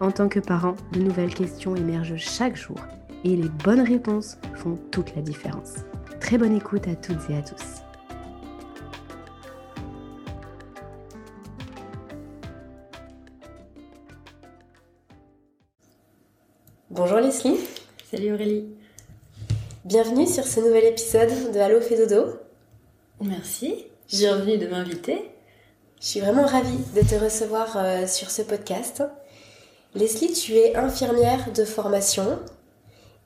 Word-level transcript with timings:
en 0.00 0.10
tant 0.10 0.28
que 0.28 0.40
parent, 0.40 0.76
de 0.92 1.00
nouvelles 1.00 1.34
questions 1.34 1.76
émergent 1.76 2.16
chaque 2.16 2.56
jour 2.56 2.78
et 3.24 3.36
les 3.36 3.48
bonnes 3.48 3.86
réponses 3.86 4.38
font 4.54 4.78
toute 4.90 5.14
la 5.14 5.22
différence. 5.22 5.74
Très 6.20 6.38
bonne 6.38 6.56
écoute 6.56 6.88
à 6.88 6.96
toutes 6.96 7.28
et 7.28 7.36
à 7.36 7.42
tous. 7.42 7.82
Bonjour 16.88 17.18
Leslie. 17.18 17.58
Salut 18.10 18.32
Aurélie. 18.32 18.74
Bienvenue 19.84 20.26
sur 20.26 20.44
ce 20.44 20.60
nouvel 20.60 20.84
épisode 20.84 21.52
de 21.52 21.58
Allo 21.58 21.80
fait 21.80 21.96
dodo. 21.96 22.36
Merci. 23.20 23.86
J'ai 24.08 24.30
envie 24.30 24.58
de 24.58 24.66
m'inviter. 24.66 25.30
Je 26.00 26.06
suis 26.06 26.20
vraiment 26.20 26.46
ravie 26.46 26.78
de 26.94 27.00
te 27.02 27.14
recevoir 27.14 27.76
euh, 27.76 28.06
sur 28.06 28.30
ce 28.30 28.42
podcast. 28.42 29.02
Leslie, 29.94 30.32
tu 30.32 30.54
es 30.54 30.76
infirmière 30.76 31.52
de 31.52 31.64
formation 31.64 32.38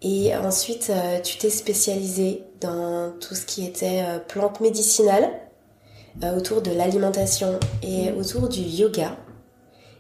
et 0.03 0.35
ensuite 0.37 0.91
euh, 0.91 1.21
tu 1.21 1.39
t'es 1.39 1.51
spécialisée 1.51 2.43
dans 2.61 3.13
tout 3.21 3.35
ce 3.35 3.45
qui 3.45 3.67
était 3.67 4.03
euh, 4.07 4.19
plantes 4.19 4.61
médicinales 4.61 5.31
autour 6.37 6.63
de 6.63 6.71
l'alimentation 6.71 7.59
et 7.83 8.11
mm. 8.11 8.19
autour 8.19 8.49
du 8.49 8.61
yoga. 8.61 9.17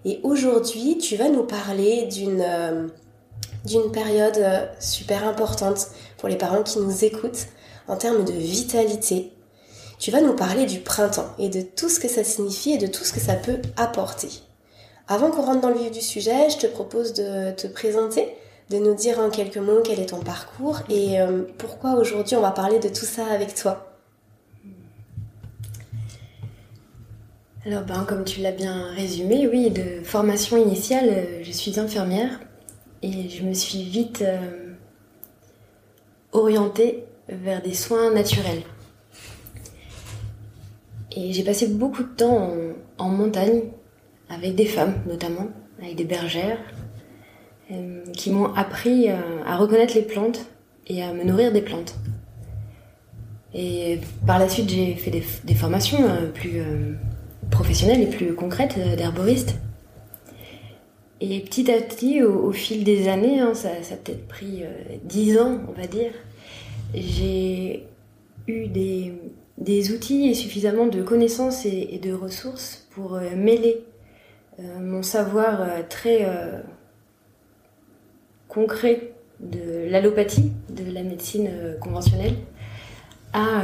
Et 0.05 0.21
aujourd'hui, 0.23 0.98
tu 0.98 1.17
vas 1.17 1.29
nous 1.29 1.45
parler 1.45 2.06
d'une 2.06 2.91
d'une 3.65 3.91
période 3.91 4.69
super 4.78 5.27
importante 5.27 5.89
pour 6.19 6.28
les 6.28 6.37
parents 6.37 6.62
qui 6.62 6.78
nous 6.78 7.05
écoutent 7.05 7.47
en 7.89 7.97
termes 7.97 8.25
de 8.25 8.33
vitalité 8.33 9.33
tu 9.99 10.11
vas 10.11 10.21
nous 10.21 10.34
parler 10.34 10.67
du 10.67 10.81
printemps 10.81 11.34
et 11.39 11.49
de 11.49 11.62
tout 11.62 11.89
ce 11.89 11.99
que 11.99 12.09
ça 12.09 12.25
signifie 12.25 12.73
et 12.73 12.78
de 12.78 12.87
tout 12.87 13.05
ce 13.05 13.12
que 13.12 13.21
ça 13.21 13.34
peut 13.34 13.61
apporter. 13.77 14.28
Avant 15.06 15.30
qu'on 15.30 15.42
rentre 15.42 15.60
dans 15.60 15.69
le 15.69 15.78
vif 15.78 15.91
du 15.91 16.00
sujet, 16.00 16.48
je 16.48 16.56
te 16.56 16.66
propose 16.66 17.12
de 17.12 17.50
te 17.52 17.66
présenter, 17.66 18.27
de 18.70 18.78
nous 18.78 18.94
dire 18.94 19.19
en 19.19 19.28
quelques 19.28 19.58
mots 19.58 19.83
quel 19.84 20.00
est 20.00 20.06
ton 20.06 20.20
parcours 20.20 20.80
et 20.88 21.20
euh, 21.20 21.42
pourquoi 21.58 21.94
aujourd'hui 21.94 22.36
on 22.36 22.41
va 22.41 22.52
parler 22.52 22.78
de 22.78 22.88
tout 22.88 23.05
ça 23.05 23.27
avec 23.27 23.55
toi. 23.55 23.94
Alors 27.66 27.82
ben, 27.82 28.04
comme 28.06 28.25
tu 28.25 28.41
l'as 28.41 28.53
bien 28.53 28.93
résumé, 28.93 29.47
oui, 29.47 29.70
de 29.70 30.03
formation 30.03 30.56
initiale, 30.56 31.09
euh, 31.09 31.41
je 31.43 31.53
suis 31.53 31.78
infirmière 31.78 32.41
et 33.03 33.28
je 33.28 33.43
me 33.43 33.53
suis 33.53 33.82
vite 33.82 34.22
euh, 34.22 34.72
orientée 36.32 37.04
vers 37.28 37.62
des 37.62 37.75
soins 37.75 38.10
naturels. 38.10 38.62
Et 41.16 41.32
j'ai 41.32 41.44
passé 41.44 41.69
beaucoup 41.69 42.03
de 42.03 42.09
temps 42.09 42.53
en, 42.98 43.09
montagne, 43.09 43.62
avec 44.34 44.55
des 44.55 44.67
femmes 44.67 44.95
notamment, 45.06 45.49
avec 45.81 45.97
des 45.97 46.05
bergères, 46.05 46.59
euh, 47.71 48.05
qui 48.12 48.31
m'ont 48.31 48.53
appris 48.55 49.09
euh, 49.09 49.17
à, 49.47 49.56
reconnaître 49.56 49.95
les 49.95 50.03
plantes 50.03 50.47
et 50.87 51.03
à 51.03 51.12
me 51.12 51.25
nourrir 51.25 51.53
des 51.53 51.62
plantes. 51.62 51.95
Et 53.55 54.00
par 54.27 54.39
la 54.39 54.49
suite, 54.49 54.69
j'ai 54.69 54.94
fait 54.94 55.11
des, 55.11 55.55
formations 55.55 56.03
euh, 56.03 56.31
plus 56.31 56.61
professionnelles 57.50 58.03
et 58.03 58.06
plus 58.06 58.34
concrètes 58.34 58.78
d'herboriste. 58.97 59.56
Et 61.21 61.41
petit 61.41 61.71
à 61.71 61.81
petit, 61.81 62.23
au, 62.23 62.50
fil 62.53 62.83
des 62.84 63.09
années, 63.09 63.41
hein, 63.41 63.55
ça, 63.55 63.69
a 63.69 63.97
peut-être 63.97 64.27
pris 64.27 64.65
dix 65.05 65.39
ans, 65.39 65.61
on 65.69 65.81
va 65.81 65.87
dire, 65.87 66.11
j'ai 66.94 67.87
eu 68.47 68.67
des, 68.69 69.93
outils 69.93 70.28
et 70.28 70.34
suffisamment 70.34 70.87
de 70.87 71.03
connaissances 71.03 71.65
et, 71.67 71.99
de 72.03 72.12
ressources 72.12 72.87
pour 72.91 73.15
euh, 73.15 73.31
mêler 73.37 73.78
euh, 73.78 73.94
mon 74.59 75.03
savoir 75.03 75.62
euh, 75.62 75.82
très 75.88 76.26
concret 78.48 79.12
de 79.41 79.88
l'allopathie, 79.88 80.53
de 80.70 80.92
la 80.92 81.03
médecine 81.03 81.50
conventionnelle, 81.81 82.37
à 83.32 83.62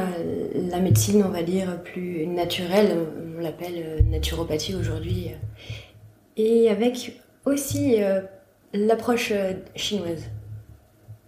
la 0.55 0.81
médecine, 0.81 1.23
on 1.25 1.31
va 1.31 1.45
dire, 1.45 1.81
plus 1.85 2.27
naturelle, 2.27 2.97
on 3.37 3.41
l'appelle 3.41 4.05
naturopathie 4.11 4.75
aujourd'hui, 4.75 5.31
et 6.37 6.69
avec 6.69 7.21
aussi 7.45 7.99
l'approche 8.75 9.33
chinoise. 9.77 10.25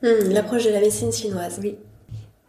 Hmm, 0.03 0.31
l'approche 0.31 0.65
de 0.65 0.71
la 0.71 0.81
médecine 0.81 1.13
chinoise. 1.13 1.61
Oui. 1.63 1.77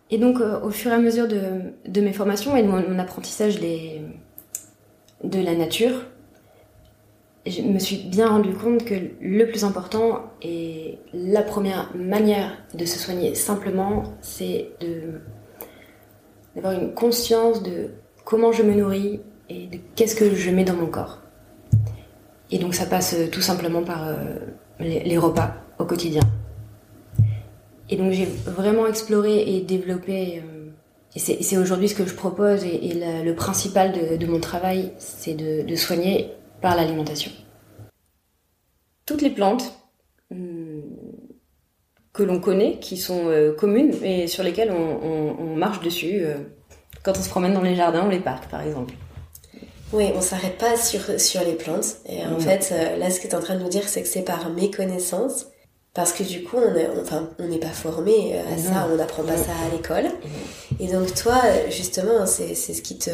Et 0.09 0.17
donc, 0.17 0.41
euh, 0.41 0.59
au 0.61 0.69
fur 0.69 0.91
et 0.91 0.93
à 0.93 0.99
mesure 0.99 1.27
de, 1.27 2.01
mes 2.01 2.13
formations 2.13 2.55
et 2.55 2.63
de 2.63 2.67
mon, 2.67 2.99
apprentissage 2.99 3.59
de 3.59 5.39
la 5.39 5.55
nature, 5.55 6.05
je 7.45 7.61
me 7.61 7.79
suis 7.79 7.97
bien 7.97 8.29
rendu 8.29 8.53
compte 8.53 8.85
que 8.85 8.95
le 9.21 9.45
plus 9.47 9.63
important 9.63 10.31
et 10.41 10.99
la 11.13 11.41
première 11.41 11.91
manière 11.95 12.57
de 12.73 12.85
se 12.85 12.97
soigner 12.97 13.35
simplement, 13.35 14.03
c'est 14.21 14.69
d'avoir 16.55 16.73
une 16.73 16.93
conscience 16.93 17.61
de 17.63 17.89
comment 18.23 18.51
je 18.51 18.63
me 18.63 18.73
nourris 18.73 19.19
et 19.49 19.67
de 19.67 19.77
qu'est-ce 19.95 20.15
que 20.15 20.33
je 20.33 20.49
mets 20.51 20.63
dans 20.63 20.75
mon 20.75 20.87
corps. 20.87 21.19
Et 22.51 22.59
donc 22.59 22.75
ça 22.75 22.85
passe 22.85 23.15
tout 23.31 23.41
simplement 23.41 23.83
par 23.83 24.07
euh, 24.07 24.15
les 24.79 25.17
repas 25.17 25.55
au 25.79 25.85
quotidien. 25.85 26.21
Et 27.89 27.95
donc 27.95 28.11
j'ai 28.11 28.25
vraiment 28.25 28.87
exploré 28.87 29.55
et 29.55 29.61
développé, 29.61 30.39
euh, 30.39 30.69
et 31.15 31.19
c'est 31.19 31.57
aujourd'hui 31.57 31.89
ce 31.89 31.95
que 31.95 32.05
je 32.07 32.15
propose, 32.15 32.63
et, 32.63 32.93
le 33.23 33.33
principal 33.33 33.91
de, 34.17 34.25
mon 34.25 34.39
travail, 34.39 34.93
c'est 34.97 35.35
de, 35.35 35.75
soigner 35.75 36.31
par 36.63 36.77
l'alimentation. 36.77 37.29
Toutes 39.05 39.21
les 39.21 39.29
plantes 39.29 39.73
hmm, 40.31 40.79
que 42.13 42.23
l'on 42.23 42.39
connaît, 42.39 42.79
qui 42.79 42.95
sont 42.95 43.27
euh, 43.27 43.53
communes 43.53 43.93
et 44.01 44.27
sur 44.27 44.43
lesquelles 44.43 44.71
on, 44.71 45.55
marche 45.57 45.81
dessus 45.81 46.21
euh, 46.21 46.37
quand 47.03 47.17
on 47.17 47.21
se 47.21 47.29
promène 47.29 47.53
dans 47.53 47.61
les 47.61 47.75
jardins 47.75 48.07
ou 48.07 48.09
les 48.09 48.21
parcs, 48.21 48.49
par 48.49 48.61
exemple. 48.61 48.93
Oui, 49.91 50.05
on 50.15 50.21
s'arrête 50.21 50.57
pas 50.57 50.77
sur, 50.77 51.19
sur 51.19 51.41
les 51.43 51.53
plantes. 51.53 51.97
Et 52.07 52.25
en 52.25 52.39
fait, 52.39 52.73
là, 52.97 53.11
ce 53.11 53.19
que 53.19 53.27
tu 53.27 53.33
es 53.33 53.35
en 53.35 53.41
train 53.41 53.55
de 53.55 53.61
nous 53.61 53.69
dire, 53.69 53.87
c'est 53.87 54.01
que 54.01 54.07
c'est 54.07 54.23
par 54.23 54.49
méconnaissance 54.49 55.47
parce 55.93 56.11
que 56.11 56.23
du 56.23 56.43
coup, 56.43 56.57
on 56.57 56.73
n'est 56.73 56.89
enfin, 56.99 57.29
pas 57.61 57.67
formé 57.67 58.35
à 58.39 58.57
ça, 58.57 58.87
on 58.91 58.95
n'apprend 58.95 59.23
pas 59.23 59.37
ça 59.37 59.51
à 59.51 59.75
l'école. 59.75 60.09
Et 60.79 60.87
donc 60.87 61.13
toi, 61.13 61.39
justement, 61.69 62.25
c'est 62.25 62.55
ce 62.55 62.81
qui 62.81 62.97
te, 62.97 63.11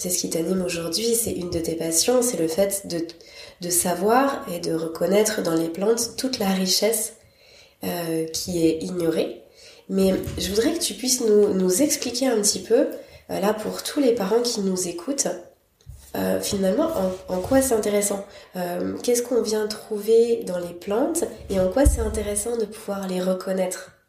c'est 0.00 0.08
ce 0.08 0.18
qui 0.18 0.30
t'anime 0.30 0.62
aujourd'hui, 0.62 1.14
c'est 1.14 1.32
une 1.32 1.50
de 1.50 1.58
tes 1.58 1.74
passions, 1.74 2.22
c'est 2.22 2.38
le 2.38 2.48
fait 2.48 2.86
de, 2.86 3.68
savoir 3.68 4.46
et 4.50 4.58
de 4.58 4.72
reconnaître 4.72 5.42
dans 5.42 5.52
les 5.52 5.68
plantes 5.68 6.16
toute 6.16 6.38
la 6.38 6.48
richesse 6.48 7.16
euh, 7.84 8.24
qui 8.28 8.66
est 8.66 8.82
ignorée. 8.82 9.42
Mais 9.90 10.14
je 10.38 10.48
voudrais 10.48 10.72
que 10.72 10.78
tu 10.78 10.94
puisses 10.94 11.20
nous, 11.20 11.82
expliquer 11.82 12.28
un 12.28 12.40
petit 12.40 12.60
peu, 12.60 12.86
euh, 13.28 13.40
là 13.40 13.52
pour 13.52 13.82
tous 13.82 14.00
les 14.00 14.14
parents 14.14 14.40
qui 14.40 14.62
nous 14.62 14.88
écoutent, 14.88 15.28
euh, 16.16 16.40
finalement, 16.40 16.90
en, 17.28 17.40
quoi 17.40 17.60
c'est 17.60 17.74
intéressant 17.74 18.24
Qu'est-ce 19.02 19.22
qu'on 19.22 19.42
vient 19.42 19.66
trouver 19.66 20.44
dans 20.46 20.58
les 20.58 20.72
plantes 20.72 21.24
et 21.50 21.60
en 21.60 21.68
quoi 21.68 21.84
c'est 21.84 22.00
intéressant 22.00 22.56
de 22.56 22.64
pouvoir 22.64 23.06
les 23.06 23.20
reconnaître? 23.20 23.99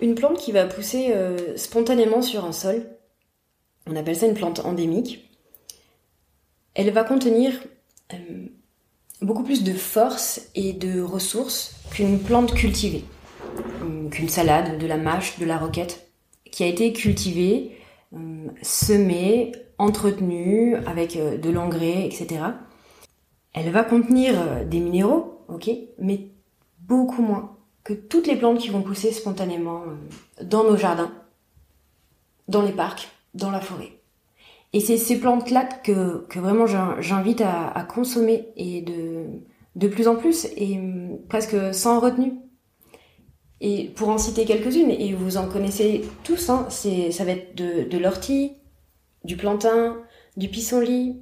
Une 0.00 0.14
plante 0.14 0.38
qui 0.38 0.52
va 0.52 0.66
pousser 0.66 1.12
euh, 1.12 1.56
spontanément 1.56 2.22
sur 2.22 2.44
un 2.44 2.52
sol, 2.52 2.86
on 3.86 3.96
appelle 3.96 4.16
ça 4.16 4.26
une 4.26 4.34
plante 4.34 4.60
endémique, 4.60 5.30
elle 6.74 6.90
va 6.90 7.04
contenir 7.04 7.52
beaucoup 9.20 9.42
plus 9.42 9.62
de 9.62 9.72
force 9.72 10.48
et 10.54 10.72
de 10.72 11.00
ressources 11.00 11.76
qu'une 11.90 12.18
plante 12.18 12.54
cultivée, 12.54 13.04
qu'une 14.10 14.28
salade, 14.28 14.78
de 14.78 14.86
la 14.86 14.96
mâche, 14.96 15.38
de 15.38 15.44
la 15.44 15.58
roquette, 15.58 16.10
qui 16.50 16.62
a 16.62 16.66
été 16.66 16.92
cultivée, 16.92 17.76
semée, 18.62 19.52
entretenue 19.78 20.76
avec 20.86 21.16
de 21.16 21.50
l'engrais, 21.50 22.06
etc. 22.06 22.40
Elle 23.52 23.70
va 23.70 23.84
contenir 23.84 24.64
des 24.64 24.80
minéraux, 24.80 25.44
ok, 25.48 25.70
mais 25.98 26.28
beaucoup 26.80 27.22
moins 27.22 27.59
que 27.84 27.92
toutes 27.92 28.26
les 28.26 28.36
plantes 28.36 28.58
qui 28.58 28.68
vont 28.68 28.82
pousser 28.82 29.12
spontanément 29.12 29.82
dans 30.42 30.64
nos 30.64 30.76
jardins, 30.76 31.12
dans 32.48 32.62
les 32.62 32.72
parcs, 32.72 33.08
dans 33.34 33.50
la 33.50 33.60
forêt. 33.60 34.00
Et 34.72 34.80
c'est 34.80 34.96
ces 34.96 35.18
plantes-là 35.18 35.64
que, 35.64 36.26
que 36.28 36.38
vraiment 36.38 36.66
j'invite 37.00 37.40
à, 37.40 37.86
consommer 37.92 38.48
et 38.56 38.82
de, 38.82 39.24
de 39.76 39.88
plus 39.88 40.06
en 40.06 40.16
plus 40.16 40.46
et 40.56 40.78
hum, 40.78 41.18
presque 41.28 41.56
sans 41.74 42.00
retenue. 42.00 42.34
Et 43.60 43.90
pour 43.94 44.08
en 44.08 44.16
citer 44.16 44.46
quelques-unes, 44.46 44.90
et 44.90 45.12
vous 45.12 45.36
en 45.36 45.46
connaissez 45.46 46.02
tous, 46.24 46.48
hein, 46.48 46.66
c'est, 46.70 47.10
ça 47.10 47.24
va 47.24 47.32
être 47.32 47.54
de, 47.54 47.84
de 47.84 47.98
l'ortie, 47.98 48.52
du 49.24 49.36
plantain, 49.36 49.98
du 50.38 50.48
pissenlit. 50.48 51.20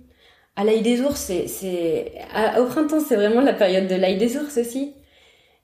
À 0.54 0.64
l'ail 0.64 0.82
des 0.82 1.00
ours, 1.00 1.16
c'est, 1.16 1.48
c'est, 1.48 2.12
au 2.60 2.66
printemps, 2.66 3.00
c'est 3.00 3.16
vraiment 3.16 3.40
la 3.40 3.54
période 3.54 3.88
de 3.88 3.94
l'ail 3.94 4.18
des 4.18 4.36
ours 4.36 4.56
aussi. 4.56 4.94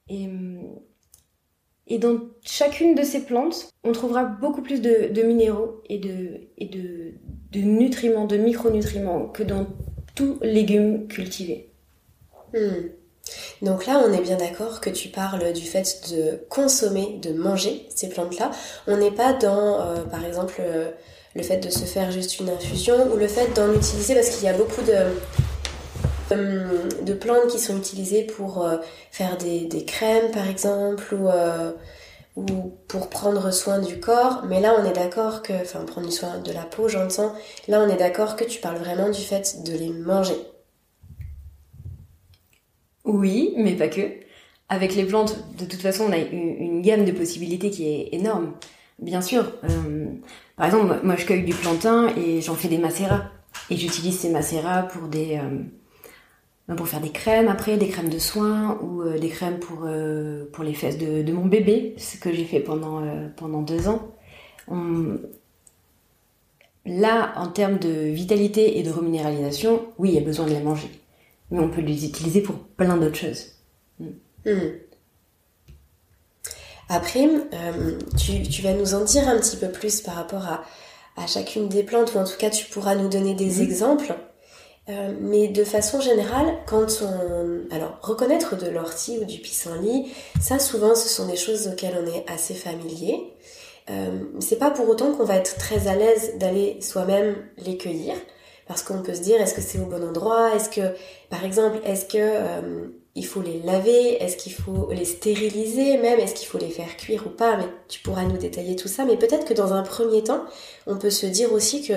Et, 0.08 1.98
dans 1.98 2.18
chacune 2.42 2.94
de 2.94 3.02
ces 3.02 3.24
plantes, 3.24 3.70
on 3.84 3.92
trouvera 3.92 4.24
beaucoup 4.24 4.62
plus 4.62 4.80
de, 4.80 5.22
minéraux 5.22 5.82
et 5.88 5.98
de 5.98 7.60
nutriments, 7.60 8.26
de 8.26 8.36
micronutriments 8.36 9.26
que 9.26 9.42
dans 9.42 9.66
tout 10.14 10.38
légume 10.42 11.06
cultivé. 11.08 11.70
Hmm. 12.52 12.88
Donc 13.62 13.86
là, 13.86 14.02
on 14.06 14.12
est 14.12 14.20
bien 14.20 14.36
d'accord 14.36 14.80
que 14.80 14.90
tu 14.90 15.08
parles 15.08 15.52
du 15.52 15.62
fait 15.62 16.10
de 16.12 16.44
consommer, 16.48 17.18
de 17.22 17.32
manger 17.32 17.86
ces 17.94 18.08
plantes-là. 18.08 18.50
On 18.86 18.96
n'est 18.96 19.10
pas 19.10 19.32
dans, 19.32 19.80
euh, 19.80 20.04
par 20.04 20.24
exemple, 20.24 20.56
euh, 20.60 20.90
le 21.34 21.42
fait 21.42 21.58
de 21.58 21.70
se 21.70 21.84
faire 21.84 22.10
juste 22.10 22.38
une 22.38 22.50
infusion 22.50 23.12
ou 23.12 23.16
le 23.16 23.26
fait 23.26 23.54
d'en 23.56 23.72
utiliser 23.72 24.14
parce 24.14 24.30
qu'il 24.30 24.44
y 24.44 24.48
a 24.48 24.52
beaucoup 24.52 24.82
de, 24.82 24.92
de, 26.30 27.12
plantes 27.14 27.48
qui 27.48 27.58
sont 27.58 27.76
utilisées 27.76 28.24
pour 28.24 28.64
euh, 28.64 28.78
faire 29.10 29.36
des, 29.36 29.84
crèmes, 29.84 30.30
par 30.32 30.48
exemple, 30.48 31.14
ou 31.14 31.28
ou 32.36 32.72
pour 32.88 33.10
prendre 33.10 33.52
soin 33.52 33.78
du 33.78 34.00
corps, 34.00 34.42
mais 34.48 34.60
là 34.60 34.74
on 34.76 34.84
est 34.84 34.92
d'accord 34.92 35.42
que, 35.42 35.52
enfin 35.52 35.84
prendre 35.84 36.10
soin 36.10 36.38
de 36.38 36.50
la 36.52 36.62
peau 36.62 36.88
j'entends, 36.88 37.32
là 37.68 37.80
on 37.80 37.88
est 37.88 37.96
d'accord 37.96 38.34
que 38.34 38.44
tu 38.44 38.60
parles 38.60 38.78
vraiment 38.78 39.08
du 39.08 39.20
fait 39.20 39.62
de 39.64 39.72
les 39.72 39.90
manger. 39.90 40.34
Oui, 43.04 43.54
mais 43.56 43.74
pas 43.74 43.88
que. 43.88 44.00
Avec 44.68 44.94
les 44.94 45.04
plantes, 45.04 45.36
de 45.58 45.66
toute 45.66 45.80
façon, 45.80 46.04
on 46.08 46.12
a 46.12 46.16
une, 46.16 46.80
gamme 46.80 47.04
de 47.04 47.12
possibilités 47.12 47.70
qui 47.70 47.86
est 47.86 48.08
énorme. 48.12 48.54
Bien 48.98 49.20
sûr, 49.20 49.52
euh, 49.64 50.06
par 50.56 50.66
exemple, 50.66 51.00
moi 51.02 51.16
je 51.16 51.26
cueille 51.26 51.44
du 51.44 51.54
plantain 51.54 52.08
et 52.16 52.40
j'en 52.40 52.54
fais 52.54 52.68
des 52.68 52.78
macérats. 52.78 53.30
Et 53.70 53.76
j'utilise 53.76 54.18
ces 54.18 54.30
macérats 54.30 54.84
pour 54.84 55.08
des... 55.08 55.36
Euh, 55.36 55.60
pour 56.66 56.88
faire 56.88 57.00
des 57.00 57.10
crèmes 57.10 57.48
après, 57.48 57.76
des 57.76 57.88
crèmes 57.88 58.08
de 58.08 58.18
soins 58.18 58.78
ou 58.80 59.02
euh, 59.02 59.18
des 59.18 59.28
crèmes 59.28 59.58
pour, 59.58 59.82
euh, 59.84 60.46
pour 60.50 60.64
les 60.64 60.72
fesses 60.72 60.96
de, 60.96 61.22
de, 61.22 61.32
mon 61.32 61.44
bébé, 61.44 61.94
ce 61.98 62.16
que 62.16 62.32
j'ai 62.32 62.44
fait 62.44 62.60
pendant, 62.60 63.04
euh, 63.04 63.28
pendant 63.36 63.60
deux 63.60 63.86
ans. 63.86 64.10
Là, 66.86 67.32
en 67.36 67.48
termes 67.48 67.78
de 67.78 67.88
vitalité 67.88 68.78
et 68.78 68.82
de 68.82 68.90
reminéralisation, 68.90 69.86
oui, 69.98 70.10
il 70.10 70.14
y 70.14 70.18
a 70.18 70.22
besoin 70.22 70.46
de 70.46 70.50
les 70.50 70.60
manger. 70.60 70.90
Mais 71.50 71.58
on 71.58 71.68
peut 71.70 71.80
les 71.80 72.04
utiliser 72.04 72.42
pour 72.42 72.56
plein 72.56 72.96
d'autres 72.96 73.16
choses. 73.16 73.52
Mm. 74.00 74.06
Mm. 74.46 74.72
Après, 76.90 77.26
tu, 78.18 78.42
tu, 78.42 78.62
vas 78.62 78.74
nous 78.74 78.94
en 78.94 79.04
dire 79.04 79.26
un 79.28 79.38
petit 79.38 79.56
peu 79.56 79.70
plus 79.70 80.02
par 80.02 80.14
rapport 80.16 80.46
à, 80.46 80.62
à 81.16 81.26
chacune 81.26 81.68
des 81.68 81.82
plantes, 81.82 82.14
ou 82.14 82.18
en 82.18 82.24
tout 82.24 82.36
cas 82.38 82.50
tu 82.50 82.66
pourras 82.66 82.94
nous 82.94 83.08
donner 83.08 83.34
des 83.34 83.60
mm. 83.60 83.62
exemples. 83.62 84.14
Euh, 84.90 85.14
mais 85.18 85.48
de 85.48 85.64
façon 85.64 86.00
générale, 86.00 86.58
quand 86.66 87.02
on... 87.02 87.74
Alors, 87.74 87.98
reconnaître 88.02 88.56
de 88.56 88.68
l'ortie 88.68 89.18
ou 89.18 89.24
du 89.24 89.38
pissenlit, 89.38 90.12
ça 90.40 90.58
souvent 90.58 90.94
ce 90.94 91.08
sont 91.08 91.26
des 91.26 91.36
choses 91.36 91.68
auxquelles 91.68 91.98
on 92.02 92.06
est 92.06 92.24
assez 92.30 92.54
familier. 92.54 93.32
Euh, 93.90 94.24
c'est 94.40 94.58
pas 94.58 94.70
pour 94.70 94.88
autant 94.88 95.12
qu'on 95.12 95.24
va 95.24 95.36
être 95.36 95.56
très 95.56 95.88
à 95.88 95.94
l'aise 95.94 96.34
d'aller 96.38 96.80
soi-même 96.80 97.36
les 97.58 97.76
cueillir, 97.76 98.14
parce 98.66 98.82
qu'on 98.82 99.02
peut 99.02 99.14
se 99.14 99.20
dire 99.20 99.40
est-ce 99.40 99.54
que 99.54 99.60
c'est 99.60 99.78
au 99.78 99.86
bon 99.86 100.02
endroit, 100.02 100.54
est-ce 100.54 100.68
que, 100.68 100.94
par 101.28 101.44
exemple, 101.44 101.78
est-ce 101.84 102.06
que 102.06 102.18
euh, 102.18 102.88
il 103.14 103.26
faut 103.26 103.42
les 103.42 103.60
laver, 103.60 104.22
est-ce 104.22 104.36
qu'il 104.36 104.52
faut 104.52 104.90
les 104.90 105.04
stériliser 105.04 105.98
même, 105.98 106.18
est-ce 106.18 106.34
qu'il 106.34 106.48
faut 106.48 106.58
les 106.58 106.70
faire 106.70 106.96
cuire 106.96 107.26
ou 107.26 107.30
pas, 107.30 107.56
mais 107.56 107.66
tu 107.88 108.00
pourras 108.00 108.24
nous 108.24 108.38
détailler 108.38 108.74
tout 108.76 108.88
ça, 108.88 109.04
mais 109.04 109.16
peut-être 109.16 109.44
que 109.44 109.54
dans 109.54 109.72
un 109.72 109.82
premier 109.82 110.24
temps, 110.24 110.44
on 110.86 110.96
peut 110.96 111.10
se 111.10 111.26
dire 111.26 111.52
aussi 111.52 111.86
que 111.86 111.94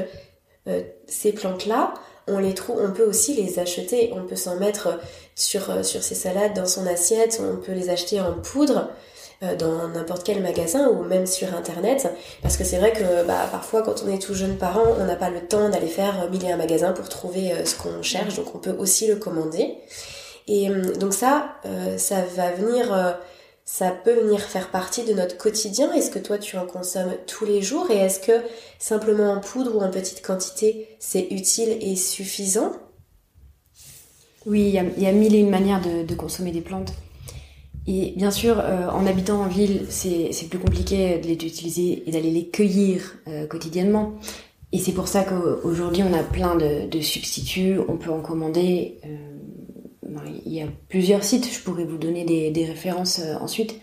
euh, 0.67 0.81
ces 1.07 1.31
plantes-là, 1.31 1.93
on 2.27 2.39
les 2.39 2.53
trouve, 2.53 2.81
on 2.81 2.91
peut 2.91 3.05
aussi 3.05 3.33
les 3.33 3.59
acheter, 3.59 4.11
on 4.15 4.23
peut 4.23 4.35
s'en 4.35 4.57
mettre 4.57 4.99
sur, 5.35 5.69
euh, 5.69 5.83
sur 5.83 6.03
ses 6.03 6.15
salades 6.15 6.53
dans 6.53 6.65
son 6.65 6.85
assiette, 6.87 7.41
on 7.41 7.57
peut 7.57 7.71
les 7.71 7.89
acheter 7.89 8.19
en 8.19 8.33
poudre 8.33 8.89
euh, 9.43 9.55
dans 9.55 9.87
n'importe 9.87 10.23
quel 10.23 10.41
magasin 10.41 10.89
ou 10.89 11.03
même 11.03 11.25
sur 11.25 11.53
internet. 11.55 12.07
Parce 12.41 12.57
que 12.57 12.63
c'est 12.63 12.77
vrai 12.77 12.91
que 12.91 13.25
bah, 13.25 13.47
parfois 13.51 13.81
quand 13.81 14.03
on 14.05 14.11
est 14.11 14.21
tout 14.21 14.33
jeune 14.33 14.57
parent 14.57 14.85
on 14.99 15.05
n'a 15.05 15.15
pas 15.15 15.29
le 15.29 15.41
temps 15.41 15.69
d'aller 15.69 15.87
faire 15.87 16.29
mille 16.31 16.45
et 16.45 16.51
un 16.51 16.57
magasins 16.57 16.91
pour 16.91 17.09
trouver 17.09 17.53
ce 17.65 17.75
qu'on 17.75 18.01
cherche. 18.01 18.35
Donc 18.35 18.53
on 18.55 18.59
peut 18.59 18.75
aussi 18.77 19.07
le 19.07 19.15
commander. 19.15 19.75
Et 20.47 20.69
hum, 20.69 20.93
donc 20.97 21.13
ça 21.13 21.55
ça 21.97 22.23
va 22.35 22.51
venir 22.51 23.17
ça 23.69 23.91
peut 23.91 24.21
venir 24.21 24.39
faire 24.39 24.71
partie 24.71 25.03
de 25.03 25.11
notre 25.11 25.37
quotidien 25.37 25.91
Est-ce 25.91 26.09
que 26.09 26.19
toi 26.19 26.37
tu 26.37 26.57
en 26.57 26.65
consommes 26.65 27.13
tous 27.27 27.43
les 27.45 27.61
jours 27.61 27.91
et 27.91 27.97
est-ce 27.97 28.21
que 28.21 28.41
simplement 28.79 29.29
en 29.33 29.41
poudre 29.41 29.75
ou 29.75 29.81
en 29.81 29.91
petite 29.91 30.25
quantité 30.25 30.87
c'est 30.99 31.27
utile 31.31 31.77
et 31.81 31.97
suffisant? 31.97 32.71
Oui, 34.45 34.69
il 34.69 35.01
y, 35.03 35.05
a, 35.05 35.11
mille 35.11 35.35
et 35.35 35.39
une 35.39 35.49
manières 35.49 35.81
de, 35.81 36.15
consommer 36.15 36.51
des 36.51 36.61
plantes. 36.61 36.93
Et 37.85 38.13
bien 38.15 38.31
sûr, 38.31 38.57
euh, 38.61 38.87
en 38.87 39.05
habitant 39.05 39.41
en 39.41 39.47
ville, 39.47 39.85
c'est 39.89 40.31
plus 40.49 40.59
compliqué 40.59 41.17
de 41.17 41.27
les 41.27 41.33
utiliser 41.33 42.07
et 42.07 42.11
d'aller 42.11 42.31
les 42.31 42.47
cueillir 42.47 43.17
euh, 43.27 43.47
quotidiennement. 43.47 44.13
Et 44.71 44.79
c'est 44.79 44.93
pour 44.93 45.09
ça 45.09 45.25
qu'aujourd'hui, 45.25 46.03
on 46.03 46.13
a 46.13 46.23
plein 46.23 46.55
de, 46.55 47.01
substituts, 47.01 47.79
on 47.89 47.97
peut 47.97 48.11
en 48.11 48.21
commander. 48.21 48.99
Euh, 49.05 49.36
il 50.45 50.53
y 50.53 50.61
a 50.61 50.67
plusieurs 50.89 51.23
sites, 51.23 51.51
je 51.51 51.59
pourrais 51.61 51.85
vous 51.85 51.97
donner 51.97 52.23
des, 52.25 52.65
références 52.65 53.19
euh, 53.19 53.35
ensuite 53.39 53.79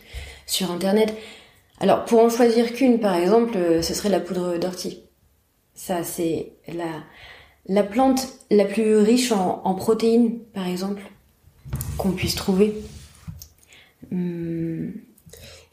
sur 0.47 0.71
internet. 0.71 1.15
Alors 1.81 2.05
pour 2.05 2.21
en 2.21 2.29
choisir 2.29 2.73
qu'une 2.73 3.01
par 3.01 3.15
exemple, 3.17 3.57
euh, 3.57 3.83
ce 3.83 3.95
serait 3.95 4.09
la 4.09 4.21
poudre 4.21 4.59
d'ortie. 4.59 5.05
Ça 5.75 6.05
c'est 6.05 6.53
la, 6.69 7.03
la 7.67 7.83
plante 7.83 8.29
la 8.51 8.65
plus 8.65 8.97
riche 8.97 9.33
en, 9.33 9.75
protéines 9.75 10.39
par 10.53 10.67
exemple 10.67 11.03
qu'on 11.99 12.13
puisse 12.13 12.35
trouver. 12.35 12.75
Hmm. 14.11 14.91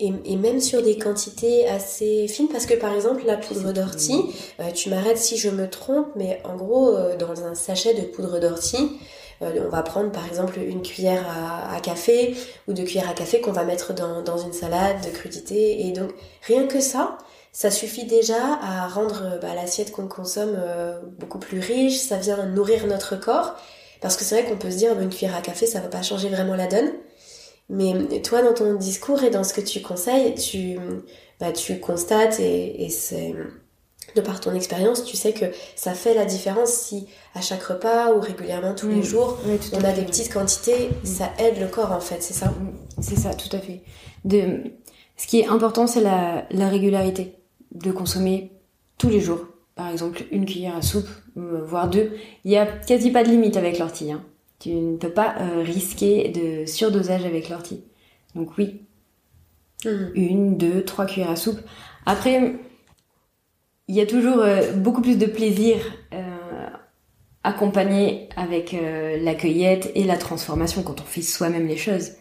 Et, 0.03 0.35
même 0.35 0.59
sur 0.59 0.81
des 0.81 0.97
quantités 0.97 1.67
assez 1.67 2.27
fines, 2.27 2.47
parce 2.47 2.65
que 2.65 2.73
par 2.73 2.91
exemple 2.95 3.21
la 3.23 3.37
poudre 3.37 3.71
d'ortie, 3.71 4.19
euh, 4.59 4.71
tu 4.71 4.89
m'arrêtes 4.89 5.19
si 5.19 5.37
je 5.37 5.49
me 5.49 5.69
trompe, 5.69 6.07
mais 6.15 6.41
en 6.43 6.55
gros 6.55 6.97
dans 7.19 7.43
un 7.43 7.53
sachet 7.53 7.93
de 7.93 8.01
poudre 8.07 8.39
d'ortie, 8.39 8.97
on 9.41 9.69
va 9.69 9.81
prendre 9.81 10.11
par 10.11 10.27
exemple 10.27 10.59
une 10.59 10.81
cuillère 10.81 11.25
à, 11.73 11.79
café 11.79 12.35
ou 12.67 12.73
deux 12.73 12.83
cuillères 12.83 13.09
à 13.09 13.13
café 13.13 13.41
qu'on 13.41 13.51
va 13.51 13.63
mettre 13.63 13.93
dans, 13.93 14.37
une 14.37 14.53
salade 14.53 15.03
de 15.03 15.09
crudité. 15.09 15.87
Et 15.87 15.91
donc 15.91 16.11
rien 16.43 16.67
que 16.67 16.79
ça, 16.79 17.17
ça 17.51 17.71
suffit 17.71 18.05
déjà 18.05 18.59
à 18.61 18.87
rendre 18.87 19.39
bah, 19.41 19.55
l'assiette 19.55 19.91
qu'on 19.91 20.07
consomme 20.07 20.55
euh, 20.57 20.99
beaucoup 21.19 21.39
plus 21.39 21.59
riche, 21.59 21.97
ça 21.97 22.17
vient 22.17 22.45
nourrir 22.45 22.87
notre 22.87 23.15
corps. 23.15 23.55
Parce 23.99 24.17
que 24.17 24.23
c'est 24.23 24.41
vrai 24.41 24.49
qu'on 24.49 24.57
peut 24.57 24.71
se 24.71 24.77
dire, 24.77 24.95
bah, 24.95 25.01
une 25.03 25.09
cuillère 25.09 25.35
à 25.35 25.41
café, 25.41 25.65
ça 25.65 25.79
va 25.79 25.87
pas 25.87 26.01
changer 26.01 26.29
vraiment 26.29 26.55
la 26.55 26.67
donne. 26.67 26.91
Mais 27.69 28.21
toi, 28.21 28.41
dans 28.41 28.53
ton 28.53 28.75
discours 28.75 29.23
et 29.23 29.29
dans 29.29 29.43
ce 29.43 29.53
que 29.53 29.61
tu 29.61 29.81
conseilles, 29.81 30.35
tu, 30.35 30.77
bah, 31.39 31.51
tu 31.51 31.79
constates 31.79 32.39
et 32.39 32.89
c'est 32.89 33.33
de 34.15 34.21
par 34.21 34.39
ton 34.39 34.53
expérience, 34.53 35.03
tu 35.03 35.17
sais 35.17 35.33
que 35.33 35.45
ça 35.75 35.93
fait 35.93 36.13
la 36.13 36.25
différence 36.25 36.71
si 36.71 37.07
à 37.35 37.41
chaque 37.41 37.63
repas 37.63 38.13
ou 38.13 38.19
régulièrement 38.19 38.73
tous 38.73 38.87
les 38.89 38.97
mm. 38.97 39.03
jours, 39.03 39.39
on 39.73 39.83
a 39.83 39.91
des 39.91 40.03
petites 40.03 40.31
quantités, 40.31 40.89
mm. 40.89 41.05
ça 41.05 41.31
aide 41.39 41.59
le 41.59 41.67
corps 41.67 41.91
en 41.91 41.99
fait, 41.99 42.21
c'est 42.21 42.33
ça? 42.33 42.47
Mm. 42.47 42.73
C'est 43.01 43.17
ça, 43.17 43.33
tout 43.33 43.55
à 43.55 43.59
fait. 43.59 43.81
De... 44.25 44.71
Ce 45.17 45.27
qui 45.27 45.39
est 45.39 45.47
important, 45.47 45.87
c'est 45.87 46.01
la, 46.01 46.45
régularité, 46.51 47.35
de 47.73 47.91
consommer 47.91 48.51
tous 48.97 49.09
les 49.09 49.19
jours. 49.19 49.47
Par 49.75 49.89
exemple, 49.89 50.23
une 50.31 50.45
cuillère 50.45 50.75
à 50.75 50.81
soupe, 50.81 51.09
euh, 51.37 51.61
voire 51.63 51.89
deux. 51.89 52.11
Il 52.43 52.51
y 52.51 52.57
a 52.57 52.65
quasi 52.65 53.11
pas 53.11 53.23
de 53.23 53.29
limite 53.29 53.55
avec 53.55 53.79
l'ortie. 53.79 54.11
Hein. 54.11 54.23
Tu 54.59 54.71
ne 54.71 54.97
peux 54.97 55.11
pas 55.11 55.35
euh, 55.39 55.63
risquer 55.63 56.29
de 56.29 56.65
surdosage 56.65 57.25
avec 57.25 57.49
l'ortie. 57.49 57.83
Donc 58.35 58.57
oui, 58.57 58.81
une, 59.85 60.57
deux, 60.57 60.83
trois 60.83 61.05
cuillères 61.05 61.31
à 61.31 61.35
soupe. 61.35 61.59
Après, 62.05 62.55
il 63.91 63.97
y 63.97 63.99
a 63.99 64.05
toujours 64.05 64.39
euh, 64.39 64.71
beaucoup 64.71 65.01
plus 65.01 65.17
de 65.17 65.25
plaisir 65.25 65.75
euh, 66.13 66.67
accompagner 67.43 68.29
avec 68.37 68.71
la 68.71 69.35
cueillette 69.35 69.91
et 69.95 70.05
la 70.05 70.15
transformation 70.15 70.81
quand 70.81 71.01
on 71.01 71.03
fait 71.03 71.21
soi-même 71.21 71.67
les 71.67 71.75
choses. 71.75 72.11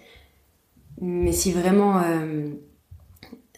Mais 1.00 1.30
si 1.30 1.52
vraiment 1.52 2.02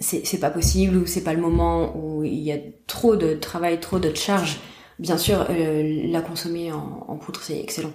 c'est 0.01 0.41
pas 0.41 0.51
possible 0.51 0.97
ou 0.97 1.07
c'est 1.07 1.23
pas 1.23 1.33
le 1.33 1.41
moment 1.41 1.97
où 1.97 2.25
il 2.25 2.41
y 2.41 2.53
a 2.53 2.59
trop 2.89 3.15
de 3.15 3.35
travail, 3.35 3.79
trop 3.79 4.01
de 4.01 4.13
charge, 4.15 4.59
bien 4.99 5.17
sûr, 5.17 5.47
la 5.49 6.21
consommer 6.21 6.73
en 6.73 7.17
poudre, 7.17 7.41
c'est 7.41 7.61
excellent. 7.61 7.93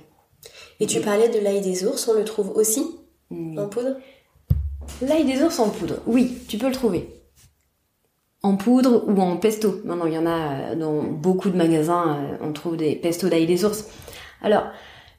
Et 0.79 0.88
tu 0.88 1.01
parlais 1.01 1.27
de 1.29 1.39
l'ail 1.39 1.59
des 1.62 1.86
ours, 1.86 2.07
on 2.07 2.13
le 2.13 2.24
trouve 2.24 2.51
aussi 2.51 2.88
en 3.31 3.67
poudre? 3.67 3.97
L'ail 5.01 5.25
des 5.25 5.43
ours 5.43 5.59
en 5.59 5.69
poudre, 5.69 5.97
oui, 6.07 6.38
tu 6.47 6.57
peux 6.57 6.67
le 6.67 6.74
trouver. 6.74 7.16
En 8.48 8.56
poudre 8.56 9.04
ou 9.08 9.20
en 9.20 9.38
pesto. 9.38 9.82
Maintenant, 9.84 10.08
il 10.08 10.13
y 10.13 10.18
en 10.18 10.25
a 10.25 10.75
dans 10.75 11.04
beaucoup 11.04 11.50
de 11.50 11.58
magasins, 11.58 12.18
euh, 12.18 12.38
on 12.42 12.54
trouve 12.54 12.77
des 12.77 12.96
pestos 12.96 13.30
d'ail 13.30 13.46
des 13.46 13.66
ours. 13.66 13.86
Alors, 14.42 14.66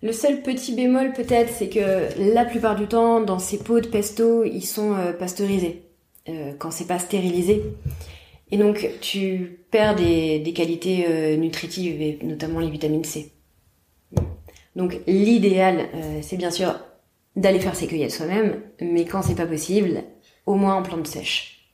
le 0.03 0.13
seul 0.13 0.43
petit 0.43 0.75
bémol 0.75 1.13
peut-être, 1.13 1.51
c'est 1.53 1.69
que 1.69 1.89
la 2.35 2.45
plupart 2.45 2.77
du 2.77 2.87
temps, 2.87 3.21
dans 3.21 3.39
ces 3.39 3.59
pots 3.59 3.81
de 3.81 3.89
pesto, 3.89 4.45
ils 4.45 4.65
sont 4.67 4.95
euh, 4.95 5.13
pasteurisés, 5.13 5.83
euh, 6.29 6.53
quand 6.59 6.71
c'est 6.71 6.87
pas 6.87 6.99
stérilisé. 6.99 7.63
Et 8.51 8.57
donc, 8.57 8.89
tu 9.01 9.61
perds 9.71 9.97
des, 9.97 10.39
des 10.39 10.53
qualités 10.55 11.37
nutritives, 11.37 12.01
et 12.01 12.19
notamment 12.23 12.61
les 12.61 12.71
vitamines 12.71 13.05
C. 13.05 13.33
Donc 14.79 15.01
l'idéal, 15.09 15.89
euh, 15.93 16.21
c'est 16.23 16.37
bien 16.37 16.53
sûr 16.53 16.79
d'aller 17.35 17.59
faire 17.59 17.75
ses 17.75 17.89
cueillettes 17.89 18.13
soi-même, 18.13 18.63
mais 18.81 19.05
quand 19.05 19.23
c'est 19.23 19.35
pas 19.35 19.47
possible, 19.47 20.05
au 20.47 20.55
moins 20.55 20.77
en 20.77 20.83
plante 20.83 21.09
sèche. 21.09 21.69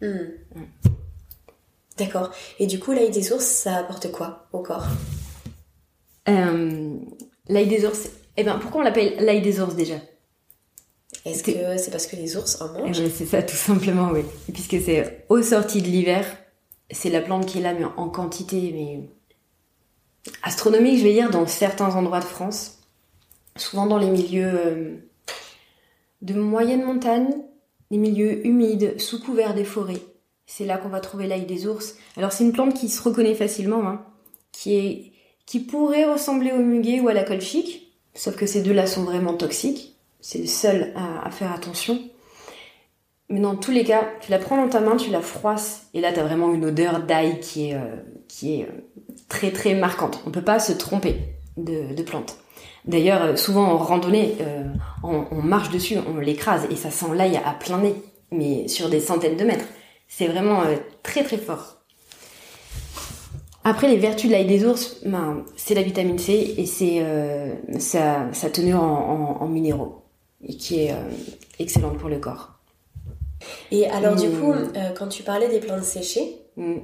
Hmm. 0.00 0.87
D'accord. 1.98 2.30
Et 2.58 2.66
du 2.66 2.78
coup, 2.78 2.92
l'ail 2.92 3.10
des 3.10 3.32
ours, 3.32 3.44
ça 3.44 3.76
apporte 3.76 4.10
quoi 4.12 4.46
au 4.52 4.60
corps? 4.60 4.86
Euh, 6.28 6.94
L'ail 7.48 7.66
des 7.66 7.86
ours, 7.86 8.10
eh 8.36 8.44
ben 8.44 8.58
pourquoi 8.58 8.82
on 8.82 8.84
l'appelle 8.84 9.16
l'ail 9.24 9.40
des 9.40 9.60
ours 9.60 9.74
déjà? 9.74 9.94
Est-ce 11.24 11.42
que 11.42 11.76
c'est 11.78 11.90
parce 11.90 12.06
que 12.06 12.16
les 12.16 12.36
ours 12.36 12.60
en 12.60 12.68
mangent? 12.68 13.00
Eh 13.00 13.04
ben, 13.04 13.10
C'est 13.14 13.26
ça, 13.26 13.42
tout 13.42 13.56
simplement, 13.56 14.10
oui. 14.12 14.20
Puisque 14.52 14.80
c'est 14.84 15.24
aux 15.30 15.42
sorties 15.42 15.80
de 15.82 15.88
l'hiver, 15.88 16.26
c'est 16.90 17.10
la 17.10 17.22
plante 17.22 17.46
qui 17.46 17.58
est 17.58 17.62
là, 17.62 17.72
mais 17.72 17.84
en 17.84 18.08
quantité, 18.10 18.70
mais 18.74 19.08
astronomique, 20.42 20.98
je 20.98 21.04
vais 21.04 21.14
dire, 21.14 21.30
dans 21.30 21.46
certains 21.46 21.94
endroits 21.96 22.20
de 22.20 22.24
France, 22.24 22.78
souvent 23.56 23.86
dans 23.86 23.98
les 23.98 24.10
milieux 24.10 24.52
euh, 24.54 24.96
de 26.20 26.34
moyenne 26.34 26.84
montagne, 26.84 27.32
les 27.90 27.98
milieux 27.98 28.46
humides, 28.46 29.00
sous 29.00 29.20
couvert 29.22 29.54
des 29.54 29.64
forêts. 29.64 30.02
C'est 30.50 30.64
là 30.64 30.78
qu'on 30.78 30.88
va 30.88 31.00
trouver 31.00 31.26
l'ail 31.26 31.44
des 31.44 31.66
ours. 31.66 31.94
Alors 32.16 32.32
c'est 32.32 32.42
une 32.42 32.52
plante 32.52 32.74
qui 32.74 32.88
se 32.88 33.02
reconnaît 33.02 33.34
facilement, 33.34 33.86
hein, 33.86 34.00
qui 34.50 34.74
est 34.74 35.12
qui 35.44 35.60
pourrait 35.60 36.04
ressembler 36.04 36.52
au 36.52 36.58
muguet 36.58 37.00
ou 37.00 37.08
à 37.08 37.14
la 37.14 37.22
colchique, 37.22 37.94
sauf 38.14 38.34
que 38.34 38.46
ces 38.46 38.62
deux-là 38.62 38.86
sont 38.86 39.04
vraiment 39.04 39.34
toxiques. 39.34 39.96
C'est 40.20 40.38
le 40.38 40.46
seul 40.46 40.92
à, 40.94 41.30
faire 41.30 41.52
attention. 41.52 41.98
Mais 43.30 43.40
dans 43.40 43.56
tous 43.56 43.70
les 43.70 43.84
cas, 43.84 44.08
tu 44.20 44.30
la 44.30 44.38
prends 44.38 44.56
dans 44.56 44.68
ta 44.68 44.80
main, 44.80 44.96
tu 44.96 45.10
la 45.10 45.20
froisses, 45.20 45.86
et 45.94 46.00
là, 46.00 46.12
tu 46.12 46.20
as 46.20 46.24
vraiment 46.24 46.52
une 46.52 46.66
odeur 46.66 47.00
d'ail 47.00 47.40
qui 47.40 47.70
est, 47.70 47.74
euh, 47.74 47.96
qui 48.26 48.60
est 48.60 48.64
euh, 48.64 48.72
très 49.28 49.50
très 49.52 49.74
marquante. 49.74 50.22
On 50.26 50.30
peut 50.30 50.42
pas 50.42 50.58
se 50.58 50.72
tromper 50.72 51.16
de, 51.56 52.02
plante. 52.02 52.36
D'ailleurs, 52.84 53.22
euh, 53.22 53.36
souvent 53.36 53.64
en 53.64 53.78
randonnée, 53.78 54.36
on, 55.02 55.24
on, 55.30 55.42
marche 55.42 55.70
dessus, 55.70 55.96
on 56.06 56.18
l'écrase, 56.18 56.66
et 56.70 56.76
ça 56.76 56.90
sent 56.90 57.14
l'ail 57.14 57.36
à 57.36 57.52
plein 57.52 57.78
nez, 57.78 57.94
mais 58.32 58.68
sur 58.68 58.88
des 58.88 59.00
centaines 59.00 59.36
de 59.36 59.44
mètres. 59.44 59.66
C'est 60.08 60.26
vraiment 60.26 60.62
très 61.02 61.22
très 61.22 61.38
fort. 61.38 61.76
Après, 63.62 63.88
les 63.88 63.98
vertus 63.98 64.30
de 64.30 64.34
l'ail 64.34 64.46
des 64.46 64.64
ours, 64.64 64.96
ben, 65.04 65.44
c'est 65.56 65.74
la 65.74 65.82
vitamine 65.82 66.18
C 66.18 66.54
et 66.56 66.66
c'est 66.66 67.04
sa, 67.78 68.32
sa, 68.32 68.50
tenue 68.50 68.74
en, 68.74 68.80
en, 68.80 69.42
en, 69.42 69.48
minéraux, 69.48 70.06
et 70.42 70.56
qui 70.56 70.80
est 70.80 70.94
excellente 71.58 71.98
pour 71.98 72.08
le 72.08 72.18
corps. 72.18 72.58
Et 73.70 73.86
alors, 73.88 74.16
du 74.16 74.30
coup, 74.30 74.52
hmm. 74.52 74.72
euh, 74.76 74.90
quand 74.96 75.08
tu 75.08 75.22
parlais 75.22 75.48
des 75.48 75.60
plantes 75.60 75.84
séchées, 75.84 76.42
hmm. 76.56 76.76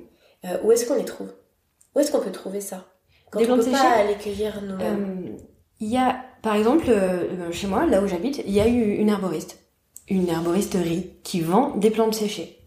euh, 0.44 0.58
où 0.62 0.72
est-ce 0.72 0.86
qu'on 0.86 0.96
les 0.96 1.04
trouve? 1.04 1.32
Où 1.94 2.00
est-ce 2.00 2.10
qu'on 2.10 2.20
peut 2.20 2.32
trouver 2.32 2.60
ça? 2.60 2.86
Quand 3.30 3.40
on 3.40 3.56
ne 3.56 3.62
peut 3.62 3.70
pas 3.70 4.04
les 4.04 4.14
cueillir 4.14 4.62
nous-mêmes 4.62 5.34
euh, 5.34 5.42
Il 5.80 5.88
y 5.88 5.96
a, 5.96 6.16
par 6.42 6.54
exemple, 6.54 6.86
chez 7.50 7.66
moi, 7.66 7.86
là 7.86 8.00
où 8.00 8.06
j'habite, 8.06 8.42
il 8.46 8.52
y 8.52 8.60
a 8.60 8.68
eu 8.68 8.94
une 8.94 9.08
herboriste. 9.08 9.58
Une 10.08 10.28
herboristerie 10.28 11.10
qui 11.22 11.40
vend 11.40 11.76
des 11.76 11.90
plantes 11.90 12.14
séchées. 12.14 12.58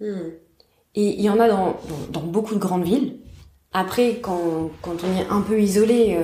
Et 0.00 1.14
il 1.18 1.20
y 1.20 1.30
en 1.30 1.38
a 1.38 1.48
dans, 1.48 1.76
dans, 2.10 2.20
beaucoup 2.20 2.54
de 2.54 2.58
grandes 2.58 2.84
villes. 2.84 3.18
Après, 3.72 4.16
quand, 4.20 4.70
quand 4.82 4.96
on 5.04 5.20
est 5.20 5.26
un 5.30 5.40
peu 5.40 5.60
isolé, 5.60 6.18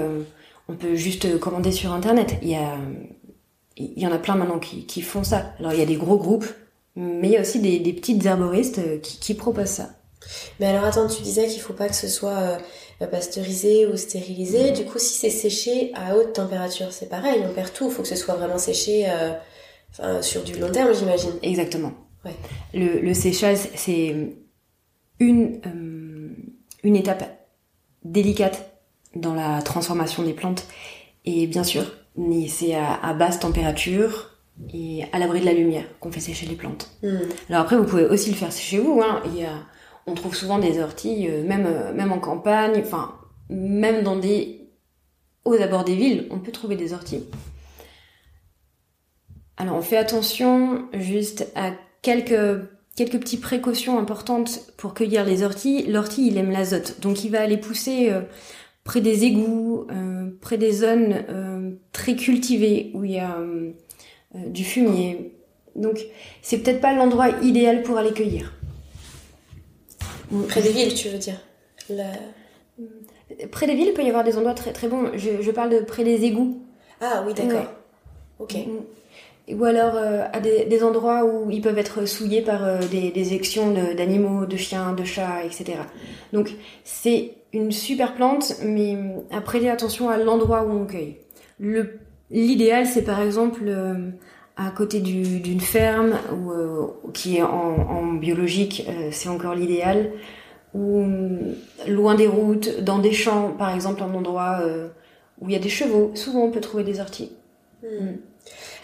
on 0.68 0.74
peut 0.74 0.96
juste 0.96 1.38
commander 1.38 1.70
sur 1.70 1.92
Internet. 1.92 2.36
Il 2.42 2.48
y 2.48 2.56
a, 2.56 2.76
il 3.76 3.98
y 3.98 4.06
en 4.06 4.12
a 4.12 4.18
plein 4.18 4.34
maintenant 4.34 4.58
qui, 4.58 4.86
qui 4.86 5.02
font 5.02 5.22
ça. 5.22 5.52
Alors, 5.60 5.72
il 5.72 5.78
y 5.78 5.82
a 5.82 5.86
des 5.86 5.96
gros 5.96 6.16
groupes 6.16 6.46
mais 6.96 7.28
il 7.28 7.32
y 7.32 7.36
a 7.36 7.42
aussi 7.42 7.60
des, 7.60 7.92
petites 7.92 8.24
herboristes 8.24 8.78
euh, 8.78 8.98
qui, 8.98 9.34
proposent 9.34 9.66
ça. 9.66 9.90
Mais 10.58 10.66
alors 10.66 10.84
attends, 10.84 11.06
tu 11.06 11.22
disais 11.22 11.46
qu'il 11.46 11.60
faut 11.60 11.74
pas 11.74 11.88
que 11.88 11.94
ce 11.94 12.08
soit 12.08 12.58
euh, 13.00 13.06
pasteurisé 13.06 13.86
ou 13.86 13.96
stérilisé. 13.96 14.72
Du 14.72 14.84
coup, 14.84 14.98
si 14.98 15.14
c'est 15.14 15.30
séché 15.30 15.92
à 15.94 16.16
haute 16.16 16.32
température, 16.32 16.92
c'est 16.92 17.08
pareil, 17.08 17.42
on 17.44 17.52
perd 17.52 17.72
tout. 17.72 17.88
Il 17.88 17.92
faut 17.92 18.02
que 18.02 18.08
ce 18.08 18.16
soit 18.16 18.34
vraiment 18.34 18.58
séché 18.58 19.06
euh, 20.00 20.22
sur 20.22 20.42
du 20.42 20.58
long 20.58 20.70
terme, 20.70 20.94
j'imagine. 20.94 21.32
Exactement. 21.42 21.92
Ouais. 22.26 22.34
Le, 23.02 23.14
séchage, 23.14 23.58
c'est 23.74 24.14
une, 25.18 25.60
une 26.82 26.96
étape 26.96 27.48
délicate 28.04 28.78
dans 29.14 29.34
la 29.34 29.62
transformation 29.62 30.22
des 30.22 30.34
plantes. 30.34 30.66
Et 31.24 31.46
bien 31.46 31.64
sûr, 31.64 31.84
c'est 32.48 32.74
à 32.74 33.14
basse 33.14 33.40
température, 33.40 34.36
et 34.72 35.04
à 35.12 35.18
l'abri 35.18 35.40
de 35.40 35.46
la 35.46 35.52
lumière 35.52 35.84
qu'on 36.00 36.10
fait 36.10 36.20
sécher 36.20 36.46
les 36.46 36.54
plantes. 36.54 36.90
Hmm. 37.02 37.18
Alors 37.48 37.62
après, 37.62 37.76
vous 37.76 37.84
pouvez 37.84 38.06
aussi 38.06 38.30
le 38.30 38.36
faire 38.36 38.52
chez 38.52 38.78
vous. 38.78 39.00
Hein. 39.02 39.22
Il 39.26 39.38
y 39.38 39.44
a, 39.44 39.52
on 40.06 40.14
trouve 40.14 40.34
souvent 40.34 40.58
des 40.58 40.80
orties, 40.80 41.28
euh, 41.28 41.44
même, 41.44 41.66
euh, 41.66 41.92
même 41.92 42.12
en 42.12 42.18
campagne, 42.18 42.80
enfin, 42.80 43.14
même 43.50 44.02
dans 44.02 44.16
des, 44.16 44.70
aux 45.44 45.54
abords 45.54 45.84
des 45.84 45.94
villes, 45.94 46.26
on 46.30 46.38
peut 46.38 46.52
trouver 46.52 46.76
des 46.76 46.92
orties. 46.92 47.24
Alors 49.58 49.76
on 49.76 49.82
fait 49.82 49.96
attention 49.96 50.86
juste 50.92 51.50
à 51.54 51.72
quelques, 52.06 52.62
quelques 52.94 53.18
petites 53.18 53.40
précautions 53.40 53.98
importantes 53.98 54.60
pour 54.76 54.94
cueillir 54.94 55.24
les 55.24 55.42
orties. 55.42 55.82
L'ortie, 55.88 56.28
il 56.28 56.38
aime 56.38 56.52
l'azote, 56.52 57.00
donc 57.00 57.24
il 57.24 57.32
va 57.32 57.40
aller 57.40 57.56
pousser 57.56 58.10
euh, 58.10 58.20
près 58.84 59.00
des 59.00 59.24
égouts, 59.24 59.88
près 60.40 60.56
des 60.56 60.70
zones 60.70 61.24
très 61.90 62.14
cultivées 62.14 62.92
où 62.94 63.04
il 63.04 63.10
y 63.12 63.18
a 63.18 63.36
euh, 64.36 64.48
du 64.48 64.64
fumier. 64.64 65.32
Donc 65.74 65.98
c'est 66.42 66.58
peut-être 66.58 66.80
pas 66.80 66.92
l'endroit 66.94 67.28
idéal 67.42 67.82
pour 67.82 67.98
aller 67.98 68.12
cueillir. 68.12 68.52
Près 70.48 70.62
des 70.62 70.70
villes, 70.70 70.94
tu 70.94 71.08
veux 71.08 71.18
dire 71.18 71.40
Près 73.50 73.66
des 73.66 73.74
villes, 73.74 73.88
il 73.88 73.94
peut 73.94 74.04
y 74.04 74.08
avoir 74.08 74.22
des 74.22 74.36
endroits 74.36 74.54
très 74.54 74.72
très 74.72 74.88
bons. 74.88 75.10
Je, 75.16 75.50
parle 75.50 75.70
de 75.70 75.80
près 75.80 76.04
des 76.04 76.24
égouts. 76.24 76.62
Ah 77.00 77.24
oui, 77.26 77.34
d'accord. 77.34 77.66
Ok. 78.38 78.56
Ou 79.48 79.64
alors 79.64 79.94
euh, 79.94 80.24
à 80.32 80.40
des, 80.40 80.82
endroits 80.82 81.24
où 81.24 81.50
ils 81.50 81.60
peuvent 81.60 81.78
être 81.78 82.04
souillés 82.06 82.42
par 82.42 82.64
euh, 82.64 82.80
des, 82.90 83.10
des 83.12 83.94
d'animaux, 83.96 84.44
de, 84.46 84.56
chiens, 84.56 84.92
de 84.92 85.04
chats, 85.04 85.44
etc. 85.44 85.78
Donc 86.32 86.52
c'est 86.82 87.34
une 87.52 87.70
super 87.70 88.14
plante, 88.14 88.54
mais 88.64 88.96
à 89.30 89.40
prêter 89.40 89.70
attention 89.70 90.08
à 90.08 90.16
l'endroit 90.16 90.64
où 90.64 90.72
on 90.72 90.84
cueille. 90.84 91.18
Le 91.60 92.00
L'idéal, 92.30 92.86
c'est 92.86 93.04
par 93.04 93.20
exemple 93.20 93.62
euh, 93.66 94.10
à 94.56 94.70
côté 94.70 95.00
d'une 95.00 95.60
ferme 95.60 96.14
ou 96.34 96.50
euh, 96.50 96.86
qui 97.12 97.36
est 97.36 97.42
en, 97.42 98.14
biologique, 98.14 98.84
euh, 98.88 99.08
c'est 99.12 99.28
encore 99.28 99.54
l'idéal. 99.54 100.10
Ou 100.74 101.06
loin 101.88 102.16
des 102.16 102.26
routes, 102.26 102.80
dans 102.80 102.98
des 102.98 103.12
champs, 103.12 103.54
par 103.56 103.74
exemple, 103.74 104.02
un 104.02 104.12
endroit 104.12 104.60
où 105.40 105.48
il 105.48 105.52
y 105.54 105.56
a 105.56 105.58
des 105.58 105.70
chevaux. 105.70 106.10
Souvent, 106.14 106.40
on 106.40 106.50
peut 106.50 106.60
trouver 106.60 106.84
des 106.84 107.00
orties. 107.00 107.32
Hmm. 107.82 108.16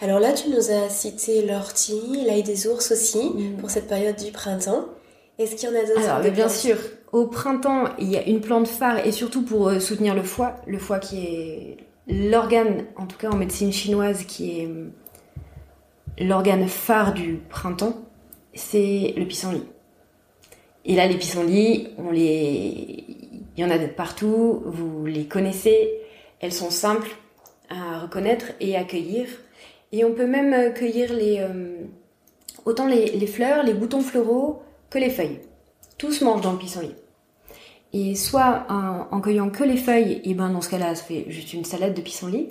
Alors 0.03 0.19
là, 0.19 0.33
tu 0.33 0.49
nous 0.49 0.69
as 0.69 0.89
cité 0.89 1.45
l'ortie, 1.45 2.25
l'ail 2.25 2.43
des 2.43 2.67
ours 2.67 2.91
aussi, 2.91 3.23
hmm. 3.23 3.55
pour 3.55 3.69
cette 3.69 3.87
période 3.87 4.17
du 4.17 4.33
printemps. 4.33 4.83
Est-ce 5.39 5.55
qu'il 5.55 5.69
y 5.69 5.71
en 5.71 5.75
a 5.75 5.85
d'autres 5.85 6.09
Alors, 6.09 6.31
bien 6.33 6.49
sûr. 6.49 6.75
Au 7.13 7.27
printemps, 7.27 7.85
il 7.99 8.09
y 8.09 8.17
a 8.17 8.27
une 8.27 8.41
plante 8.41 8.67
phare, 8.67 9.07
et 9.07 9.13
surtout 9.13 9.43
pour 9.43 9.71
soutenir 9.79 10.13
le 10.13 10.23
foie, 10.23 10.57
le 10.67 10.77
foie 10.77 10.99
qui 10.99 11.25
est 11.25 11.77
l'organe, 12.09 12.83
en 12.97 13.05
tout 13.05 13.17
cas 13.17 13.29
en 13.29 13.37
médecine 13.37 13.71
chinoise, 13.71 14.25
qui 14.25 14.59
est 14.59 14.65
euh, 14.65 14.89
l'organe 16.19 16.67
phare 16.67 17.13
du 17.13 17.39
printemps, 17.49 17.95
c'est 18.53 19.13
le 19.15 19.25
pissenlit. 19.25 19.63
Et 20.83 20.95
là, 20.95 21.07
les 21.07 21.15
pissenlits, 21.15 21.91
on 21.97 22.11
les, 22.11 23.05
il 23.55 23.61
y 23.61 23.63
en 23.63 23.69
a 23.69 23.77
de 23.77 23.87
partout, 23.87 24.63
vous 24.65 25.05
les 25.05 25.27
connaissez, 25.27 25.91
elles 26.41 26.51
sont 26.51 26.71
simples 26.71 27.11
à 27.69 27.99
reconnaître 27.99 28.47
et 28.59 28.75
à 28.75 28.83
cueillir. 28.83 29.27
Et 29.93 30.03
on 30.03 30.13
peut 30.13 30.25
même 30.25 30.53
euh, 30.53 30.71
cueillir 30.71 31.11
euh, 31.13 31.77
autant 32.65 32.87
les, 32.87 33.27
fleurs, 33.27 33.63
les 33.63 33.75
boutons 33.75 34.01
floraux 34.01 34.63
que 34.89 34.97
les 34.97 35.11
feuilles. 35.11 35.39
Tout 35.99 36.11
se 36.11 36.25
mange 36.25 36.41
dans 36.41 36.51
le 36.51 36.57
pissenlit. 36.57 36.95
Et 37.93 38.15
soit 38.15 38.65
en, 38.69 39.21
cueillant 39.21 39.51
que 39.51 39.63
les 39.63 39.77
feuilles, 39.77 40.19
et 40.23 40.33
ben 40.33 40.49
dans 40.49 40.61
ce 40.61 40.69
cas-là, 40.71 40.95
ça 40.95 41.03
fait 41.03 41.25
juste 41.29 41.53
une 41.53 41.63
salade 41.63 41.93
de 41.93 42.01
pissenlit. 42.01 42.49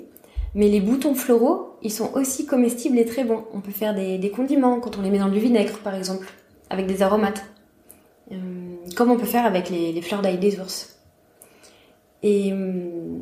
Mais 0.55 0.69
les 0.69 0.79
boutons 0.79 1.15
floraux, 1.15 1.75
ils 1.81 1.91
sont 1.91 2.13
aussi 2.13 2.45
comestibles 2.45 2.97
et 2.97 3.05
très 3.05 3.25
bons. 3.25 3.43
On 3.53 3.59
peut 3.59 3.71
faire 3.71 3.93
des, 3.93 4.31
condiments 4.33 4.79
quand 4.79 4.97
on 4.97 5.01
les 5.01 5.09
met 5.09 5.19
dans 5.19 5.27
du 5.27 5.39
vinaigre, 5.39 5.79
par 5.79 5.95
exemple, 5.95 6.27
avec 6.69 6.87
des 6.87 7.01
aromates. 7.01 7.43
Euh, 8.31 8.35
comme 8.95 9.11
on 9.11 9.17
peut 9.17 9.25
faire 9.25 9.45
avec 9.45 9.69
les, 9.69 10.01
fleurs 10.01 10.21
d'ail 10.21 10.37
des 10.37 10.61
ours. 10.61 10.97
Et 12.21 12.53
euh, 12.53 13.17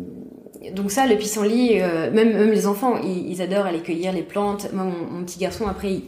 donc 0.70 0.92
ça, 0.92 1.08
le 1.08 1.18
pissenlit, 1.18 1.82
euh, 1.82 2.12
même, 2.12 2.34
même 2.34 2.52
les 2.52 2.68
enfants, 2.68 2.98
ils, 3.02 3.42
adorent 3.42 3.66
aller 3.66 3.82
cueillir 3.82 4.14
les 4.14 4.22
plantes. 4.22 4.72
Moi, 4.74 4.86
mon, 4.86 5.24
petit 5.24 5.40
garçon, 5.40 5.68
après, 5.68 6.02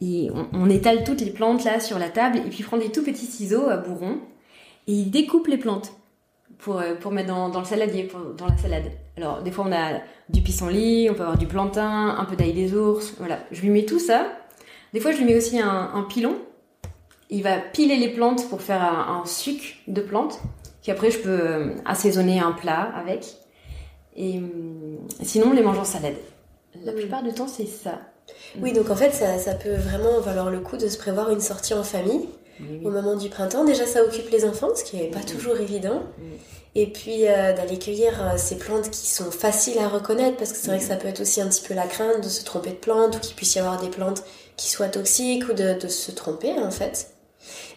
on, 0.00 0.70
étale 0.70 1.04
toutes 1.04 1.20
les 1.20 1.30
plantes 1.30 1.64
là 1.64 1.78
sur 1.78 1.98
la 1.98 2.08
table 2.08 2.38
et 2.38 2.48
puis 2.48 2.60
il 2.60 2.64
prend 2.64 2.78
des 2.78 2.90
tout 2.90 3.04
petits 3.04 3.26
ciseaux 3.26 3.68
à 3.68 3.76
bourron 3.76 4.18
et 4.86 4.92
il 4.92 5.10
découpe 5.10 5.48
les 5.48 5.58
plantes 5.58 5.92
pour, 6.58 6.80
pour 7.00 7.12
mettre 7.12 7.28
dans, 7.28 7.58
le 7.58 7.64
saladier, 7.64 8.08
dans 8.36 8.46
la 8.46 8.56
salade. 8.56 8.84
Alors 9.16 9.42
des 9.42 9.50
fois 9.50 9.64
on 9.68 9.72
a 9.72 10.00
du 10.28 10.40
pissenlit, 10.40 11.08
on 11.10 11.14
peut 11.14 11.22
avoir 11.22 11.36
du 11.36 11.46
plantain, 11.46 12.16
un 12.16 12.24
peu 12.24 12.36
d'ail 12.36 12.52
des 12.52 12.74
ours, 12.74 13.14
voilà. 13.18 13.40
Je 13.50 13.60
lui 13.60 13.70
mets 13.70 13.84
tout 13.84 13.98
ça. 13.98 14.32
Des 14.94 15.00
fois 15.00 15.10
je 15.10 15.18
lui 15.18 15.24
mets 15.24 15.36
aussi 15.36 15.58
un, 15.58 16.06
pilon. 16.08 16.36
Il 17.28 17.42
va 17.42 17.58
piler 17.58 17.96
les 17.96 18.08
plantes 18.08 18.48
pour 18.48 18.62
faire 18.62 18.82
un, 18.82 19.26
suc 19.26 19.82
de 19.88 20.00
plantes. 20.00 20.40
Puis 20.82 20.92
après 20.92 21.10
je 21.10 21.18
peux 21.18 21.28
euh, 21.28 21.74
assaisonner 21.84 22.38
un 22.38 22.52
plat 22.52 22.92
avec. 22.94 23.26
Et 24.18 24.36
hum, 24.36 24.98
sinon, 25.22 25.48
on 25.50 25.52
les 25.52 25.62
mange 25.62 25.78
en 25.78 25.84
salade. 25.84 26.16
La 26.84 26.92
plupart 26.92 27.22
du 27.22 27.32
temps, 27.32 27.48
c'est 27.48 27.66
ça. 27.66 28.00
Oui, 28.60 28.72
donc 28.72 28.90
en 28.90 28.96
fait, 28.96 29.12
ça, 29.12 29.38
ça, 29.38 29.54
peut 29.54 29.74
vraiment 29.74 30.20
valoir 30.20 30.50
le 30.50 30.60
coup 30.60 30.76
de 30.76 30.88
se 30.88 30.98
prévoir 30.98 31.30
une 31.30 31.40
sortie 31.40 31.72
en 31.72 31.82
famille 31.82 32.28
au 32.84 32.90
moment 32.90 33.16
du 33.16 33.28
printemps. 33.28 33.64
Déjà, 33.64 33.86
ça 33.86 34.02
occupe 34.02 34.28
les 34.30 34.44
enfants, 34.44 34.68
ce 34.74 34.84
qui 34.84 34.96
n'est 34.96 35.08
pas 35.08 35.20
toujours 35.20 35.56
évident. 35.56 36.02
Et 36.74 36.86
puis 36.86 37.26
euh, 37.26 37.54
d'aller 37.54 37.78
cueillir 37.78 38.22
euh, 38.22 38.36
ces 38.36 38.58
plantes 38.58 38.90
qui 38.90 39.06
sont 39.06 39.30
faciles 39.30 39.78
à 39.78 39.88
reconnaître, 39.88 40.36
parce 40.36 40.52
que 40.52 40.58
c'est 40.58 40.68
vrai 40.68 40.78
que 40.78 40.84
ça 40.84 40.96
peut 40.96 41.08
être 41.08 41.20
aussi 41.20 41.40
un 41.40 41.48
petit 41.48 41.66
peu 41.66 41.74
la 41.74 41.86
crainte 41.86 42.22
de 42.22 42.28
se 42.28 42.44
tromper 42.44 42.70
de 42.70 42.76
plante, 42.76 43.16
ou 43.16 43.20
qu'il 43.20 43.34
puisse 43.34 43.54
y 43.54 43.58
avoir 43.58 43.80
des 43.80 43.88
plantes 43.88 44.22
qui 44.56 44.68
soient 44.68 44.88
toxiques, 44.88 45.48
ou 45.48 45.54
de, 45.54 45.78
de 45.80 45.88
se 45.88 46.10
tromper 46.12 46.52
en 46.52 46.70
fait. 46.70 47.14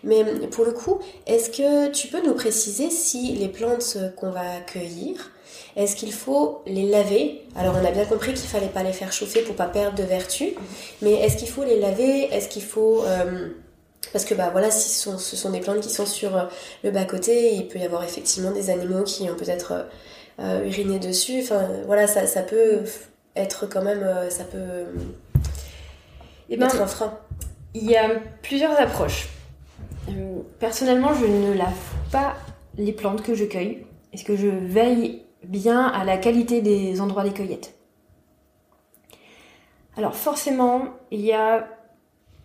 Mais 0.04 0.26
pour 0.52 0.66
le 0.66 0.72
coup, 0.72 1.00
est-ce 1.26 1.50
que 1.50 1.90
tu 1.90 2.08
peux 2.10 2.22
nous 2.26 2.34
préciser 2.34 2.90
si 2.90 3.34
les 3.34 3.48
plantes 3.48 3.98
qu'on 4.18 4.32
va 4.32 4.60
cueillir, 4.68 5.32
est-ce 5.76 5.96
qu'il 5.96 6.12
faut 6.12 6.62
les 6.66 6.90
laver? 6.90 7.42
Alors 7.56 7.76
on 7.82 7.86
a 7.86 7.92
bien 7.92 8.06
compris 8.06 8.34
qu'il 8.34 8.50
fallait 8.50 8.68
pas 8.68 8.84
les 8.84 8.94
faire 8.94 9.14
chauffer 9.14 9.42
pour 9.42 9.56
pas 9.56 9.68
perdre 9.68 9.98
de 9.98 10.04
vertu, 10.04 10.54
mais 11.02 11.14
est-ce 11.14 11.38
qu'il 11.38 11.50
faut 11.50 11.64
les 11.64 11.80
laver? 11.80 12.24
Est-ce 12.34 12.50
qu'il 12.50 12.64
faut 12.64 13.04
euh, 13.06 13.50
parce 14.14 14.26
que 14.26 14.34
bah 14.34 14.50
voilà, 14.52 14.72
si 14.72 14.90
ce 14.90 15.18
sont, 15.18 15.50
des 15.52 15.60
plantes 15.60 15.80
qui 15.80 15.90
sont 15.90 16.06
sur 16.06 16.36
euh, 16.36 16.44
le 16.84 16.92
bas 16.92 17.06
côté, 17.06 17.54
il 17.54 17.68
peut 17.68 17.80
y 17.80 17.86
avoir 17.86 18.04
effectivement 18.04 18.52
des 18.52 18.70
animaux 18.70 19.04
qui 19.04 19.30
ont 19.30 19.36
peut-être 19.36 19.86
euh, 20.40 20.66
uriné 20.66 21.00
dessus. 21.00 21.42
Enfin 21.44 21.68
voilà, 21.86 22.08
ça, 22.08 22.28
ça 22.28 22.42
peut 22.42 22.82
être 23.36 23.68
quand 23.68 23.82
même, 23.82 24.06
ça 24.30 24.44
peut 24.44 24.88
et 26.50 26.56
eh 26.56 26.58
ben, 26.58 26.66
être 26.66 26.82
un 26.82 26.88
frein. 26.88 27.18
Il 27.74 27.90
y 27.90 27.96
a 27.96 28.10
plusieurs 28.42 28.78
approches. 28.78 29.30
Personnellement, 30.60 31.14
je 31.14 31.26
ne 31.26 31.54
lave 31.54 31.72
pas 32.12 32.36
les 32.78 32.92
plantes 32.92 33.22
que 33.22 33.36
je 33.36 33.46
cueille. 33.46 33.86
Est-ce 34.12 34.26
que 34.26 34.36
je 34.36 34.48
veille 34.48 35.24
bien 35.44 35.86
à 35.86 36.04
la 36.04 36.18
qualité 36.18 36.62
des 36.62 37.02
endroits 37.02 37.24
des 37.24 37.32
cueillettes. 37.32 37.76
Alors 39.98 40.16
forcément, 40.16 40.86
il 41.12 41.22
y 41.22 41.34
a 41.34 41.68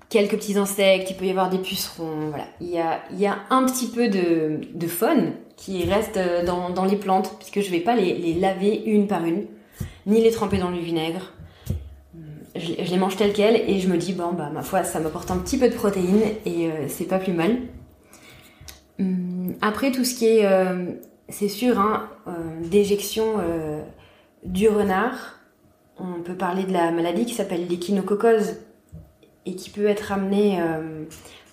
quelques 0.09 0.37
petits 0.37 0.59
insectes, 0.59 1.11
il 1.11 1.17
peut 1.17 1.27
y 1.27 1.31
avoir 1.31 1.51
des 1.51 1.59
pucerons, 1.59 2.31
voilà. 2.31 2.45
Il 2.61 2.69
y 2.69 2.79
a, 2.79 3.39
un 3.51 3.65
petit 3.65 3.89
peu 3.89 4.09
de, 4.09 4.87
faune 4.87 5.33
qui 5.57 5.85
reste 5.85 6.19
dans, 6.45 6.71
dans, 6.71 6.85
les 6.85 6.97
plantes, 6.97 7.37
puisque 7.39 7.61
je 7.61 7.73
ne 7.73 7.79
vais 7.79 7.83
pas 7.83 7.95
les, 7.97 8.35
laver 8.35 8.83
une 8.87 9.07
par 9.07 9.25
une, 9.25 9.47
ni 10.07 10.21
les 10.21 10.31
tremper 10.31 10.59
dans 10.59 10.71
le 10.71 10.79
vinaigre. 10.79 11.33
Je, 12.55 12.91
les 12.91 12.97
mange 12.97 13.17
telles 13.17 13.35
quelles 13.35 13.69
et 13.69 13.81
je 13.81 13.89
me 13.89 13.99
dis, 13.99 14.13
bon, 14.13 14.33
bah, 14.33 14.51
ma 14.53 14.63
foi, 14.63 14.83
ça 14.83 14.99
m'apporte 14.99 15.31
un 15.31 15.39
petit 15.39 15.59
peu 15.59 15.69
de 15.69 15.75
protéines 15.75 16.23
et 16.47 16.71
euh, 16.71 16.89
c'est 16.89 17.05
pas 17.05 17.19
plus 17.19 17.35
mal. 17.35 17.59
Hum, 18.99 19.55
après, 19.61 19.93
tout 19.93 20.05
ce 20.05 20.15
qui 20.15 20.27
est 20.27 20.47
euh, 20.47 20.93
c'est 21.29 21.49
sûr, 21.49 21.79
hein, 21.79 22.09
euh, 22.29 22.33
d'éjection 22.63 23.37
euh, 23.39 23.83
du 24.45 24.69
renard. 24.69 25.41
On 25.99 26.23
peut 26.23 26.35
parler 26.37 26.65
de 26.65 26.73
la 26.73 26.93
maladie 26.93 27.27
qui 27.27 27.35
s'appelle 27.35 27.67
l'échinococose 27.67 28.57
et 29.45 29.57
qui 29.57 29.71
peut 29.71 29.87
être 29.87 30.13
amenée 30.13 30.61
euh, 30.61 31.05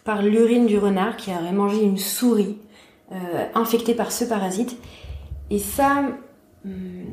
par 0.04 0.22
l'urine 0.22 0.68
du 0.68 0.78
renard 0.78 1.18
qui 1.18 1.32
aurait 1.32 1.52
mangé 1.52 1.82
une 1.84 1.98
souris 1.98 2.58
infectée 3.54 3.94
par 3.94 4.12
ce 4.12 4.26
parasite. 4.26 4.76
Et 5.52 5.60
ça, 5.60 6.02
hmm, 6.66 7.04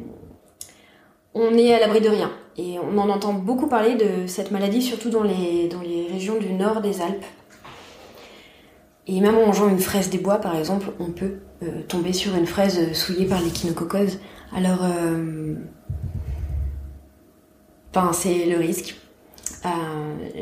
on 1.35 1.53
est 1.59 1.75
à 1.75 1.79
l'abri 1.79 2.01
de 2.01 2.09
rien. 2.09 2.31
Et 2.57 2.79
on 2.79 2.96
en 2.96 3.11
entend 3.11 3.35
beaucoup 3.35 3.66
parler 3.66 3.96
de 3.96 4.27
cette 4.27 4.51
maladie, 4.51 4.81
surtout 4.81 5.11
dans 5.11 5.23
les, 5.23 5.68
dans 5.68 5.83
les 5.83 6.07
régions 6.11 6.38
du 6.38 6.55
nord 6.55 6.81
des 6.81 7.03
Alpes. 7.03 7.25
Et 9.07 9.20
même 9.20 9.37
en 9.37 9.46
mangeant 9.46 9.68
une 9.68 9.79
fraise 9.79 10.09
des 10.09 10.16
bois, 10.16 10.38
par 10.38 10.57
exemple, 10.57 10.90
on 10.99 11.11
peut 11.11 11.40
euh, 11.62 11.83
tomber 11.87 12.14
sur 12.14 12.35
une 12.35 12.46
fraise 12.46 12.92
souillée 12.94 13.27
par 13.27 13.42
l'échinococose. 13.42 14.18
Alors, 14.57 14.83
euh, 14.83 15.55
enfin, 17.94 18.12
c'est 18.14 18.46
le 18.46 18.57
risque. 18.57 18.96
Euh, 19.66 19.68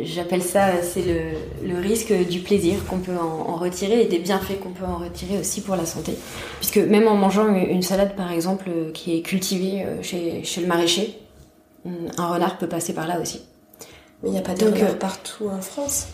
j'appelle 0.04 0.42
ça, 0.42 0.80
c'est 0.80 1.02
le, 1.02 1.78
risque 1.80 2.12
du 2.28 2.38
plaisir 2.38 2.86
qu'on 2.86 2.98
peut 2.98 3.16
en, 3.16 3.56
retirer 3.56 4.02
et 4.02 4.04
des 4.04 4.20
bienfaits 4.20 4.60
qu'on 4.60 4.70
peut 4.70 4.84
en 4.84 4.98
retirer 4.98 5.38
aussi 5.38 5.60
pour 5.60 5.74
la 5.74 5.86
santé. 5.86 6.16
Puisque 6.60 6.76
même 6.76 7.08
en 7.08 7.16
mangeant 7.16 7.52
une 7.52 7.82
salade, 7.82 8.14
par 8.14 8.30
exemple, 8.30 8.70
qui 8.94 9.16
est 9.16 9.22
cultivée 9.22 9.84
chez, 10.02 10.44
chez 10.44 10.60
le 10.60 10.68
maraîcher, 10.68 11.18
un 11.84 12.28
renard 12.28 12.58
peut 12.58 12.68
passer 12.68 12.94
par 12.94 13.08
là 13.08 13.20
aussi. 13.20 13.42
Mais 14.22 14.28
il 14.28 14.32
n'y 14.32 14.38
a 14.38 14.42
pas 14.42 14.54
de 14.54 14.64
renards 14.66 14.98
partout 15.00 15.48
en 15.48 15.60
France? 15.60 16.06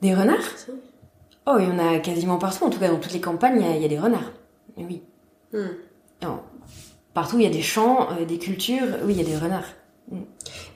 Des 0.00 0.14
renards? 0.14 0.38
Oh, 1.46 1.56
il 1.58 1.68
y 1.68 1.70
en 1.70 1.78
a 1.78 1.98
quasiment 1.98 2.38
partout. 2.38 2.64
En 2.64 2.70
tout 2.70 2.78
cas, 2.78 2.88
dans 2.88 2.98
toutes 2.98 3.12
les 3.12 3.20
campagnes, 3.20 3.62
il 3.76 3.82
y 3.82 3.84
a, 3.84 3.88
des 3.88 3.98
renards. 3.98 4.32
Oui. 4.76 5.02
Hmm. 5.52 5.68
partout, 7.12 7.38
il 7.38 7.44
y 7.44 7.46
a 7.46 7.50
des 7.50 7.62
champs, 7.62 8.08
euh, 8.12 8.24
des 8.24 8.38
cultures. 8.38 8.86
Oui, 9.04 9.14
il 9.14 9.18
y 9.18 9.20
a 9.20 9.24
des 9.24 9.36
renards. 9.36 9.68
Hmm. 10.10 10.22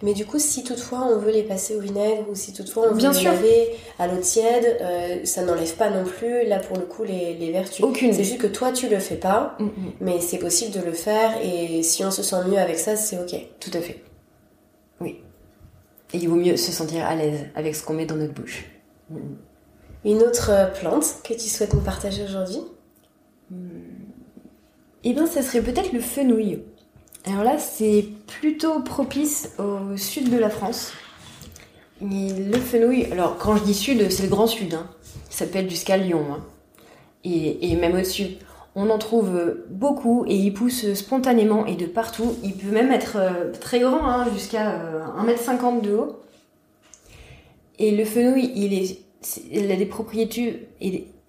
Mais 0.02 0.14
du 0.14 0.24
coup, 0.24 0.38
si 0.38 0.64
toutefois 0.64 1.06
on 1.10 1.18
veut 1.18 1.32
les 1.32 1.42
passer 1.42 1.74
au 1.76 1.80
vinaigre 1.80 2.24
ou 2.30 2.34
si 2.34 2.52
toutefois 2.52 2.84
on 2.90 2.94
veut 2.94 3.12
les 3.12 3.22
laver 3.24 3.70
à 3.98 4.06
l'eau 4.06 4.20
tiède, 4.20 4.78
euh, 4.80 5.24
ça 5.24 5.42
n'enlève 5.42 5.74
pas 5.76 5.90
non 5.90 6.04
plus, 6.04 6.46
là 6.46 6.58
pour 6.60 6.76
le 6.76 6.84
coup, 6.84 7.04
les, 7.04 7.34
les 7.34 7.50
vertus. 7.50 7.84
Aucune. 7.84 8.12
C'est 8.12 8.24
juste 8.24 8.38
que 8.38 8.46
toi 8.46 8.72
tu 8.72 8.88
le 8.88 8.98
fais 8.98 9.16
pas, 9.16 9.56
hmm, 9.58 9.68
mais 10.00 10.20
c'est 10.20 10.38
possible 10.38 10.72
de 10.72 10.80
le 10.80 10.92
faire 10.92 11.32
et 11.42 11.82
si 11.82 12.04
on 12.04 12.10
se 12.10 12.22
sent 12.22 12.36
mieux 12.48 12.58
avec 12.58 12.78
ça, 12.78 12.96
c'est 12.96 13.18
ok. 13.18 13.34
Tout 13.60 13.70
à 13.74 13.80
fait. 13.80 14.02
Oui. 15.00 15.20
Et 16.14 16.18
il 16.18 16.28
vaut 16.28 16.36
mieux 16.36 16.56
se 16.56 16.72
sentir 16.72 17.04
à 17.04 17.14
l'aise 17.14 17.46
avec 17.54 17.74
ce 17.74 17.84
qu'on 17.84 17.94
met 17.94 18.06
dans 18.06 18.16
notre 18.16 18.32
bouche. 18.32 18.64
Une 20.04 20.22
autre 20.22 20.50
euh, 20.50 20.66
plante 20.66 21.16
que 21.24 21.34
tu 21.34 21.48
souhaites 21.48 21.74
nous 21.74 21.80
partager 21.80 22.24
aujourd'hui 22.24 22.60
hmm. 23.50 23.56
Eh 25.04 25.12
bien, 25.12 25.26
ça 25.26 25.42
serait 25.42 25.62
peut-être 25.62 25.92
le 25.92 26.00
fenouil. 26.00 26.60
Alors 27.24 27.44
là, 27.44 27.58
c'est 27.58 28.04
plutôt 28.26 28.80
propice 28.80 29.52
au 29.58 29.96
sud 29.96 30.30
de 30.30 30.38
la 30.38 30.50
France. 30.50 30.92
le 32.00 32.58
fenouil, 32.58 33.06
alors 33.12 33.38
quand 33.38 33.56
je 33.56 33.64
dis 33.64 33.74
sud, 33.74 34.10
c'est 34.10 34.24
le 34.24 34.28
grand 34.28 34.46
sud. 34.46 34.74
Hein. 34.74 34.88
Ça 35.30 35.44
s'appelle 35.44 35.70
jusqu'à 35.70 35.96
Lyon. 35.96 36.26
Hein. 36.32 36.44
Et, 37.24 37.76
même 37.76 37.94
au-dessus. 37.94 38.38
On 38.74 38.90
en 38.90 38.98
trouve 38.98 39.56
beaucoup 39.70 40.24
et 40.26 40.36
il 40.36 40.52
pousse 40.52 40.92
spontanément 40.94 41.66
et 41.66 41.74
de 41.74 41.86
partout. 41.86 42.36
Il 42.44 42.54
peut 42.54 42.70
même 42.70 42.92
être 42.92 43.16
euh, 43.16 43.52
très 43.52 43.80
grand, 43.80 44.06
hein, 44.06 44.26
jusqu'à 44.32 44.78
1m50 45.18 45.78
euh, 45.78 45.80
de 45.80 45.94
haut. 45.94 46.20
Et 47.78 47.90
le 47.90 48.04
fenouil, 48.04 48.52
il 48.54 48.72
est 48.74 48.98
elle 49.52 49.70
a 49.70 49.76
des 49.76 49.86
propriétés 49.86 50.68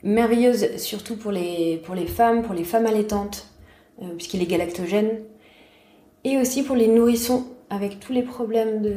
merveilleuses, 0.03 0.77
surtout 0.77 1.15
pour 1.15 1.31
les, 1.31 1.81
pour 1.85 1.95
les 1.95 2.07
femmes, 2.07 2.43
pour 2.43 2.53
les 2.53 2.63
femmes 2.63 2.85
allaitantes, 2.85 3.47
euh, 4.01 4.05
puisqu'il 4.15 4.41
est 4.41 4.45
galactogène, 4.45 5.19
et 6.23 6.37
aussi 6.37 6.63
pour 6.63 6.75
les 6.75 6.87
nourrissons, 6.87 7.45
avec 7.69 7.99
tous 7.99 8.13
les 8.13 8.23
problèmes 8.23 8.81
de, 8.81 8.95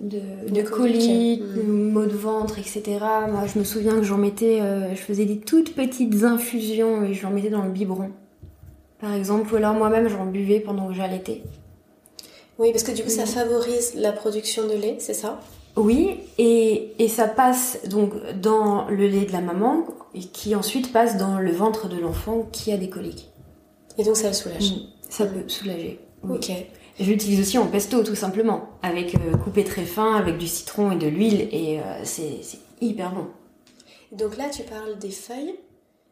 de, 0.00 0.20
de 0.48 0.62
coliques, 0.62 1.42
maux 1.66 2.06
de 2.06 2.16
ventre, 2.16 2.58
etc. 2.58 2.82
Moi, 3.30 3.46
je 3.52 3.58
me 3.58 3.64
souviens 3.64 3.96
que 3.96 4.02
j'en 4.02 4.18
mettais, 4.18 4.60
euh, 4.60 4.94
je 4.94 5.00
faisais 5.00 5.24
des 5.24 5.38
toutes 5.38 5.74
petites 5.74 6.24
infusions 6.24 7.04
et 7.04 7.14
j'en 7.14 7.30
mettais 7.30 7.50
dans 7.50 7.62
le 7.62 7.70
biberon, 7.70 8.10
par 9.00 9.14
exemple, 9.14 9.52
ou 9.52 9.56
alors 9.56 9.74
moi-même 9.74 10.08
j'en 10.08 10.26
buvais 10.26 10.60
pendant 10.60 10.88
que 10.88 10.94
j'allaitais. 10.94 11.42
Oui, 12.58 12.70
parce 12.70 12.84
que 12.84 12.92
du 12.92 13.02
coup, 13.02 13.08
ça 13.10 13.26
favorise 13.26 13.94
la 13.96 14.12
production 14.12 14.68
de 14.68 14.74
lait, 14.74 14.96
c'est 14.98 15.14
ça? 15.14 15.40
Oui, 15.76 16.20
et, 16.38 16.92
et, 16.98 17.08
ça 17.08 17.26
passe 17.26 17.78
donc 17.88 18.12
dans 18.40 18.88
le 18.88 19.06
lait 19.06 19.24
de 19.24 19.32
la 19.32 19.40
maman, 19.40 19.86
qui 20.32 20.54
ensuite 20.54 20.92
passe 20.92 21.16
dans 21.16 21.38
le 21.38 21.50
ventre 21.50 21.88
de 21.88 21.98
l'enfant 21.98 22.46
qui 22.52 22.72
a 22.72 22.76
des 22.76 22.90
coliques. 22.90 23.30
Et 23.96 24.04
donc 24.04 24.16
ça 24.16 24.28
le 24.28 24.34
soulage 24.34 24.74
Ça 25.08 25.26
peut 25.26 25.48
soulager. 25.48 25.98
Ok. 26.28 26.50
Je 27.00 27.10
l'utilise 27.10 27.40
aussi 27.40 27.58
en 27.58 27.66
pesto, 27.66 28.02
tout 28.04 28.14
simplement, 28.14 28.68
avec 28.82 29.14
euh, 29.14 29.36
coupé 29.36 29.64
très 29.64 29.84
fin, 29.84 30.14
avec 30.14 30.36
du 30.36 30.46
citron 30.46 30.92
et 30.92 30.96
de 30.96 31.06
l'huile, 31.06 31.48
et 31.50 31.80
euh, 31.80 31.82
c'est 32.04 32.40
hyper 32.82 33.12
bon. 33.12 33.26
Donc 34.12 34.36
là, 34.36 34.50
tu 34.50 34.62
parles 34.62 34.98
des 34.98 35.10
feuilles. 35.10 35.54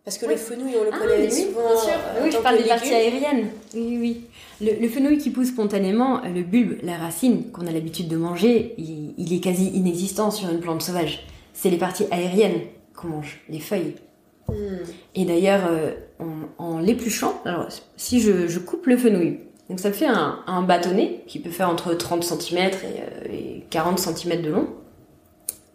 Parce 0.05 0.17
que 0.17 0.27
le 0.27 0.37
fenouil, 0.37 0.75
on 0.81 0.85
le 0.85 0.91
ah, 0.93 0.99
connaît 0.99 1.29
oui, 1.29 1.31
souvent. 1.31 1.69
Bien 1.69 1.81
sûr. 1.81 1.93
oui, 2.23 2.31
je 2.33 2.39
parle 2.39 2.57
des 2.57 2.69
parties 2.69 2.95
aériennes. 2.95 3.49
Oui, 3.75 3.99
oui. 4.01 4.25
Le, 4.61 4.89
fenouil 4.89 5.19
qui 5.19 5.31
pousse 5.31 5.49
spontanément, 5.49 6.21
le 6.23 6.43
bulbe, 6.43 6.79
la 6.83 6.97
racine 6.97 7.51
qu'on 7.51 7.67
a 7.67 7.71
l'habitude 7.71 8.09
de 8.09 8.17
manger, 8.17 8.75
il, 8.79 9.33
est 9.33 9.41
quasi 9.41 9.69
inexistant 9.69 10.31
sur 10.31 10.51
une 10.51 10.61
plante 10.61 10.83
sauvage. 10.83 11.27
C'est 11.53 11.71
les 11.71 11.79
parties 11.79 12.07
aériennes 12.11 12.61
qu'on 12.95 13.09
mange, 13.09 13.41
les 13.49 13.61
feuilles. 13.61 13.95
Hmm. 14.49 14.79
Et 15.15 15.25
d'ailleurs, 15.25 15.63
euh, 15.71 15.93
en, 16.59 16.79
l'épluchant, 16.79 17.41
alors 17.45 17.69
si 17.97 18.21
je, 18.21 18.59
coupe 18.59 18.87
le 18.87 18.97
fenouil, 18.97 19.39
donc 19.69 19.81
ça 19.81 19.89
me 19.89 19.95
fait 19.95 20.07
un, 20.07 20.63
bâtonnet 20.63 21.23
qui 21.27 21.39
peut 21.39 21.51
faire 21.51 21.69
entre 21.69 21.95
30 21.95 22.25
cm 22.25 22.71
et, 23.31 23.65
40 23.71 23.99
euh, 23.99 24.13
cm 24.15 24.43
de 24.43 24.51
long. 24.51 24.69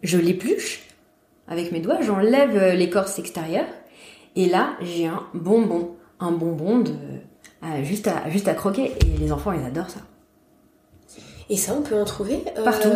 Je 0.02 0.18
l'épluche 0.18 0.82
avec 1.48 1.72
mes 1.72 1.80
doigts, 1.80 2.02
j'enlève 2.02 2.56
euh, 2.56 2.74
l'écorce 2.74 3.18
extérieure 3.18 3.66
et 4.36 4.46
là 4.46 4.76
j'ai 4.80 5.06
un 5.06 5.22
bonbon, 5.34 5.96
un 6.20 6.32
bonbon 6.32 6.78
de 6.78 6.94
juste 7.82 8.06
à 8.06 8.28
juste 8.30 8.48
à 8.48 8.54
croquer. 8.54 8.92
Et 9.00 9.18
les 9.18 9.32
enfants 9.32 9.52
ils 9.52 9.64
adorent 9.64 9.90
ça. 9.90 10.00
Et 11.48 11.56
ça 11.56 11.74
on 11.76 11.82
peut 11.82 11.98
en 11.98 12.04
trouver 12.04 12.44
partout. 12.64 12.88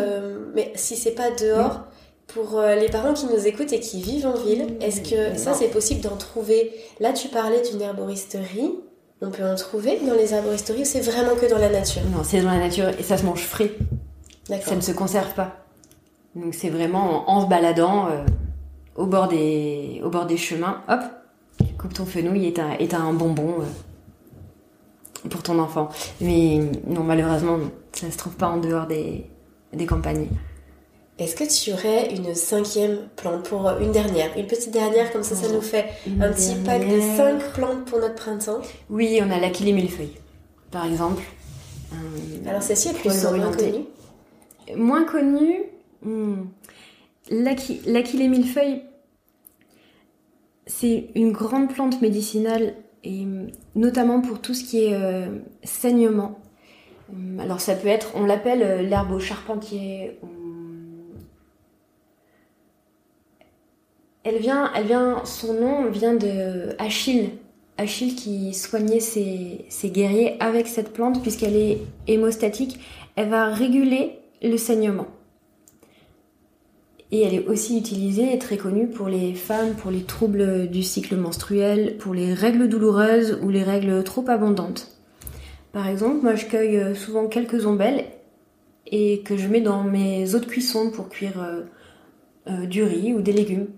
mais 0.55 0.73
si 0.77 0.97
c'est 0.97 1.15
pas 1.15 1.31
dehors, 1.31 1.81
pour 2.33 2.59
euh, 2.59 2.77
les 2.77 2.89
parents 2.89 3.13
qui 3.13 3.27
nous 3.27 3.47
écoutent 3.47 3.73
et 3.73 3.81
qui 3.81 4.01
vivent 4.01 4.27
en 4.27 4.35
ville, 4.35 4.77
est-ce 4.81 5.03
que 5.03 5.37
ça 5.37 5.55
c'est 5.55 5.69
possible 5.69 6.01
d'en 6.01 6.17
trouver? 6.17 6.73
Là 7.01 7.13
tu 7.13 7.29
parlais 7.29 7.63
d'une 7.69 7.81
herboristerie, 7.81 8.75
on 9.21 9.31
peut 9.31 9.45
en 9.45 9.55
trouver 9.55 9.99
dans 10.07 10.15
les 10.15 10.33
herboristeries 10.33 10.83
ou 10.83 10.85
c'est 10.85 11.01
vraiment 11.01 11.35
que 11.35 11.49
dans 11.51 11.59
la 11.59 11.69
nature? 11.69 12.03
Non, 12.13 12.23
c'est 12.23 12.41
dans 12.41 12.51
la 12.51 12.59
nature 12.59 12.89
et 12.89 13.03
ça 13.03 13.17
se 13.17 13.25
mange 13.25 13.43
frais. 13.43 13.73
Ça 14.65 14.75
ne 14.75 14.81
se 14.81 14.93
conserve 14.93 15.33
pas. 15.35 15.57
Donc 16.35 16.55
c'est 16.55 16.71
vraiment 16.71 17.29
en, 17.31 17.43
se 17.43 17.47
baladant 17.47 18.07
euh, 18.09 18.25
au, 18.97 19.07
bord 19.07 19.29
des, 19.29 20.01
au 20.05 20.11
bord 20.11 20.27
des 20.27 20.37
chemins, 20.37 20.83
hop, 20.89 21.01
tu 21.81 21.89
coupes 21.89 21.95
ton 21.95 22.05
fenouil 22.05 22.47
et 22.47 22.53
t'as, 22.53 22.99
un 22.99 23.15
bonbon 23.15 23.57
euh, 23.61 25.29
pour 25.31 25.43
ton 25.43 25.59
enfant. 25.59 25.89
Mais 26.21 26.61
non, 26.87 27.03
malheureusement, 27.03 27.59
ça 27.93 28.07
ne 28.07 28.13
se 28.13 28.19
trouve 28.19 28.35
pas 28.35 28.49
en 28.49 28.59
dehors 28.59 28.87
des, 28.87 29.25
des 29.73 29.87
campagnes. 29.87 30.29
Est-ce 31.19 31.35
que 31.37 31.45
tu 31.45 31.73
aurais 31.73 32.15
une 32.15 32.35
cinquième 32.35 33.09
plante 33.17 33.49
pour 33.49 33.71
une 33.81 33.93
dernière? 33.93 34.37
Une 34.37 34.47
petite 34.47 34.73
dernière, 34.73 35.11
comme 35.11 35.23
ça, 35.23 35.35
ça 35.35 35.49
nous 35.49 35.63
fait 35.63 35.87
un 36.21 36.31
petit 36.31 36.55
pack 36.65 36.87
de 36.87 37.01
cinq 37.01 37.53
plantes 37.55 37.85
pour 37.87 37.99
notre 37.99 38.15
printemps 38.15 38.61
Oui, 38.91 39.19
on 39.23 39.31
a 39.31 39.39
l'achillée 39.39 39.73
millefeuille, 39.73 40.17
par 40.71 40.85
exemple. 40.85 41.23
Euh, 41.95 42.49
Alors 42.49 42.63
celle-ci 42.63 42.89
est 42.89 42.93
plus 42.93 43.25
moins 43.25 43.53
connue 43.53 43.85
Moins 44.77 45.05
connue 45.05 45.63
hmm. 46.03 46.45
Millefeuille, 48.29 48.83
c'est 50.71 51.09
une 51.15 51.33
grande 51.33 51.73
plante 51.73 52.01
médicinale, 52.01 52.75
et 53.03 53.27
notamment 53.75 54.21
pour 54.21 54.41
tout 54.41 54.55
ce 54.55 54.65
qui 54.65 54.85
est 54.85 54.95
euh, 54.95 55.27
saignement. 55.65 56.39
Alors 57.41 57.61
ça 57.61 57.75
peut 57.75 57.89
être, 57.89 58.13
on 58.15 58.25
l'appelle 58.25 58.63
euh, 58.63 58.83
l'herbe 58.83 59.11
au 59.11 59.19
charpentier, 59.19 60.19
Elle 64.23 64.37
vient, 64.37 64.71
elle 64.75 64.85
vient, 64.87 65.25
son 65.25 65.55
nom 65.55 65.91
vient 65.91 66.15
de 66.15 66.75
Achille. 66.79 67.31
Achille 67.79 68.15
qui 68.15 68.53
soignait 68.53 69.01
ses, 69.01 69.67
guerriers 69.85 70.37
avec 70.41 70.69
cette 70.69 70.93
plante 70.93 71.23
puisqu'elle 71.23 71.57
est 71.57 71.79
hémostatique. 72.07 72.79
Elle 73.17 73.31
va 73.31 73.47
réguler 73.47 74.19
le 74.43 74.59
saignement. 74.59 75.07
Et 77.13 77.23
elle 77.23 77.35
est 77.35 77.47
aussi 77.47 77.77
utilisée 77.77 78.33
et 78.33 78.39
très 78.39 78.57
connue 78.57 78.87
pour 78.87 79.09
les 79.09 79.35
femmes, 79.35 79.75
pour 79.75 79.91
les 79.91 80.03
troubles 80.03 80.69
du 80.69 80.83
cycle 80.83 81.17
menstruel, 81.17 81.97
pour 81.99 82.15
les 82.15 82.35
règles 82.35 82.69
douloureuses 82.69 83.39
ou 83.43 83.49
les 83.49 83.65
règles 83.65 84.05
trop 84.05 84.25
abondantes. 84.29 84.97
Par 85.73 85.89
exemple, 85.89 86.23
moi 86.23 86.35
je 86.35 86.47
cueille 86.47 86.95
souvent 86.95 87.27
quelques 87.27 87.67
ombelles 87.67 88.05
et 88.91 89.23
que 89.23 89.37
je 89.37 89.49
mets 89.49 89.61
dans 89.61 89.85
mes 89.85 90.35
eaux 90.35 90.41
de 90.41 90.47
cuisson 90.47 90.91
pour 90.91 91.09
cuire 91.09 91.41
euh, 91.43 91.63
euh, 92.49 92.67
du 92.67 92.83
riz 92.83 93.15
ou 93.15 93.23
des 93.23 93.33
légumes. 93.33 93.69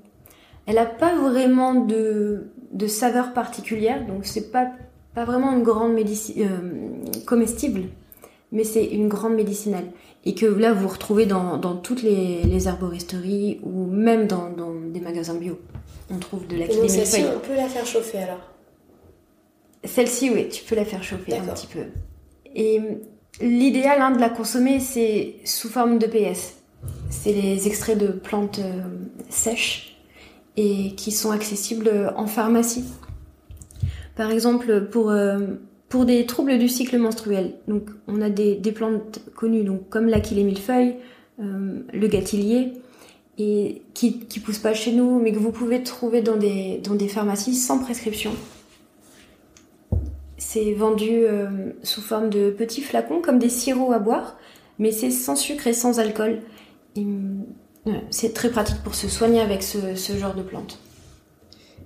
Elle 0.66 0.76
n'a 0.76 0.86
pas 0.86 1.14
vraiment 1.14 1.74
de, 1.74 2.46
saveur 2.86 3.32
particulière, 3.32 4.06
donc 4.06 4.24
c'est 4.24 4.50
pas, 4.50 4.70
pas 5.14 5.24
vraiment 5.24 5.52
une 5.52 5.62
grande 5.62 5.96
euh, 5.98 6.60
comestible, 7.26 7.82
mais 8.52 8.64
c'est 8.64 8.84
une 8.84 9.08
grande 9.08 9.34
médicinale. 9.34 9.84
Et 10.24 10.34
que 10.34 10.46
là, 10.46 10.72
vous 10.72 10.88
retrouvez 10.88 11.26
dans, 11.26 11.58
toutes 11.76 12.02
les, 12.02 12.68
arboristeries 12.68 13.60
ou 13.62 13.86
même 13.86 14.26
dans, 14.26 14.50
des 14.92 15.00
magasins 15.00 15.34
bio. 15.34 15.60
On 16.10 16.18
trouve 16.18 16.46
de 16.46 16.56
la 16.56 16.66
Et 16.66 16.76
donc 16.76 16.90
celle-ci, 16.90 17.24
on 17.34 17.40
peut 17.40 17.56
la 17.56 17.68
faire 17.68 17.86
chauffer 17.86 18.18
alors 18.18 18.50
Celle-ci, 19.84 20.30
oui, 20.30 20.48
tu 20.48 20.62
peux 20.64 20.76
la 20.76 20.84
faire 20.84 21.02
chauffer 21.02 21.36
un 21.36 21.46
petit 21.46 21.66
peu. 21.66 21.86
Et 22.54 22.80
l'idéal 23.40 24.00
hein, 24.00 24.10
de 24.10 24.20
la 24.20 24.28
consommer, 24.28 24.78
c'est 24.78 25.36
sous 25.44 25.68
forme 25.68 25.98
de 25.98 26.06
PS. 26.06 26.54
C'est 27.10 27.32
les 27.32 27.66
extraits 27.66 27.98
de 27.98 28.08
plantes 28.08 28.58
euh, 28.58 28.82
sèches 29.28 29.96
et 30.56 30.94
qui 30.94 31.12
sont 31.12 31.30
accessibles 31.30 32.12
en 32.16 32.26
pharmacie. 32.26 32.84
Par 34.16 34.30
exemple, 34.30 34.88
pour, 34.90 35.10
euh, 35.10 35.38
pour 35.92 36.06
des 36.06 36.24
troubles 36.24 36.56
du 36.56 36.70
cycle 36.70 36.96
menstruel, 36.96 37.52
donc 37.68 37.82
on 38.08 38.22
a 38.22 38.30
des, 38.30 38.56
plantes 38.74 39.20
connues, 39.36 39.62
donc 39.62 39.90
comme 39.90 40.06
l'achillée 40.06 40.42
millefeuille, 40.42 40.96
euh, 41.38 41.80
le 41.92 42.08
gâtillier, 42.08 42.72
et 43.36 43.82
qui 43.92 44.20
qui 44.20 44.40
poussent 44.40 44.56
pas 44.56 44.72
chez 44.72 44.92
nous, 44.92 45.20
mais 45.20 45.32
que 45.32 45.38
vous 45.38 45.52
pouvez 45.52 45.82
trouver 45.82 46.22
dans 46.22 46.36
des 46.36 46.80
dans 46.82 46.94
des 46.94 47.08
pharmacies 47.08 47.54
sans 47.54 47.78
prescription. 47.78 48.30
C'est 50.38 50.72
vendu 50.72 51.10
euh, 51.10 51.72
sous 51.82 52.00
forme 52.00 52.30
de 52.30 52.50
petits 52.50 52.80
flacons 52.80 53.20
comme 53.20 53.38
des 53.38 53.50
sirops 53.50 53.92
à 53.92 53.98
boire, 53.98 54.38
mais 54.78 54.92
c'est 54.92 55.10
sans 55.10 55.36
sucre 55.36 55.66
et 55.66 55.74
sans 55.74 56.00
alcool. 56.00 56.40
Et 56.96 57.04
c'est 58.08 58.32
très 58.32 58.48
pratique 58.50 58.82
pour 58.82 58.94
se 58.94 59.08
soigner 59.08 59.42
avec 59.42 59.62
ce, 59.62 60.16
genre 60.16 60.34
de 60.34 60.42
plantes. 60.42 60.78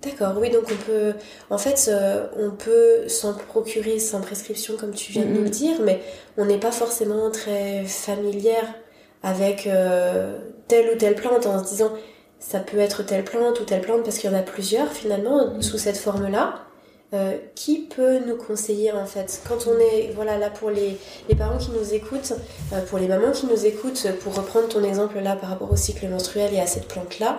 D'accord, 0.03 0.35
oui, 0.39 0.51
donc 0.51 0.65
on 0.71 0.85
peut, 0.85 1.15
en 1.51 1.59
fait, 1.59 1.89
euh, 1.89 2.27
on 2.37 2.51
peut 2.51 3.09
s'en 3.09 3.35
procurer 3.35 3.99
sans 3.99 4.21
prescription, 4.21 4.77
comme 4.77 4.93
tu 4.93 5.13
viens 5.13 5.25
de 5.25 5.31
nous 5.31 5.43
le 5.43 5.49
dire, 5.49 5.81
mais 5.81 6.01
on 6.37 6.45
n'est 6.45 6.59
pas 6.59 6.73
forcément 6.73 7.31
très 7.31 7.85
familière 7.85 8.75
avec 9.23 9.67
euh, 9.67 10.39
telle 10.69 10.95
ou 10.95 10.99
telle 10.99 11.15
plante 11.15 11.47
en 11.47 11.65
se 11.65 11.71
disant 11.71 11.93
ça 12.39 12.61
peut 12.61 12.79
être 12.79 13.05
telle 13.05 13.25
plante 13.25 13.61
ou 13.61 13.65
telle 13.65 13.81
plante 13.81 14.05
parce 14.05 14.19
qu'il 14.19 14.31
y 14.31 14.35
en 14.35 14.39
a 14.39 14.43
plusieurs 14.43 14.93
finalement 14.93 15.61
sous 15.61 15.79
cette 15.79 15.97
forme-là. 15.97 16.67
Euh, 17.15 17.39
qui 17.55 17.83
peut 17.83 18.19
nous 18.27 18.37
conseiller 18.37 18.91
en 18.91 19.07
fait? 19.07 19.41
Quand 19.49 19.69
on 19.69 19.79
est 19.79 20.11
voilà 20.17 20.39
là 20.39 20.51
pour 20.51 20.71
les, 20.71 20.99
parents 21.39 21.57
qui 21.57 21.71
nous 21.71 21.95
écoutent, 21.95 22.33
euh, 22.73 22.81
pour 22.87 22.99
les 22.99 23.07
mamans 23.07 23.31
qui 23.31 23.47
nous 23.47 23.65
écoutent, 23.65 24.09
pour 24.25 24.35
reprendre 24.35 24.67
ton 24.67 24.83
exemple 24.83 25.21
là 25.21 25.37
par 25.37 25.51
rapport 25.51 25.71
au 25.71 25.77
cycle 25.77 26.09
menstruel 26.09 26.53
et 26.53 26.59
à 26.59 26.67
cette 26.67 26.89
plante 26.89 27.21
là, 27.21 27.39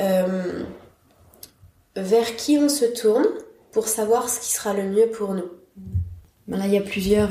euh, 0.00 0.62
vers 1.96 2.36
qui 2.36 2.58
on 2.58 2.68
se 2.68 2.84
tourne 2.84 3.26
pour 3.70 3.88
savoir 3.88 4.28
ce 4.28 4.40
qui 4.40 4.52
sera 4.52 4.74
le 4.74 4.84
mieux 4.84 5.06
pour 5.06 5.34
nous. 5.34 5.50
Ben 6.48 6.58
là 6.58 6.66
il 6.66 6.72
y 6.72 6.78
a 6.78 6.82
plusieurs 6.82 7.30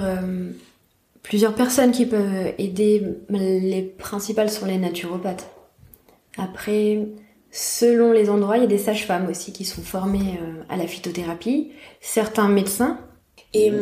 plusieurs 1.22 1.54
personnes 1.54 1.92
qui 1.92 2.06
peuvent 2.06 2.54
aider. 2.58 3.04
Les 3.30 3.82
principales 3.82 4.50
sont 4.50 4.66
les 4.66 4.78
naturopathes. 4.78 5.50
Après 6.38 7.08
Selon 7.52 8.14
les 8.14 8.30
endroits, 8.30 8.58
il 8.58 8.62
y 8.62 8.64
a 8.64 8.68
des 8.68 8.78
sages-femmes 8.78 9.30
aussi 9.30 9.52
qui 9.52 9.66
sont 9.66 9.82
formées 9.82 10.40
euh, 10.42 10.64
à 10.70 10.78
la 10.78 10.88
phytothérapie, 10.88 11.74
certains 12.00 12.48
médecins. 12.48 12.98
Et, 13.54 13.74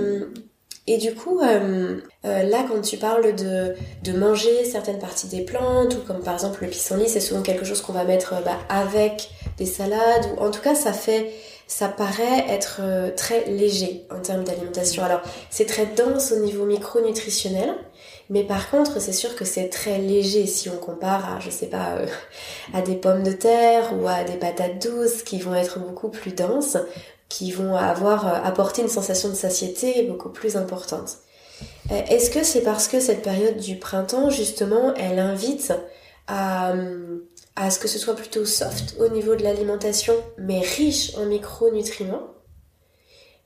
et 0.87 0.97
du 0.97 1.13
coup, 1.13 1.39
euh, 1.39 1.99
euh, 2.25 2.43
là, 2.43 2.65
quand 2.67 2.81
tu 2.81 2.97
parles 2.97 3.35
de, 3.35 3.75
de, 4.03 4.17
manger 4.17 4.65
certaines 4.65 4.97
parties 4.97 5.27
des 5.27 5.41
plantes, 5.41 5.95
ou 5.95 5.99
comme 5.99 6.23
par 6.23 6.33
exemple 6.33 6.63
le 6.63 6.69
pissenlit, 6.69 7.07
c'est 7.07 7.19
souvent 7.19 7.43
quelque 7.43 7.63
chose 7.63 7.81
qu'on 7.81 7.93
va 7.93 8.05
mettre 8.05 8.33
bah, 8.43 8.57
avec 8.69 9.29
des 9.59 9.67
salades, 9.67 10.25
ou 10.35 10.41
en 10.41 10.49
tout 10.49 10.61
cas, 10.61 10.73
ça 10.73 10.93
fait, 10.93 11.31
ça 11.67 11.87
paraît 11.87 12.45
être 12.49 12.81
très 13.15 13.45
léger 13.45 14.05
en 14.09 14.19
termes 14.19 14.43
d'alimentation. 14.43 15.03
Alors, 15.03 15.21
c'est 15.51 15.67
très 15.67 15.85
dense 15.85 16.31
au 16.31 16.39
niveau 16.39 16.65
micronutritionnel. 16.65 17.75
Mais 18.29 18.43
par 18.43 18.69
contre, 18.69 19.01
c'est 19.01 19.13
sûr 19.13 19.35
que 19.35 19.43
c'est 19.43 19.69
très 19.69 19.97
léger 19.97 20.45
si 20.45 20.69
on 20.69 20.77
compare 20.77 21.33
à, 21.33 21.39
je 21.39 21.49
sais 21.49 21.65
pas, 21.65 21.95
euh, 21.95 22.05
à 22.73 22.81
des 22.81 22.95
pommes 22.95 23.23
de 23.23 23.31
terre 23.31 23.91
ou 23.99 24.07
à 24.07 24.23
des 24.23 24.37
patates 24.37 24.81
douces 24.81 25.23
qui 25.23 25.39
vont 25.39 25.55
être 25.55 25.79
beaucoup 25.79 26.09
plus 26.09 26.33
denses, 26.33 26.77
qui 27.27 27.51
vont 27.51 27.75
avoir 27.75 28.27
euh, 28.27 28.39
apporté 28.43 28.83
une 28.83 28.87
sensation 28.87 29.29
de 29.29 29.33
satiété 29.33 30.03
beaucoup 30.03 30.29
plus 30.29 30.57
importante. 30.57 31.17
Euh, 31.91 32.01
est-ce 32.09 32.29
que 32.29 32.43
c'est 32.43 32.61
parce 32.61 32.87
que 32.87 32.99
cette 32.99 33.23
période 33.23 33.57
du 33.57 33.77
printemps, 33.77 34.29
justement, 34.29 34.93
elle 34.93 35.17
invite 35.17 35.73
à, 36.27 36.73
à 37.59 37.69
ce 37.69 37.77
que 37.77 37.87
ce 37.87 37.99
soit 37.99 38.15
plutôt 38.15 38.45
soft 38.45 38.95
au 38.99 39.09
niveau 39.09 39.35
de 39.35 39.43
l'alimentation, 39.43 40.15
mais 40.37 40.61
riche 40.61 41.15
en 41.17 41.25
micronutriments 41.25 42.33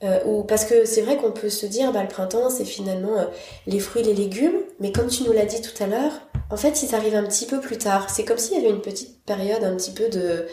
euh, 0.03 0.19
ou 0.25 0.43
parce 0.43 0.65
que 0.65 0.85
c'est 0.85 1.01
vrai 1.01 1.17
qu'on 1.17 1.31
peut 1.31 1.49
se 1.49 1.65
dire 1.65 1.93
bah 1.93 2.01
le 2.01 2.09
printemps 2.09 2.49
c'est 2.49 2.65
finalement 2.65 3.17
euh, 3.19 3.25
les 3.67 3.79
fruits 3.79 4.03
les 4.03 4.13
légumes 4.13 4.59
mais 4.81 4.91
comme 4.91 5.07
tu 5.07 5.23
nous 5.23 5.31
l'as 5.31 5.45
dit 5.45 5.61
tout 5.61 5.81
à 5.81 5.87
l'heure 5.87 6.11
En 6.49 6.57
fait, 6.57 6.83
ils 6.83 6.93
arrivent 6.93 7.15
un 7.15 7.23
petit 7.23 7.47
peu 7.47 7.59
plus 7.59 7.77
tard. 7.77 8.11
C'est 8.11 8.25
comme 8.25 8.37
s'il 8.37 8.55
y 8.55 8.59
avait 8.59 8.69
une 8.69 8.81
petite 8.81 9.23
période 9.25 9.63
un 9.63 9.75
petit 9.75 9.91
peu 9.91 10.07
de 10.09 10.45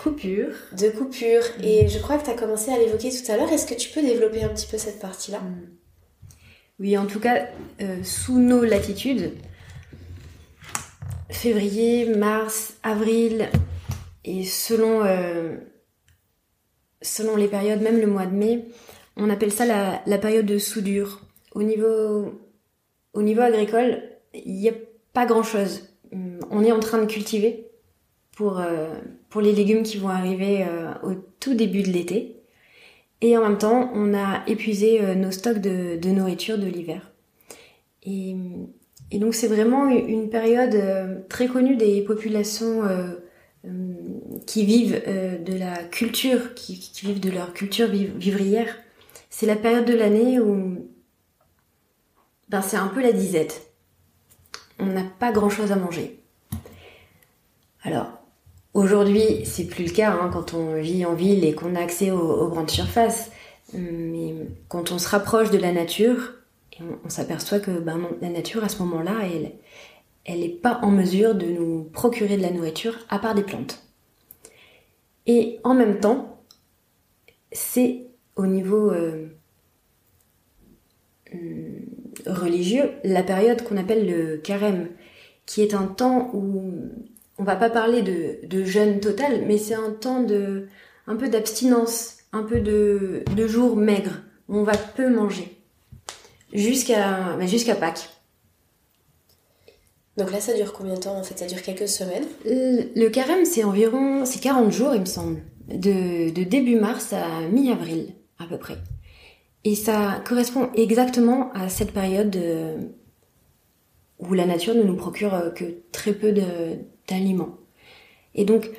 coupure. 0.00 0.54
De 0.76 0.88
coupure. 0.90 1.42
Mm. 1.58 1.64
Et 1.64 1.88
je 1.88 1.98
crois 1.98 2.16
que 2.18 2.24
tu 2.24 2.30
as 2.30 2.34
commencé 2.34 2.70
à 2.70 2.78
l'évoquer 2.78 3.10
tout 3.10 3.32
à 3.32 3.36
l'heure. 3.36 3.50
Est-ce 3.52 3.66
que 3.66 3.74
tu 3.74 3.88
peux 3.90 4.02
développer 4.02 4.44
un 4.44 4.50
petit 4.50 4.66
peu 4.66 4.78
cette 4.78 5.00
partie-là? 5.00 5.40
Mm. 5.40 5.68
Oui, 6.78 6.96
en 6.96 7.06
tout 7.06 7.18
cas, 7.18 7.48
euh, 7.80 8.04
sous 8.04 8.38
nos 8.38 8.62
latitudes, 8.62 9.32
février, 11.30 12.06
mars, 12.06 12.76
avril, 12.82 13.50
et 14.24 14.44
selon, 14.44 15.02
euh, 15.04 15.56
selon 17.02 17.36
les 17.36 17.48
périodes, 17.48 17.80
même 17.80 18.00
le 18.00 18.06
mois 18.06 18.26
de 18.26 18.34
mai, 18.34 18.66
on 19.16 19.30
appelle 19.30 19.52
ça 19.52 19.64
la, 19.64 20.18
période 20.18 20.46
de 20.46 20.58
soudure. 20.58 21.22
Au 21.54 21.62
niveau, 21.62 22.32
au 23.14 23.22
niveau 23.22 23.40
agricole, 23.42 24.02
il 24.34 24.54
n'y 24.54 24.68
a 24.68 24.74
pas 25.12 25.26
grand-chose. 25.26 25.88
Hum, 26.12 26.40
on 26.50 26.64
est 26.64 26.72
en 26.72 26.80
train 26.80 26.98
de 26.98 27.06
cultiver 27.06 27.66
pour, 28.36 28.60
euh, 28.60 28.94
les 29.40 29.52
légumes 29.52 29.82
qui 29.82 29.98
vont 29.98 30.08
arriver 30.08 30.64
euh, 30.64 30.92
au 31.02 31.14
tout 31.40 31.54
début 31.54 31.82
de 31.82 31.88
l'été. 31.88 32.42
Et 33.20 33.36
en 33.36 33.42
même 33.42 33.58
temps, 33.58 33.90
on 33.94 34.14
a 34.14 34.42
épuisé 34.46 35.14
nos 35.16 35.32
stocks 35.32 35.58
de, 35.58 36.08
nourriture 36.08 36.56
de 36.56 36.66
l'hiver. 36.66 37.12
Et, 38.04 38.36
et, 39.10 39.18
donc 39.18 39.34
c'est 39.34 39.48
vraiment 39.48 39.88
une 39.88 40.30
période 40.30 41.26
très 41.28 41.48
connue 41.48 41.76
des 41.76 42.02
populations 42.02 42.82
hum, 43.64 43.96
qui 44.46 44.64
vivent 44.64 45.02
de 45.44 45.58
la 45.58 45.76
culture, 45.84 46.54
qui, 46.54 46.90
vivent 47.02 47.20
de 47.20 47.30
leur 47.30 47.52
culture 47.52 47.88
vivrière. 47.88 48.74
C'est 49.30 49.46
la 49.46 49.56
période 49.56 49.84
de 49.84 49.94
l'année 49.94 50.40
où 50.40 50.88
ben, 52.48 52.62
c'est 52.62 52.76
un 52.76 52.88
peu 52.88 53.02
la 53.02 53.12
disette 53.12 53.68
on 54.78 54.86
n'a 54.86 55.04
pas 55.18 55.32
grand-chose 55.32 55.72
à 55.72 55.76
manger. 55.76 56.20
Alors, 57.82 58.06
aujourd'hui, 58.74 59.44
c'est 59.44 59.66
plus 59.66 59.84
le 59.84 59.90
cas 59.90 60.12
hein, 60.12 60.30
quand 60.32 60.54
on 60.54 60.80
vit 60.80 61.04
en 61.04 61.14
ville 61.14 61.44
et 61.44 61.54
qu'on 61.54 61.74
a 61.74 61.80
accès 61.80 62.10
aux, 62.10 62.48
grandes 62.48 62.70
surfaces. 62.70 63.30
Mais 63.72 64.34
quand 64.68 64.92
on 64.92 64.98
se 64.98 65.08
rapproche 65.08 65.50
de 65.50 65.58
la 65.58 65.72
nature, 65.72 66.34
on, 67.04 67.08
s'aperçoit 67.08 67.60
que 67.60 67.78
ben 67.78 68.00
la 68.20 68.28
nature, 68.28 68.64
à 68.64 68.68
ce 68.68 68.82
moment-là, 68.82 69.14
elle 70.24 70.40
n'est 70.40 70.48
pas 70.48 70.80
en 70.82 70.90
mesure 70.90 71.34
de 71.34 71.46
nous 71.46 71.84
procurer 71.84 72.36
de 72.36 72.42
la 72.42 72.50
nourriture 72.50 72.98
à 73.08 73.18
part 73.18 73.34
des 73.34 73.42
plantes. 73.42 73.82
Et 75.26 75.60
en 75.64 75.74
même 75.74 76.00
temps, 76.00 76.42
c'est 77.52 78.06
au 78.36 78.46
niveau 78.46 78.90
euh, 78.90 79.28
religieux 82.26 82.90
la 83.04 83.22
période 83.22 83.62
qu'on 83.62 83.76
appelle 83.76 84.06
le 84.06 84.36
carême, 84.38 84.88
qui 85.46 85.62
est 85.62 85.74
un 85.74 85.86
temps 85.86 86.30
où 86.32 86.72
on 87.38 87.44
va 87.44 87.56
pas 87.56 87.70
parler 87.70 88.02
de, 88.02 88.46
de 88.46 88.64
jeûne 88.64 89.00
total, 89.00 89.44
mais 89.46 89.58
c'est 89.58 89.74
un 89.74 89.90
temps 89.90 90.22
de 90.22 90.68
un 91.06 91.16
peu 91.16 91.28
d'abstinence, 91.28 92.18
un 92.32 92.42
peu 92.42 92.60
de, 92.60 93.22
de 93.34 93.46
jours 93.46 93.76
maigres, 93.76 94.22
où 94.48 94.56
on 94.58 94.62
va 94.62 94.76
peu 94.76 95.08
manger, 95.08 95.57
jusqu'à 96.52 97.36
bah, 97.36 97.46
jusqu'à 97.46 97.74
Pâques. 97.74 98.08
Donc 100.16 100.32
là, 100.32 100.40
ça 100.40 100.52
dure 100.52 100.72
combien 100.72 100.94
de 100.94 101.00
temps 101.00 101.16
en 101.16 101.22
fait? 101.22 101.38
Ça 101.38 101.46
dure 101.46 101.62
quelques 101.62 101.88
semaines? 101.88 102.26
Le, 102.44 103.08
carême, 103.08 103.44
c'est 103.44 103.62
environ 103.62 104.24
c'est 104.24 104.40
40 104.40 104.72
jours, 104.72 104.94
il 104.94 105.00
me 105.00 105.06
semble, 105.06 105.42
de, 105.68 106.30
de 106.30 106.42
début 106.42 106.74
mars 106.74 107.12
à 107.12 107.42
mi-avril 107.42 108.14
à 108.38 108.46
peu 108.46 108.58
près. 108.58 108.78
Et 109.64 109.74
ça 109.74 110.22
correspond 110.26 110.70
exactement 110.74 111.52
à 111.52 111.68
cette 111.68 111.92
période 111.92 112.34
euh, 112.36 112.78
où 114.18 114.32
la 114.34 114.46
nature 114.46 114.74
ne 114.74 114.82
nous 114.82 114.96
procure 114.96 115.34
euh, 115.34 115.50
que 115.50 115.64
très 115.92 116.12
peu 116.12 116.32
d'aliments. 117.08 117.58
Et 118.34 118.44
donc, 118.44 118.70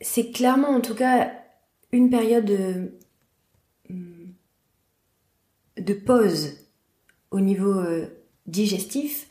c'est 0.00 0.30
clairement 0.30 0.70
en 0.70 0.80
tout 0.80 0.94
cas 0.94 1.32
une 1.92 2.10
période 2.10 2.44
de, 2.44 2.92
hmm, 3.88 4.32
de 5.78 5.94
pause 5.94 6.65
au 7.36 7.40
niveau 7.40 7.72
euh, 7.72 8.06
digestif, 8.46 9.28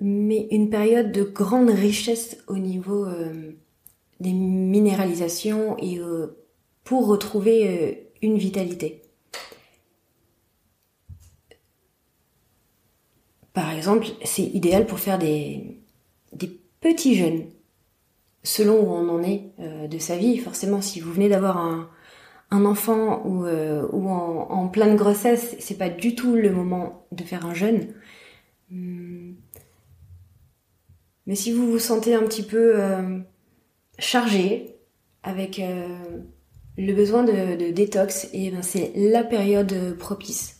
mais 0.00 0.48
une 0.50 0.70
période 0.70 1.12
de 1.12 1.22
grande 1.22 1.70
richesse 1.70 2.36
au 2.48 2.58
niveau 2.58 3.06
des 4.20 4.32
minéralisations 4.32 5.76
et 5.78 5.98
pour 6.84 7.06
retrouver 7.06 8.10
une 8.20 8.36
vitalité. 8.36 9.00
Par 13.56 13.72
exemple, 13.72 14.08
c'est 14.22 14.42
idéal 14.42 14.84
pour 14.84 14.98
faire 14.98 15.18
des, 15.18 15.80
petits 16.82 17.16
jeûnes, 17.16 17.46
selon 18.42 18.74
où 18.80 18.92
on 18.92 19.08
en 19.08 19.22
est 19.22 19.44
euh, 19.60 19.88
de 19.88 19.98
sa 19.98 20.14
vie. 20.14 20.36
Forcément, 20.36 20.82
si 20.82 21.00
vous 21.00 21.10
venez 21.10 21.30
d'avoir 21.30 21.56
un, 21.56 21.88
enfant 22.50 23.24
ou, 23.26 23.44
euh, 23.44 23.86
en, 23.92 24.68
pleine 24.68 24.96
grossesse, 24.96 25.56
c'est 25.58 25.78
pas 25.78 25.88
du 25.88 26.14
tout 26.14 26.34
le 26.34 26.50
moment 26.50 27.06
de 27.12 27.22
faire 27.22 27.46
un 27.46 27.54
jeûne. 27.54 27.94
Hmm. 28.70 29.34
Mais 31.26 31.34
si 31.34 31.52
vous 31.52 31.70
vous 31.70 31.78
sentez 31.78 32.14
un 32.14 32.22
petit 32.22 32.44
peu 32.44 32.80
euh, 32.80 33.18
chargé, 33.98 34.76
avec 35.24 35.60
le 36.78 36.92
besoin 36.94 37.24
de, 37.24 37.72
détox, 37.72 38.26
et 38.26 38.46
eh 38.46 38.50
ben 38.52 38.62
c'est 38.62 38.92
la 38.94 39.24
période 39.24 39.96
propice. 39.98 40.55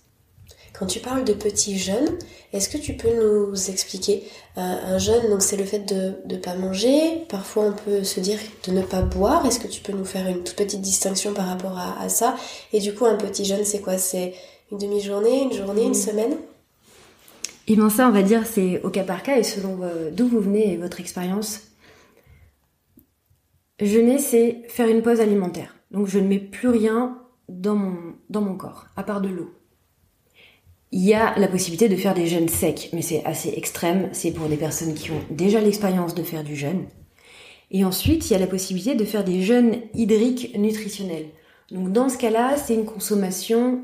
Quand 0.79 0.87
tu 0.87 1.01
parles 1.01 1.25
de 1.25 1.33
petits 1.33 1.79
jeûnes, 1.79 2.19
est-ce 2.53 2.69
que 2.69 2.77
tu 2.77 2.95
peux 2.95 3.09
nous 3.09 3.71
expliquer 3.71 4.25
euh, 4.59 4.61
un 4.61 4.99
jeûne 4.99 5.31
Donc 5.31 5.41
c'est 5.41 5.57
le 5.57 5.65
fait 5.65 5.79
de 5.79 6.17
ne 6.27 6.37
pas 6.39 6.55
manger. 6.55 7.25
Parfois 7.31 7.65
on 7.65 7.73
peut 7.73 8.05
se 8.05 8.21
dire 8.21 8.39
de 8.67 8.73
ne 8.73 8.83
pas 8.83 9.01
boire. 9.01 9.47
Est-ce 9.47 9.59
que 9.59 9.69
tu 9.69 9.81
peux 9.81 9.95
nous 9.95 10.05
faire 10.05 10.29
une 10.29 10.45
toute 10.45 10.57
petite 10.57 10.83
distinction 10.83 11.33
par 11.33 11.47
rapport 11.47 11.79
à, 11.79 12.09
ça? 12.11 12.37
Et 12.75 12.81
du 12.81 12.95
coup 12.95 13.07
un 13.07 13.17
petit 13.17 13.47
jeûne 13.47 13.65
c'est 13.65 13.81
quoi? 13.81 13.97
C'est 13.97 14.35
une 14.71 14.77
demi-journée, 14.77 15.45
une 15.45 15.53
journée, 15.53 15.85
une 15.85 15.91
mmh. 15.91 15.95
semaine? 15.95 16.33
Et 17.69 17.73
eh 17.73 17.77
bien 17.77 17.89
ça 17.89 18.07
on 18.09 18.13
va 18.13 18.23
dire 18.23 18.47
c'est 18.47 18.83
au 18.83 18.91
cas 18.91 19.03
par 19.03 19.23
cas 19.23 19.39
et 19.39 19.43
selon 19.43 19.79
euh, 19.83 20.11
d'où 20.11 20.29
vous 20.29 20.41
venez 20.41 20.75
et 20.75 20.77
votre 20.77 21.01
expérience. 21.01 21.63
Jeûner 23.81 24.19
c'est 24.19 24.63
faire 24.69 24.89
une 24.89 25.03
pause 25.03 25.21
alimentaire. 25.21 25.75
Donc 25.91 26.07
je 26.07 26.19
ne 26.19 26.29
mets 26.29 26.39
plus 26.39 26.69
rien 26.69 27.19
dans 27.49 27.77
mon, 27.77 28.15
dans 28.29 28.43
mon 28.43 28.57
corps, 28.57 28.87
à 28.97 29.03
part 29.03 29.23
de 29.23 29.29
l'eau. 29.29 29.51
Il 30.93 31.05
y 31.05 31.15
a 31.15 31.37
la 31.39 31.49
possibilité 31.49 31.89
de 31.89 31.97
faire 31.97 32.15
des 32.15 32.27
jeûnes 32.27 32.49
secs, 32.49 32.91
mais 32.93 33.03
c'est 33.03 33.25
assez 33.25 33.53
extrême. 33.57 34.09
C'est 34.13 34.31
pour 34.31 34.49
des 34.49 34.57
personnes 34.57 34.95
qui 34.95 35.11
ont 35.11 35.21
déjà 35.31 35.61
l'expérience 35.61 36.15
de 36.15 36.23
faire 36.23 36.45
du 36.45 36.55
jeûne. 36.55 36.87
Et 37.71 37.85
ensuite, 37.85 38.27
il 38.27 38.33
y 38.33 38.37
a 38.37 38.39
la 38.39 38.47
possibilité 38.47 38.95
de 38.95 39.05
faire 39.05 39.25
des 39.25 39.43
jeûnes 39.43 39.81
hydriques 39.95 40.57
nutritionnels. 40.57 41.27
Donc 41.73 41.91
dans 41.91 42.09
ce 42.09 42.19
cas-là, 42.19 42.57
c'est 42.57 42.75
une 42.75 42.85
consommation 42.85 43.83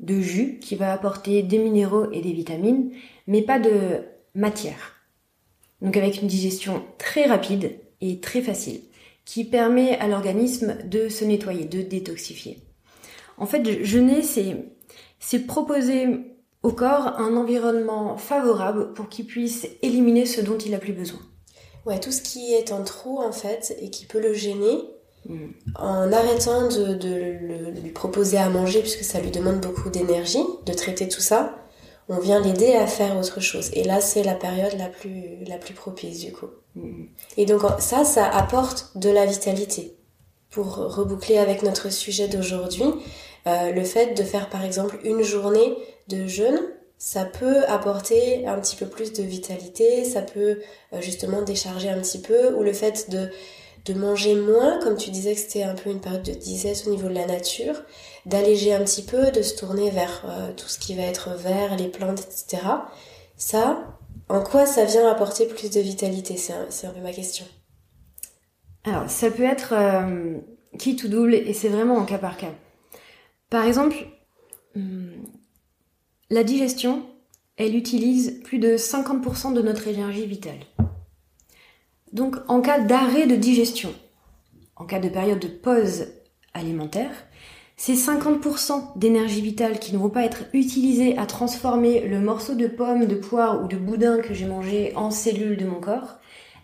de 0.00 0.20
jus 0.20 0.58
qui 0.60 0.74
va 0.74 0.92
apporter 0.92 1.42
des 1.42 1.58
minéraux 1.58 2.10
et 2.10 2.20
des 2.20 2.32
vitamines, 2.32 2.90
mais 3.26 3.42
pas 3.42 3.60
de 3.60 4.02
matière. 4.34 4.96
Donc 5.80 5.96
avec 5.96 6.20
une 6.20 6.28
digestion 6.28 6.82
très 6.98 7.26
rapide 7.26 7.76
et 8.00 8.18
très 8.18 8.42
facile, 8.42 8.80
qui 9.24 9.44
permet 9.44 9.96
à 9.98 10.08
l'organisme 10.08 10.76
de 10.88 11.08
se 11.08 11.24
nettoyer, 11.24 11.64
de 11.64 11.82
détoxifier. 11.82 12.58
En 13.36 13.46
fait, 13.46 13.84
jeûner, 13.84 14.22
c'est, 14.22 14.56
c'est 15.20 15.46
proposer 15.46 16.06
au 16.62 16.72
corps 16.72 17.14
un 17.18 17.36
environnement 17.36 18.16
favorable 18.16 18.92
pour 18.92 19.08
qu'il 19.08 19.26
puisse 19.26 19.66
éliminer 19.82 20.26
ce 20.26 20.40
dont 20.40 20.58
il 20.58 20.74
a 20.74 20.78
plus 20.78 20.92
besoin. 20.92 21.20
Ouais, 21.86 21.98
tout 21.98 22.12
ce 22.12 22.20
qui 22.20 22.52
est 22.52 22.72
en 22.72 22.84
trop 22.84 23.20
en 23.22 23.32
fait 23.32 23.74
et 23.80 23.90
qui 23.90 24.04
peut 24.04 24.20
le 24.20 24.34
gêner, 24.34 24.78
mm. 25.26 25.46
en 25.76 26.12
arrêtant 26.12 26.68
de, 26.68 27.80
lui 27.80 27.90
proposer 27.90 28.36
à 28.36 28.50
manger 28.50 28.80
puisque 28.80 29.04
ça 29.04 29.20
lui 29.20 29.30
demande 29.30 29.60
beaucoup 29.60 29.88
d'énergie 29.88 30.44
de 30.66 30.72
traiter 30.74 31.08
tout 31.08 31.22
ça, 31.22 31.56
on 32.08 32.18
vient 32.18 32.40
l'aider 32.40 32.72
à 32.72 32.86
faire 32.86 33.16
autre 33.16 33.40
chose. 33.40 33.70
Et 33.72 33.84
là, 33.84 34.00
c'est 34.00 34.24
la 34.24 34.34
période 34.34 34.76
la 34.76 34.88
plus, 34.88 35.44
la 35.46 35.58
plus 35.58 35.74
propice 35.74 36.20
du 36.20 36.32
coup. 36.32 36.48
Mm. 36.74 37.04
Et 37.38 37.46
donc 37.46 37.62
ça, 37.78 38.04
ça 38.04 38.26
apporte 38.26 38.96
de 38.96 39.08
la 39.08 39.24
vitalité. 39.24 39.96
Pour 40.50 40.74
reboucler 40.74 41.38
avec 41.38 41.62
notre 41.62 41.90
sujet 41.92 42.26
d'aujourd'hui, 42.26 42.92
euh, 43.46 43.70
le 43.70 43.84
fait 43.84 44.14
de 44.14 44.22
faire 44.22 44.50
par 44.50 44.64
exemple 44.64 44.98
une 45.04 45.22
journée 45.22 45.76
de 46.10 46.26
jeûne, 46.26 46.60
ça 46.98 47.24
peut 47.24 47.64
apporter 47.66 48.46
un 48.46 48.60
petit 48.60 48.76
peu 48.76 48.86
plus 48.86 49.14
de 49.14 49.22
vitalité, 49.22 50.04
ça 50.04 50.20
peut 50.20 50.60
euh, 50.92 51.00
justement 51.00 51.40
décharger 51.40 51.88
un 51.88 51.98
petit 51.98 52.20
peu, 52.20 52.54
ou 52.54 52.62
le 52.62 52.74
fait 52.74 53.10
de, 53.10 53.30
de 53.86 53.94
manger 53.94 54.34
moins, 54.34 54.78
comme 54.80 54.98
tu 54.98 55.10
disais 55.10 55.34
que 55.34 55.40
c'était 55.40 55.62
un 55.62 55.74
peu 55.74 55.88
une 55.88 56.00
période 56.00 56.22
de 56.22 56.32
disette 56.32 56.84
au 56.86 56.90
niveau 56.90 57.08
de 57.08 57.14
la 57.14 57.26
nature, 57.26 57.82
d'alléger 58.26 58.74
un 58.74 58.84
petit 58.84 59.02
peu, 59.02 59.30
de 59.30 59.40
se 59.40 59.56
tourner 59.56 59.90
vers 59.90 60.24
euh, 60.26 60.52
tout 60.52 60.68
ce 60.68 60.78
qui 60.78 60.94
va 60.94 61.04
être 61.04 61.30
vert, 61.30 61.76
les 61.76 61.88
plantes, 61.88 62.20
etc. 62.20 62.62
Ça, 63.38 63.82
en 64.28 64.42
quoi 64.42 64.66
ça 64.66 64.84
vient 64.84 65.08
apporter 65.10 65.46
plus 65.46 65.70
de 65.70 65.80
vitalité? 65.80 66.36
C'est 66.36 66.52
un, 66.52 66.90
peu 66.90 67.00
ma 67.00 67.12
question. 67.12 67.46
Alors, 68.84 69.08
ça 69.08 69.30
peut 69.30 69.44
être 69.44 69.72
euh, 69.72 70.36
qui 70.78 70.96
tout 70.96 71.08
double 71.08 71.34
et 71.34 71.54
c'est 71.54 71.68
vraiment 71.68 71.96
en 71.96 72.04
cas 72.04 72.18
par 72.18 72.36
cas. 72.36 72.52
Par 73.48 73.64
exemple, 73.64 73.96
hum, 74.76 75.24
la 76.30 76.44
digestion, 76.44 77.02
elle 77.56 77.76
utilise 77.76 78.40
plus 78.44 78.58
de 78.58 78.76
50% 78.76 79.52
de 79.52 79.62
notre 79.62 79.88
énergie 79.88 80.26
vitale. 80.26 80.60
Donc 82.12 82.36
en 82.48 82.60
cas 82.60 82.80
d'arrêt 82.80 83.26
de 83.26 83.36
digestion, 83.36 83.92
en 84.76 84.84
cas 84.84 85.00
de 85.00 85.08
période 85.08 85.40
de 85.40 85.48
pause 85.48 86.06
alimentaire, 86.54 87.12
ces 87.76 87.94
50% 87.94 88.98
d'énergie 88.98 89.40
vitale 89.40 89.78
qui 89.78 89.92
ne 89.92 89.98
vont 89.98 90.10
pas 90.10 90.24
être 90.24 90.44
utilisées 90.52 91.16
à 91.16 91.26
transformer 91.26 92.06
le 92.06 92.20
morceau 92.20 92.54
de 92.54 92.66
pomme, 92.66 93.06
de 93.06 93.14
poire 93.14 93.62
ou 93.62 93.68
de 93.68 93.76
boudin 93.76 94.20
que 94.20 94.34
j'ai 94.34 94.46
mangé 94.46 94.92
en 94.96 95.10
cellules 95.10 95.56
de 95.56 95.66
mon 95.66 95.80
corps, 95.80 96.18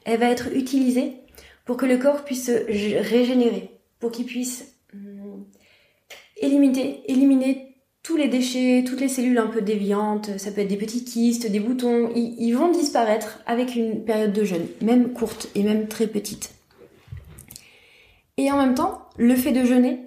elle 0.04 0.20
va 0.20 0.30
être 0.30 0.48
utilisée 0.54 1.14
pour 1.64 1.76
que 1.76 1.86
le 1.86 1.98
corps 1.98 2.24
puisse 2.24 2.46
se 2.46 3.08
régénérer, 3.08 3.70
pour 3.98 4.12
qu'il 4.12 4.26
puisse 4.26 4.76
hum, 4.92 5.46
éliminer, 6.36 7.02
éliminer 7.10 7.75
tous 8.06 8.16
les 8.16 8.28
déchets, 8.28 8.84
toutes 8.86 9.00
les 9.00 9.08
cellules 9.08 9.36
un 9.36 9.48
peu 9.48 9.60
déviantes, 9.60 10.38
ça 10.38 10.52
peut 10.52 10.60
être 10.60 10.68
des 10.68 10.76
petits 10.76 11.04
kystes, 11.04 11.50
des 11.50 11.58
boutons, 11.58 12.12
ils, 12.14 12.52
vont 12.52 12.70
disparaître 12.70 13.40
avec 13.46 13.74
une 13.74 14.04
période 14.04 14.32
de 14.32 14.44
jeûne, 14.44 14.68
même 14.80 15.12
courte 15.12 15.48
et 15.56 15.64
même 15.64 15.88
très 15.88 16.06
petite. 16.06 16.54
Et 18.36 18.52
en 18.52 18.58
même 18.58 18.74
temps, 18.74 19.08
le 19.16 19.34
fait 19.34 19.50
de 19.50 19.64
jeûner 19.64 20.02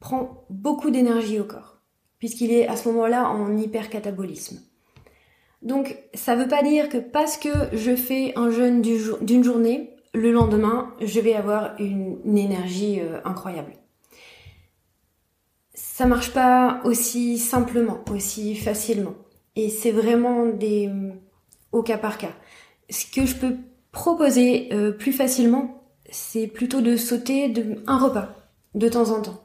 prend 0.00 0.44
beaucoup 0.50 0.90
d'énergie 0.90 1.38
au 1.38 1.44
corps, 1.44 1.78
puisqu'il 2.18 2.50
est 2.50 2.66
à 2.66 2.74
ce 2.74 2.88
moment-là 2.88 3.28
en 3.28 3.56
hypercatabolisme. 3.56 4.60
Donc 5.62 5.96
ça 6.12 6.34
ne 6.34 6.42
veut 6.42 6.48
pas 6.48 6.64
dire 6.64 6.88
que 6.88 6.98
parce 6.98 7.36
que 7.36 7.50
je 7.72 7.94
fais 7.94 8.32
un 8.34 8.50
jeûne 8.50 8.82
d'une 8.82 9.44
journée, 9.44 9.94
le 10.12 10.32
lendemain, 10.32 10.92
je 11.00 11.20
vais 11.20 11.34
avoir 11.34 11.76
une, 11.78 12.36
énergie 12.36 12.98
euh, 12.98 13.20
incroyable. 13.24 13.74
Ça 15.96 16.06
marche 16.06 16.32
pas 16.32 16.80
aussi 16.82 17.38
simplement, 17.38 18.00
aussi 18.10 18.56
facilement. 18.56 19.14
Et 19.54 19.68
c'est 19.68 19.92
vraiment 19.92 20.44
des 20.44 20.90
au 21.70 21.84
cas 21.84 21.98
par 21.98 22.18
cas. 22.18 22.32
Ce 22.90 23.06
que 23.06 23.24
je 23.26 23.36
peux 23.36 23.54
proposer 23.92 24.70
euh, 24.72 24.90
plus 24.90 25.12
facilement, 25.12 25.84
c'est 26.10 26.48
plutôt 26.48 26.80
de 26.80 26.96
sauter 26.96 27.54
un 27.86 27.96
repas 27.96 28.34
de 28.74 28.88
temps 28.88 29.10
en 29.12 29.22
temps 29.22 29.44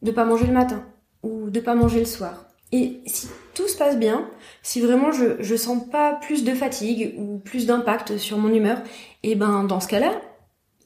de 0.00 0.10
pas 0.10 0.24
manger 0.24 0.46
le 0.46 0.54
matin 0.54 0.82
ou 1.22 1.50
de 1.50 1.60
pas 1.60 1.74
manger 1.74 1.98
le 1.98 2.06
soir. 2.06 2.46
Et 2.72 3.02
si 3.04 3.28
tout 3.52 3.68
se 3.68 3.76
passe 3.76 3.98
bien, 3.98 4.30
si 4.62 4.80
vraiment 4.80 5.12
je, 5.12 5.42
je 5.42 5.56
sens 5.56 5.90
pas 5.90 6.14
plus 6.14 6.42
de 6.42 6.54
fatigue 6.54 7.14
ou 7.18 7.36
plus 7.36 7.66
d'impact 7.66 8.16
sur 8.16 8.38
mon 8.38 8.54
humeur, 8.54 8.82
et 9.22 9.34
ben 9.34 9.64
dans 9.64 9.80
ce 9.80 9.88
cas-là, 9.88 10.22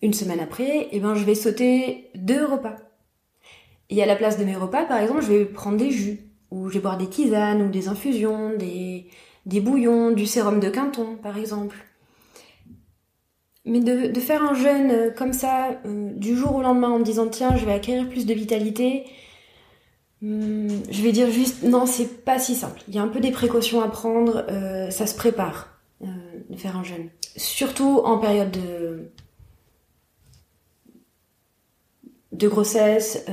une 0.02 0.14
semaine 0.14 0.40
après, 0.40 0.88
et 0.90 0.98
ben 0.98 1.14
je 1.14 1.22
vais 1.22 1.36
sauter 1.36 2.10
deux 2.16 2.44
repas. 2.44 2.74
Et 3.90 4.02
à 4.02 4.06
la 4.06 4.16
place 4.16 4.38
de 4.38 4.44
mes 4.44 4.56
repas, 4.56 4.84
par 4.84 4.98
exemple, 4.98 5.22
je 5.22 5.32
vais 5.32 5.44
prendre 5.44 5.76
des 5.76 5.90
jus, 5.90 6.20
ou 6.50 6.68
je 6.68 6.74
vais 6.74 6.80
boire 6.80 6.96
des 6.96 7.08
tisanes, 7.08 7.62
ou 7.62 7.68
des 7.68 7.88
infusions, 7.88 8.56
des, 8.56 9.06
des 9.46 9.60
bouillons, 9.60 10.10
du 10.10 10.26
sérum 10.26 10.60
de 10.60 10.70
Quinton, 10.70 11.16
par 11.22 11.36
exemple. 11.38 11.76
Mais 13.66 13.80
de, 13.80 14.08
de, 14.08 14.20
faire 14.20 14.42
un 14.42 14.54
jeûne 14.54 14.90
euh, 14.90 15.10
comme 15.10 15.32
ça, 15.32 15.80
euh, 15.86 16.12
du 16.14 16.36
jour 16.36 16.54
au 16.54 16.62
lendemain, 16.62 16.90
en 16.90 16.98
me 16.98 17.04
disant 17.04 17.28
tiens, 17.28 17.56
je 17.56 17.64
vais 17.64 17.72
acquérir 17.72 18.08
plus 18.08 18.26
de 18.26 18.34
vitalité, 18.34 19.04
hmm, 20.20 20.68
je 20.90 21.02
vais 21.02 21.12
dire 21.12 21.30
juste 21.30 21.62
non, 21.62 21.86
c'est 21.86 22.24
pas 22.24 22.38
si 22.38 22.54
simple. 22.54 22.82
Il 22.88 22.94
y 22.94 22.98
a 22.98 23.02
un 23.02 23.08
peu 23.08 23.20
des 23.20 23.30
précautions 23.30 23.80
à 23.80 23.88
prendre, 23.88 24.44
euh, 24.50 24.90
ça 24.90 25.06
se 25.06 25.14
prépare 25.14 25.70
de 26.50 26.56
faire 26.56 26.76
un 26.76 26.84
jeûne. 26.84 27.08
Surtout 27.36 28.02
en 28.04 28.18
période 28.18 28.50
de, 28.50 29.10
de 32.32 32.48
grossesse, 32.48 33.24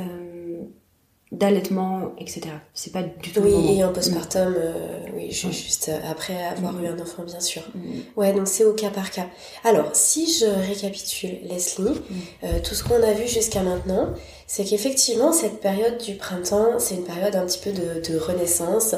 d'allaitement, 1.32 2.14
etc. 2.18 2.42
C'est 2.74 2.92
pas 2.92 3.04
du 3.04 3.32
tout. 3.32 3.40
Oui, 3.40 3.78
et 3.78 3.84
en 3.86 3.94
postpartum, 3.94 4.54
euh, 4.58 4.74
oui, 5.16 5.32
juste 5.32 5.90
après 6.10 6.36
avoir 6.46 6.82
eu 6.84 6.88
un 6.88 7.00
enfant, 7.00 7.24
bien 7.24 7.40
sûr. 7.40 7.62
Mm. 7.74 8.00
Ouais, 8.18 8.34
donc 8.34 8.50
c'est 8.50 8.66
au 8.66 8.74
cas 8.74 8.90
par 8.90 9.12
cas. 9.12 9.28
Alors, 9.64 9.92
si 9.94 10.32
je 10.32 10.46
récapitule, 10.46 11.40
Leslie, 11.44 11.92
mm. 11.92 12.16
euh, 12.44 12.60
tout 12.62 12.76
ce 12.76 12.84
qu'on 12.84 13.02
a 13.02 13.14
vu 13.14 13.30
jusqu'à 13.30 13.64
maintenant, 13.64 14.14
c'est 14.46 14.66
qu'effectivement, 14.66 15.32
cette 15.32 15.62
période 15.62 15.98
du 16.00 16.16
printemps, 16.16 16.80
c'est 16.80 16.96
une 16.96 17.06
période 17.06 17.36
un 17.38 17.46
petit 17.46 17.60
peu 17.60 17.72
de, 17.72 18.18
renaissance, 18.18 18.96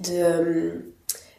de, 0.00 0.12
euh, 0.12 0.70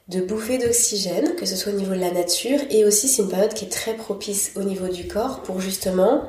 de 0.10 0.22
bouffée 0.22 0.60
d'oxygène, 0.60 1.36
que 1.38 1.48
ce 1.48 1.56
soit 1.56 1.74
au 1.74 1.76
niveau 1.76 1.96
de 1.96 2.00
la 2.00 2.12
nature, 2.12 2.60
et 2.70 2.86
aussi 2.86 3.08
c'est 3.08 3.24
une 3.24 3.30
période 3.30 3.56
qui 3.56 3.66
est 3.66 3.70
très 3.70 3.96
propice 3.96 4.52
au 4.56 4.62
niveau 4.62 4.90
du 4.90 5.08
corps 5.08 5.42
pour 5.42 5.60
justement 5.60 6.22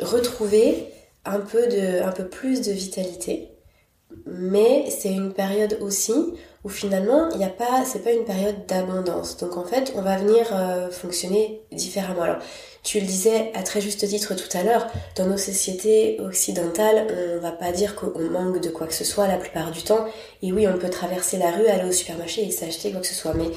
retrouver 0.00 0.91
un 1.24 1.40
peu, 1.40 1.66
de, 1.66 2.02
un 2.02 2.12
peu 2.12 2.26
plus 2.28 2.60
de 2.60 2.72
vitalité. 2.72 3.48
Mais 4.26 4.90
c'est 4.90 5.12
une 5.12 5.32
période 5.32 5.78
aussi 5.80 6.14
où 6.64 6.68
finalement, 6.68 7.28
il 7.30 7.38
n'y 7.38 7.44
a 7.44 7.48
pas, 7.48 7.84
c'est 7.84 8.04
pas 8.04 8.12
une 8.12 8.24
période 8.24 8.66
d'abondance. 8.68 9.36
Donc 9.36 9.56
en 9.56 9.64
fait, 9.64 9.92
on 9.96 10.02
va 10.02 10.16
venir 10.16 10.46
euh, 10.52 10.90
fonctionner 10.90 11.62
différemment. 11.72 12.22
Alors, 12.22 12.36
tu 12.82 13.00
le 13.00 13.06
disais 13.06 13.50
à 13.54 13.62
très 13.62 13.80
juste 13.80 14.06
titre 14.06 14.34
tout 14.34 14.56
à 14.56 14.62
l'heure, 14.62 14.86
dans 15.16 15.26
nos 15.26 15.36
sociétés 15.36 16.20
occidentales, 16.20 17.06
on 17.36 17.40
va 17.40 17.52
pas 17.52 17.72
dire 17.72 17.94
qu'on 17.94 18.18
manque 18.30 18.60
de 18.60 18.70
quoi 18.70 18.86
que 18.86 18.94
ce 18.94 19.04
soit 19.04 19.28
la 19.28 19.38
plupart 19.38 19.70
du 19.70 19.82
temps. 19.82 20.04
Et 20.42 20.52
oui, 20.52 20.66
on 20.68 20.78
peut 20.78 20.90
traverser 20.90 21.36
la 21.38 21.50
rue, 21.50 21.66
aller 21.66 21.88
au 21.88 21.92
supermarché 21.92 22.44
et 22.44 22.50
s'acheter 22.50 22.90
quoi 22.90 23.00
que 23.00 23.06
ce 23.06 23.14
soit. 23.14 23.34
Mais 23.34 23.50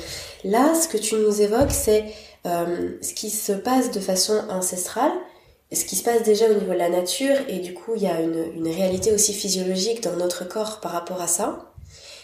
là, 0.44 0.74
ce 0.76 0.88
que 0.88 0.98
tu 0.98 1.16
nous 1.16 1.42
évoques, 1.42 1.72
c'est 1.72 2.06
euh, 2.46 2.92
ce 3.02 3.14
qui 3.14 3.30
se 3.30 3.52
passe 3.52 3.92
de 3.92 4.00
façon 4.00 4.40
ancestrale 4.50 5.12
ce 5.76 5.86
qui 5.86 5.96
se 5.96 6.04
passe 6.04 6.24
déjà 6.24 6.50
au 6.50 6.54
niveau 6.54 6.74
de 6.74 6.78
la 6.78 6.90
nature 6.90 7.36
et 7.48 7.60
du 7.60 7.74
coup 7.74 7.94
il 7.96 8.04
y 8.04 8.08
a 8.08 8.20
une, 8.22 8.68
réalité 8.68 9.12
aussi 9.12 9.34
physiologique 9.34 10.02
dans 10.02 10.16
notre 10.16 10.48
corps 10.48 10.80
par 10.80 10.92
rapport 10.92 11.22
à 11.22 11.28
ça. 11.28 11.72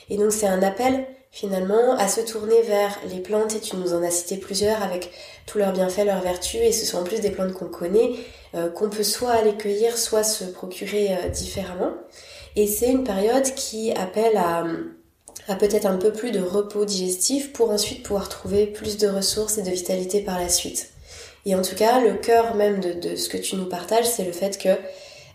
Et 0.09 0.17
donc 0.17 0.31
c'est 0.31 0.47
un 0.47 0.61
appel 0.63 1.05
finalement 1.31 1.93
à 1.97 2.07
se 2.07 2.21
tourner 2.21 2.61
vers 2.63 2.99
les 3.09 3.19
plantes 3.19 3.55
et 3.55 3.59
tu 3.59 3.77
nous 3.77 3.93
en 3.93 4.03
as 4.03 4.11
cité 4.11 4.37
plusieurs 4.37 4.83
avec 4.83 5.11
tous 5.45 5.57
leurs 5.57 5.71
bienfaits, 5.71 6.05
leurs 6.05 6.21
vertus 6.21 6.59
et 6.61 6.71
ce 6.71 6.85
sont 6.85 6.99
en 6.99 7.03
plus 7.03 7.21
des 7.21 7.31
plantes 7.31 7.53
qu'on 7.53 7.69
connaît, 7.69 8.11
euh, 8.55 8.69
qu'on 8.69 8.89
peut 8.89 9.03
soit 9.03 9.31
aller 9.31 9.55
cueillir, 9.55 9.97
soit 9.97 10.23
se 10.23 10.43
procurer 10.43 11.13
euh, 11.13 11.29
différemment. 11.29 11.93
Et 12.55 12.67
c'est 12.67 12.91
une 12.91 13.05
période 13.05 13.45
qui 13.55 13.91
appelle 13.93 14.35
à 14.35 14.65
peut-être 15.55 15.85
un 15.85 15.97
peu 15.97 16.11
plus 16.11 16.31
de 16.31 16.41
repos 16.41 16.85
digestif 16.85 17.53
pour 17.53 17.71
ensuite 17.71 18.03
pouvoir 18.03 18.29
trouver 18.29 18.67
plus 18.67 18.97
de 18.97 19.07
ressources 19.07 19.57
et 19.57 19.63
de 19.63 19.69
vitalité 19.69 20.21
par 20.21 20.39
la 20.39 20.49
suite. 20.49 20.90
Et 21.45 21.55
en 21.55 21.61
tout 21.61 21.75
cas, 21.75 21.99
le 22.01 22.13
cœur 22.13 22.55
même 22.55 22.79
de, 22.79 23.15
ce 23.15 23.29
que 23.29 23.37
tu 23.37 23.55
nous 23.55 23.65
partages, 23.65 24.05
c'est 24.05 24.25
le 24.25 24.31
fait 24.31 24.57
que, 24.57 24.69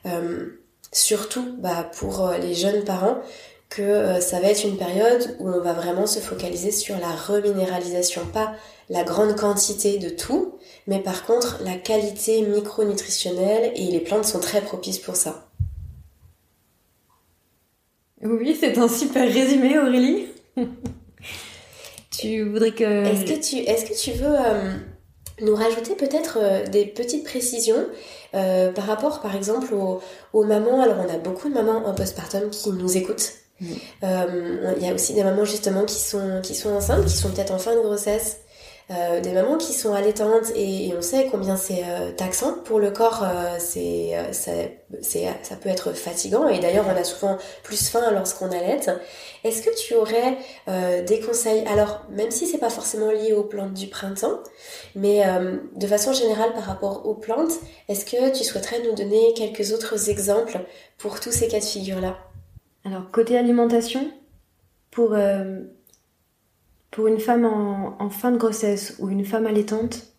euh, 0.09 0.61
surtout 0.93 1.57
bah, 1.59 1.91
pour 1.99 2.27
euh, 2.27 2.39
les 2.39 2.55
jeunes 2.55 2.85
parents, 2.85 3.19
que 3.69 3.83
euh, 3.83 4.21
ça 4.21 4.39
va 4.39 4.49
être 4.49 4.65
une 4.65 4.77
période 4.77 5.37
où 5.41 5.49
on 5.49 5.61
va 5.61 5.73
vraiment 5.73 6.07
se 6.07 6.21
focaliser 6.21 6.71
sur 6.71 6.97
la 6.99 7.11
reminéralisation, 7.11 8.25
pas 8.27 8.55
la 8.89 9.03
grande 9.03 9.37
quantité 9.37 9.99
de 9.99 10.09
tout, 10.09 10.59
mais 10.87 11.01
par 11.01 11.27
contre 11.27 11.61
la 11.65 11.75
qualité 11.75 12.43
micronutritionnelle 12.43 13.73
et 13.75 13.87
les 13.87 13.99
plantes 13.99 14.25
sont 14.25 14.39
très 14.39 14.61
propices 14.61 15.01
pour 15.01 15.17
ça. 15.17 15.49
Oui, 18.23 18.57
c'est 18.59 18.79
un 18.79 18.89
super 18.89 19.31
résumé 19.31 19.77
Aurélie. 19.79 20.29
tu 22.17 22.49
voudrais 22.49 22.71
que... 22.71 22.85
Est-ce 22.85 23.25
que 23.25 23.41
tu, 23.45 23.57
est-ce 23.57 23.85
que 23.85 23.99
tu 23.99 24.17
veux 24.17 24.37
nous 25.41 25.55
rajouter 25.55 25.95
peut-être 25.95 26.39
euh, 26.41 26.67
des 26.67 26.87
petites 26.87 27.25
précisions 27.25 27.87
euh, 28.35 28.73
par 28.73 28.87
rapport 28.87 29.21
par 29.21 29.35
exemple 29.37 29.75
aux, 29.75 30.45
mamans. 30.45 30.81
Alors 30.81 30.97
on 31.07 31.15
a 31.15 31.19
beaucoup 31.19 31.49
de 31.49 31.55
mamans 31.55 31.87
en 31.87 31.95
postpartum 31.95 32.51
qui 32.51 32.71
nous 32.71 32.97
écoutent. 32.97 33.33
Euh, 34.03 34.75
il 34.77 34.85
y 34.85 34.89
a 34.89 34.93
aussi 34.93 35.15
des 35.15 35.25
mamans 35.25 35.47
justement 35.47 35.85
qui 35.85 35.99
sont, 35.99 36.41
qui 36.43 36.55
sont 36.55 36.71
enceintes, 36.75 37.07
qui 37.07 37.17
sont 37.17 37.31
peut-être 37.31 37.53
en 37.53 37.59
fin 37.59 37.75
de 37.75 37.81
grossesse 37.81 38.39
euh, 38.93 39.21
des 39.21 39.33
mamans 39.33 39.57
qui 39.57 39.73
sont 39.73 39.95
allaitantes 39.95 40.53
et, 40.55 40.95
on 40.97 41.03
sait 41.03 41.27
combien 41.29 41.57
c'est 41.57 41.83
euh, 41.85 42.13
taxant 42.13 42.55
pour 42.65 42.79
le 42.79 42.93
corps, 42.93 43.25
euh, 43.25 43.57
c'est, 43.59 44.13
ça, 44.31 44.53
ça 45.43 45.57
peut 45.57 45.69
être 45.69 45.93
fatigant 45.93 46.47
et 46.47 46.61
d'ailleurs 46.61 46.85
on 46.89 46.97
a 46.97 47.03
souvent 47.03 47.37
plus 47.65 47.89
faim 47.89 48.13
lorsqu'on 48.13 48.47
allaite. 48.53 48.93
Est-ce 49.43 49.63
que 49.63 49.75
tu 49.77 49.95
aurais 49.95 50.39
des 51.03 51.21
conseils? 51.21 51.65
Alors 51.67 52.05
même 52.11 52.31
si 52.31 52.47
c'est 52.47 52.59
pas 52.59 52.71
forcément 52.71 53.11
lié 53.11 53.33
aux 53.33 53.43
plantes 53.43 53.75
du 53.75 53.89
printemps, 53.89 54.41
mais 54.95 55.23
de 55.75 55.87
façon 55.87 56.13
générale 56.13 56.53
par 56.53 56.65
rapport 56.65 57.07
aux 57.07 57.15
plantes, 57.15 57.53
est-ce 57.89 58.05
que 58.05 58.37
tu 58.37 58.45
souhaiterais 58.45 58.83
nous 58.83 58.95
donner 58.95 59.35
quelques 59.35 59.73
autres 59.73 60.11
exemples 60.11 60.61
pour 60.99 61.21
tous 61.21 61.33
ces 61.33 61.49
cas 61.49 61.61
de 61.61 61.65
figure 61.65 62.01
là 62.01 62.17
Alors 62.85 63.11
côté 63.13 63.37
alimentation, 63.37 64.11
pour 64.91 65.15
pour 66.91 67.07
une 67.07 67.21
femme 67.21 67.45
en, 67.45 68.11
fin 68.11 68.31
de 68.31 68.37
grossesse 68.37 68.97
ou 68.99 69.09
une 69.09 69.25
femme 69.25 69.47
allaitante, 69.47 70.15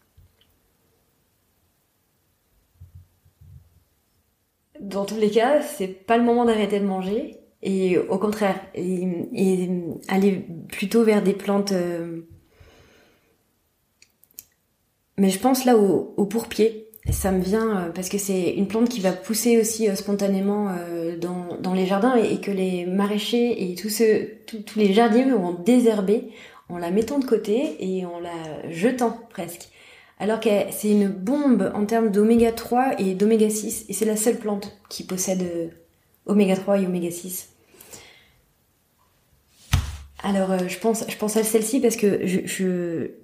dans 4.80 5.05
tous 5.05 5.18
les 5.18 5.32
cas, 5.32 5.61
c'est 5.61 5.88
pas 5.88 6.18
le 6.18 6.24
moment 6.24 6.45
d'arrêter 6.45 6.80
de 6.80 6.86
manger. 6.86 7.38
Et 7.63 7.97
au 7.97 8.18
contraire, 8.20 8.59
aller 8.76 10.45
plutôt 10.70 11.03
vers 11.03 11.24
des 11.24 11.34
plantes. 11.34 11.72
Euh, 11.72 12.22
mais 15.18 15.30
je 15.30 15.39
pense 15.39 15.65
là 15.65 15.76
au, 15.76 16.13
au 16.18 16.26
pourpier. 16.26 16.88
Ça 17.09 17.32
me 17.32 17.41
vient 17.41 17.78
euh, 17.78 17.89
parce 17.89 18.09
que 18.09 18.18
c'est 18.18 18.51
une 18.51 18.68
plante 18.68 18.89
qui 18.89 18.99
va 18.99 19.11
pousser 19.11 19.59
aussi 19.59 19.89
euh, 19.89 19.95
spontanément 19.95 20.70
dans, 21.20 21.74
les 21.74 21.88
jardins 21.88 22.15
et, 22.15 22.39
que 22.39 22.51
les 22.51 22.86
maraîchers 22.86 23.72
et 23.72 23.76
tous, 23.76 24.03
tous 24.45 24.80
les 24.80 24.93
jardiniers 24.93 25.32
vont 25.32 25.53
désherber 25.53 26.30
en 26.70 26.78
la 26.78 26.91
mettant 26.91 27.20
de 27.20 27.26
côté 27.26 27.78
et 27.80 28.05
en 28.05 28.20
la 28.20 28.70
jetant 28.70 29.18
presque. 29.30 29.70
alors 30.20 30.39
que 30.39 30.49
c'est 30.72 30.89
une 30.89 31.07
bombe 31.07 31.72
en 31.76 31.86
termes 31.86 32.09
d'oméga 32.09 32.51
3 32.51 32.99
et 32.99 33.13
d'oméga 33.13 33.49
6, 33.49 33.86
et 33.89 33.93
c'est 33.93 34.05
la 34.05 34.18
seule 34.18 34.38
plante 34.38 34.78
qui 34.89 35.03
possède 35.03 35.43
euh, 35.43 35.68
oméga 36.26 36.55
3 36.55 36.80
et 36.80 36.86
oméga 36.86 37.11
6. 37.11 37.49
Alors 40.24 40.51
euh, 40.51 40.68
je 40.68 40.78
pense, 40.80 41.38
à 41.38 41.43
celle-ci 41.43 41.80
parce 41.80 41.95
que 41.95 42.26
je, 42.26 42.39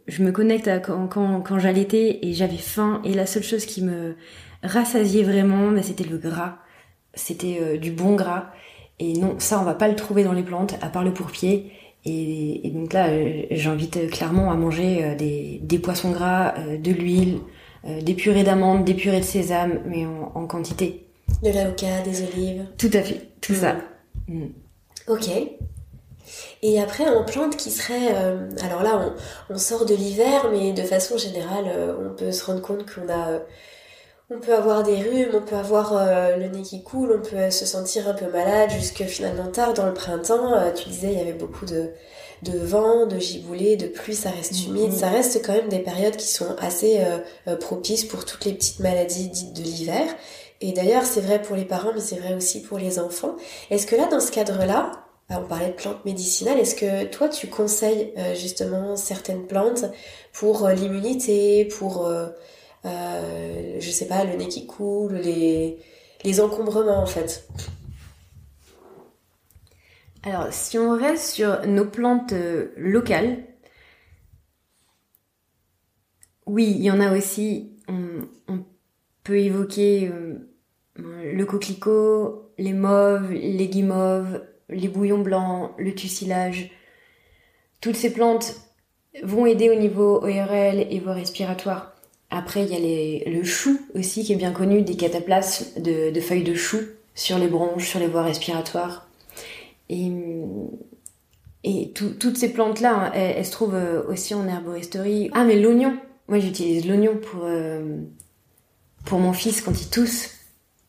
je, 0.08 0.24
me 0.24 0.32
connecte 0.32 0.68
à 0.68 0.80
quand, 0.80 1.08
quand, 1.08 1.42
quand 1.42 1.60
j'allaitais 1.60 2.20
et 2.22 2.34
j'avais 2.34 2.58
faim 2.58 3.02
et 3.04 3.14
la 3.14 3.26
seule 3.26 3.44
chose 3.44 3.66
qui 3.66 3.82
me 3.82 4.16
rassasiait 4.62 5.24
vraiment, 5.24 5.72
bah, 5.72 5.84
c'était 5.84 6.04
le 6.04 6.18
gras. 6.18 6.60
C'était 7.14 7.60
euh, 7.62 7.78
du 7.78 7.92
bon 7.92 8.16
gras. 8.16 8.52
Et 9.00 9.14
non, 9.14 9.36
ça 9.40 9.60
on 9.60 9.64
va 9.64 9.74
pas 9.74 9.88
le 9.88 9.96
trouver 9.96 10.24
dans 10.24 10.34
les 10.34 10.44
plantes, 10.44 10.76
à 10.82 10.88
part 10.88 11.04
le 11.04 11.14
pourpier. 11.14 11.72
Et, 12.06 12.72
donc 12.74 12.94
là, 12.94 13.08
euh, 13.08 13.44
j'invite 13.52 14.10
clairement 14.12 14.52
à 14.52 14.56
manger 14.56 15.04
euh, 15.04 15.16
des, 15.16 15.80
poissons 15.80 16.12
gras, 16.12 16.54
euh, 16.58 16.78
de 16.78 16.92
l'huile, 16.92 17.40
des 18.02 18.14
purées 18.14 18.44
d'amandes, 18.44 18.86
des 18.86 18.94
purées 18.94 19.20
de 19.20 19.26
sésame, 19.26 19.82
mais 19.86 20.06
en, 20.06 20.48
quantité. 20.48 21.06
De 21.44 21.50
l'avocat, 21.50 22.02
des 22.06 22.24
olives. 22.24 22.66
Tout 22.78 22.90
à 22.94 23.02
fait, 23.02 23.28
tout 23.42 23.56
ça. 23.56 23.76
Mm. 24.30 24.44
Mm. 24.44 24.50
Ok. 25.10 25.30
Et 26.62 26.80
après, 26.80 27.06
en 27.10 27.26
plante 27.26 27.58
qui 27.58 27.72
serait... 27.72 28.16
alors 28.62 28.84
là, 28.84 29.14
on, 29.50 29.58
sort 29.58 29.86
de 29.86 29.94
l'hiver, 29.94 30.50
mais 30.50 30.72
de 30.72 30.84
façon 30.84 31.18
générale, 31.18 31.66
on 32.00 32.16
peut 32.16 32.32
se 32.32 32.46
rendre 32.46 32.62
compte 32.62 32.86
qu'on 32.90 33.12
a... 33.12 33.42
on 34.30 34.40
peut 34.40 34.54
avoir 34.54 34.84
des 34.84 34.96
rhumes, 34.96 35.32
on 35.34 35.42
peut 35.42 35.56
avoir 35.56 35.94
le 36.38 36.48
nez 36.48 36.62
qui 36.62 36.84
coule, 36.84 37.20
on 37.20 37.22
peut 37.22 37.52
se 37.52 37.66
sentir 37.66 38.08
un 38.08 38.14
peu 38.14 38.28
malade 38.32 38.72
jusque 38.72 39.04
finalement 39.04 39.48
tard 39.48 39.74
dans 39.74 39.86
le 39.86 39.94
printemps. 39.94 40.72
tu 40.74 40.90
disais, 40.90 41.12
il 41.12 41.18
y 41.18 41.22
avait 41.22 41.34
beaucoup 41.34 41.66
de, 41.66 41.92
de 42.44 42.58
vent, 42.58 43.06
de 43.06 43.18
giboulée, 43.20 43.78
de 43.78 43.88
pluie, 43.88 44.16
ça 44.16 44.30
reste 44.30 44.54
mm-hmm. 44.54 44.68
humide. 44.68 44.94
Ça 44.94 45.10
reste 45.10 45.42
quand 45.46 45.54
même 45.54 45.70
des 45.70 45.80
périodes 45.80 46.16
qui 46.16 46.28
sont 46.28 46.56
assez 46.60 47.00
euh, 47.00 47.20
euh, 47.48 47.56
propices 47.56 48.04
pour 48.04 48.26
toutes 48.26 48.46
les 48.46 48.54
petites 48.54 48.80
maladies 48.80 49.30
dites 49.30 49.54
de 49.54 49.62
l'hiver. 49.62 50.04
Et 50.62 50.72
d'ailleurs, 50.72 51.04
c'est 51.04 51.22
vrai 51.22 51.42
pour 51.42 51.56
les 51.56 51.66
parents, 51.66 51.92
mais 51.94 52.02
c'est 52.02 52.18
vrai 52.18 52.36
aussi 52.36 52.62
pour 52.62 52.78
les 52.78 53.00
enfants. 53.00 53.36
Est-ce 53.70 53.88
que 53.88 53.96
là, 53.96 54.08
dans 54.08 54.20
ce 54.20 54.32
cadre-là, 54.32 54.92
bah, 55.30 55.42
on 55.44 55.48
parlait 55.48 55.70
de 55.70 55.74
plantes 55.74 56.04
médicinales, 56.06 56.60
est-ce 56.60 56.76
que 56.76 57.06
toi, 57.06 57.30
tu 57.30 57.48
conseilles 57.48 58.14
euh, 58.18 58.36
justement 58.36 58.96
certaines 58.96 59.46
plantes 59.48 59.86
pour 60.32 60.68
l'immunité, 60.70 61.66
pour, 61.66 62.10
je 62.84 63.90
sais 63.92 64.08
pas, 64.08 64.24
le 64.24 64.36
nez 64.36 64.48
qui 64.48 64.68
coule, 64.68 65.16
les, 65.16 65.78
les 66.24 66.42
encombrements 66.42 67.02
en 67.02 67.06
fait 67.06 67.48
alors, 70.26 70.54
si 70.54 70.78
on 70.78 70.98
reste 70.98 71.34
sur 71.34 71.68
nos 71.68 71.86
plantes 71.86 72.32
euh, 72.32 72.72
locales, 72.78 73.44
oui, 76.46 76.74
il 76.78 76.82
y 76.82 76.92
en 76.92 77.02
a 77.02 77.16
aussi. 77.16 77.78
On, 77.88 78.28
peut 79.24 79.40
évoquer 79.40 80.10
euh, 80.10 80.38
le 80.98 81.46
coquelicot, 81.46 82.52
les 82.58 82.74
mauves, 82.74 83.32
les 83.32 83.70
guimauves, 83.70 84.44
les 84.68 84.90
bouillons 84.90 85.22
blancs, 85.22 85.72
le 85.78 85.96
tussilage. 85.96 86.72
Toutes 87.80 87.96
ces 87.96 88.12
plantes 88.12 88.56
vont 89.24 89.46
aider 89.46 89.70
au 89.70 89.76
niveau 89.76 90.18
ORL 90.18 90.88
et 90.90 91.00
voie 91.00 91.14
respiratoire. 91.14 91.93
Après, 92.36 92.64
il 92.64 92.72
y 92.72 93.28
a 93.28 93.30
le 93.30 93.44
chou 93.44 93.80
aussi 93.94 94.24
qui 94.24 94.34
est 94.34 94.38
bien 94.38 94.54
connu, 94.54 94.82
des 94.82 94.96
cataplasmes 94.96 95.80
de, 95.80 96.20
feuilles 96.20 96.44
de 96.44 96.56
chou 96.56 96.80
sur 97.14 97.38
les 97.38 97.46
bronches, 97.46 97.88
sur 97.88 98.00
les 98.00 98.08
voies 98.08 98.24
respiratoires. 98.24 99.08
Et, 99.88 100.12
toutes 101.94 102.38
ces 102.38 102.52
plantes-là, 102.52 102.92
hein, 102.92 103.12
elles, 103.14 103.46
se 103.46 103.52
trouvent 103.52 103.76
euh, 103.76 104.02
aussi 104.10 104.34
en 104.34 104.48
herboristerie. 104.48 105.30
Ah, 105.34 105.44
mais 105.44 105.60
l'oignon 105.60 105.96
Moi, 106.28 106.40
j'utilise 106.40 106.88
l'oignon 106.88 107.18
pour, 107.18 107.42
euh, 107.44 107.98
pour 109.06 109.20
mon 109.20 109.34
fils 109.34 109.62
quand 109.62 109.80
il 109.80 109.90
tousse. 109.90 110.32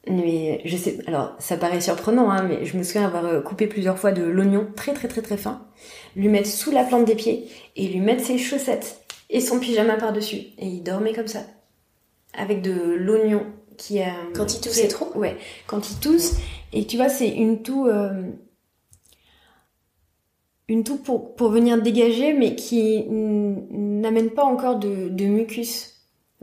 Mais 0.08 0.62
je 0.64 0.78
sais, 0.78 0.98
alors 1.06 1.34
ça 1.38 1.58
paraît 1.58 1.82
surprenant, 1.82 2.30
hein, 2.30 2.46
mais 2.48 2.64
je 2.64 2.78
me 2.78 2.82
souviens 2.82 3.06
avoir 3.06 3.26
euh, 3.26 3.42
coupé 3.42 3.66
plusieurs 3.66 3.98
fois 3.98 4.12
de 4.12 4.22
l'oignon 4.22 4.66
très 4.76 4.92
très 4.92 5.08
très 5.08 5.22
très 5.22 5.38
fin, 5.38 5.62
lui 6.14 6.28
mettre 6.28 6.48
sous 6.48 6.70
la 6.70 6.84
plante 6.84 7.06
des 7.06 7.14
pieds 7.14 7.48
et 7.76 7.88
lui 7.88 8.00
mettre 8.00 8.22
ses 8.22 8.36
chaussettes 8.36 9.03
et 9.34 9.40
son 9.40 9.60
pyjama 9.60 9.96
par-dessus. 9.96 10.36
Et 10.58 10.66
il 10.66 10.82
dormait 10.82 11.12
comme 11.12 11.26
ça. 11.26 11.40
Avec 12.32 12.62
de 12.62 12.72
l'oignon 12.72 13.44
qui 13.76 14.00
a. 14.00 14.14
Quand 14.34 14.54
il 14.54 14.60
tousse, 14.60 14.72
c'est 14.72 14.88
trop? 14.88 15.12
Ouais, 15.14 15.36
quand 15.66 15.90
il 15.90 15.96
tousse. 15.98 16.36
Et 16.72 16.86
tu 16.86 16.96
vois, 16.96 17.08
c'est 17.08 17.28
une 17.28 17.62
toux 17.62 17.86
une 20.68 20.84
toux 20.84 20.96
pour, 20.96 21.34
pour 21.34 21.50
venir 21.50 21.80
dégager, 21.80 22.32
mais 22.32 22.54
qui 22.54 23.04
n'amène 23.08 24.30
pas 24.30 24.44
encore 24.44 24.78
de, 24.78 25.08
de 25.08 25.24
mucus. 25.24 26.00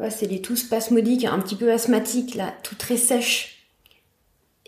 c'est 0.10 0.28
les 0.28 0.42
toux 0.42 0.56
spasmodiques, 0.56 1.26
un 1.26 1.40
petit 1.40 1.56
peu 1.56 1.72
asthmatiques, 1.72 2.36
là, 2.36 2.54
tout 2.64 2.76
très 2.76 2.98
sèche. 2.98 3.58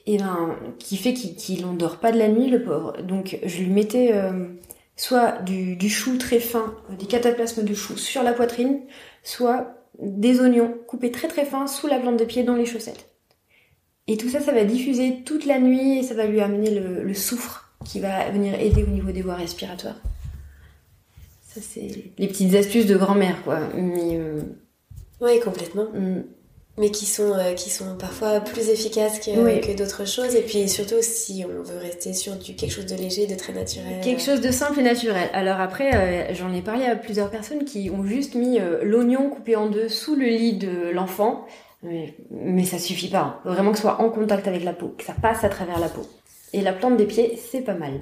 Et 0.05 0.17
ben, 0.17 0.57
qui 0.79 0.97
fait 0.97 1.13
qu'il 1.13 1.61
n'endort 1.61 1.99
pas 1.99 2.11
de 2.11 2.17
la 2.17 2.27
nuit, 2.27 2.49
le 2.49 2.63
pauvre. 2.63 3.01
Donc, 3.03 3.39
je 3.43 3.59
lui 3.59 3.69
mettais 3.69 4.11
euh, 4.13 4.47
soit 4.95 5.41
du, 5.41 5.75
du, 5.75 5.89
chou 5.89 6.17
très 6.17 6.39
fin, 6.39 6.75
des 6.97 7.05
cataplasmes 7.05 7.63
de 7.63 7.73
chou 7.73 7.97
sur 7.97 8.23
la 8.23 8.33
poitrine, 8.33 8.81
soit 9.23 9.75
des 9.99 10.39
oignons 10.39 10.75
coupés 10.87 11.11
très 11.11 11.27
très 11.27 11.45
fins 11.45 11.67
sous 11.67 11.87
la 11.87 11.99
plante 11.99 12.17
de 12.17 12.25
pied 12.25 12.43
dans 12.43 12.55
les 12.55 12.65
chaussettes. 12.65 13.09
Et 14.07 14.17
tout 14.17 14.29
ça, 14.29 14.39
ça 14.41 14.51
va 14.51 14.65
diffuser 14.65 15.23
toute 15.25 15.45
la 15.45 15.59
nuit 15.59 15.99
et 15.99 16.03
ça 16.03 16.13
va 16.13 16.25
lui 16.25 16.41
amener 16.41 16.71
le, 16.71 17.03
le 17.03 17.13
soufre 17.13 17.73
qui 17.85 17.99
va 17.99 18.29
venir 18.29 18.59
aider 18.59 18.83
au 18.83 18.87
niveau 18.87 19.11
des 19.11 19.21
voies 19.21 19.35
respiratoires. 19.35 19.99
Ça, 21.53 21.61
c'est 21.61 22.11
les 22.17 22.27
petites 22.27 22.55
astuces 22.55 22.87
de 22.87 22.97
grand-mère, 22.97 23.43
quoi. 23.43 23.59
Mais, 23.75 24.17
euh, 24.17 24.41
Oui, 25.21 25.39
complètement. 25.39 25.85
Mm. 25.93 26.23
Mais 26.77 26.89
qui 26.89 27.05
sont, 27.05 27.33
euh, 27.33 27.53
qui 27.53 27.69
sont 27.69 27.95
parfois 27.97 28.39
plus 28.39 28.69
efficaces 28.69 29.19
que, 29.19 29.59
que 29.59 29.77
d'autres 29.77 30.07
choses. 30.07 30.33
Et 30.35 30.41
puis 30.41 30.67
surtout, 30.67 31.01
si 31.01 31.45
on 31.45 31.61
veut 31.61 31.77
rester 31.77 32.13
sur 32.13 32.35
du, 32.35 32.55
quelque 32.55 32.71
chose 32.71 32.87
de 32.87 32.95
léger, 32.95 33.27
de 33.27 33.35
très 33.35 33.53
naturel. 33.53 34.01
Quelque 34.01 34.23
chose 34.23 34.41
de 34.41 34.49
simple 34.49 34.79
et 34.79 34.83
naturel. 34.83 35.29
Alors 35.33 35.61
après, 35.61 35.93
euh, 35.93 36.33
j'en 36.33 36.51
ai 36.51 36.61
parlé 36.61 36.85
à 36.85 36.95
plusieurs 36.95 37.29
personnes 37.29 37.63
qui 37.63 37.91
ont 37.91 38.03
juste 38.03 38.33
mis 38.33 38.57
l'oignon 38.81 39.29
coupé 39.29 39.55
en 39.55 39.67
deux 39.69 39.87
sous 39.87 40.15
le 40.15 40.25
lit 40.25 40.53
de 40.53 40.89
l'enfant. 40.89 41.45
Mais, 41.83 42.15
mais 42.31 42.63
ça 42.63 42.79
suffit 42.79 43.09
pas. 43.09 43.41
Hein. 43.45 43.51
Vraiment 43.51 43.71
que 43.71 43.77
ce 43.77 43.83
soit 43.83 44.01
en 44.01 44.09
contact 44.09 44.47
avec 44.47 44.63
la 44.63 44.73
peau, 44.73 44.95
que 44.97 45.03
ça 45.03 45.13
passe 45.21 45.43
à 45.43 45.49
travers 45.49 45.79
la 45.79 45.89
peau. 45.89 46.07
Et 46.53 46.61
la 46.61 46.71
plante 46.71 46.97
des 46.97 47.05
pieds, 47.05 47.37
c'est 47.51 47.61
pas 47.61 47.73
mal. 47.73 48.01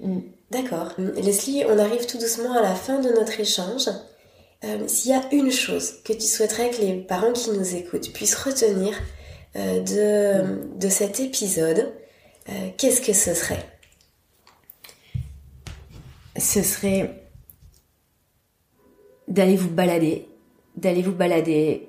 Mm. 0.00 0.20
D'accord. 0.50 0.92
Leslie, 0.98 1.64
on 1.68 1.78
arrive 1.78 2.06
tout 2.06 2.18
doucement 2.18 2.52
à 2.54 2.62
la 2.62 2.74
fin 2.74 2.98
de 2.98 3.08
notre 3.10 3.38
échange. 3.38 3.88
Euh, 4.64 4.86
s'il 4.88 5.12
y 5.12 5.14
a 5.14 5.22
une 5.32 5.50
chose 5.50 6.02
que 6.04 6.12
tu 6.12 6.26
souhaiterais 6.26 6.70
que 6.70 6.82
les 6.82 6.96
parents 7.00 7.32
qui 7.32 7.50
nous 7.50 7.76
écoutent 7.76 8.12
puissent 8.12 8.34
retenir 8.34 8.94
euh, 9.56 10.60
de, 10.78 10.88
cet 10.88 11.18
épisode, 11.18 11.92
euh, 12.48 12.68
qu'est-ce 12.76 13.00
que 13.00 13.14
ce 13.14 13.32
serait? 13.32 13.64
Ce 16.38 16.62
serait 16.62 17.24
d'aller 19.28 19.56
vous 19.56 19.70
balader, 19.70 20.28
d'aller 20.76 21.02
vous 21.02 21.14
balader 21.14 21.88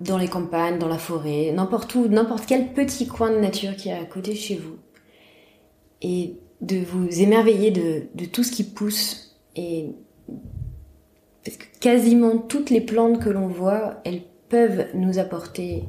dans 0.00 0.18
les 0.18 0.28
campagnes, 0.28 0.78
dans 0.78 0.88
la 0.88 0.98
forêt, 0.98 1.52
n'importe 1.52 1.94
où, 1.94 2.08
n'importe 2.08 2.44
quel 2.46 2.72
petit 2.72 3.06
coin 3.06 3.30
de 3.30 3.38
nature 3.38 3.76
qui 3.76 3.88
est 3.88 3.98
à 3.98 4.04
côté 4.04 4.32
de 4.32 4.38
chez 4.38 4.56
vous 4.56 4.78
et 6.02 6.38
de 6.60 6.78
vous 6.78 7.20
émerveiller 7.20 7.70
de, 7.70 8.08
de 8.14 8.24
tout 8.24 8.42
ce 8.42 8.50
qui 8.50 8.64
pousse 8.64 9.36
et 9.54 9.90
parce 11.44 11.56
que 11.56 11.64
quasiment 11.80 12.38
toutes 12.38 12.70
les 12.70 12.80
plantes 12.80 13.20
que 13.20 13.30
l'on 13.30 13.48
voit, 13.48 14.00
elles 14.04 14.22
peuvent 14.48 14.86
nous 14.94 15.18
apporter 15.18 15.84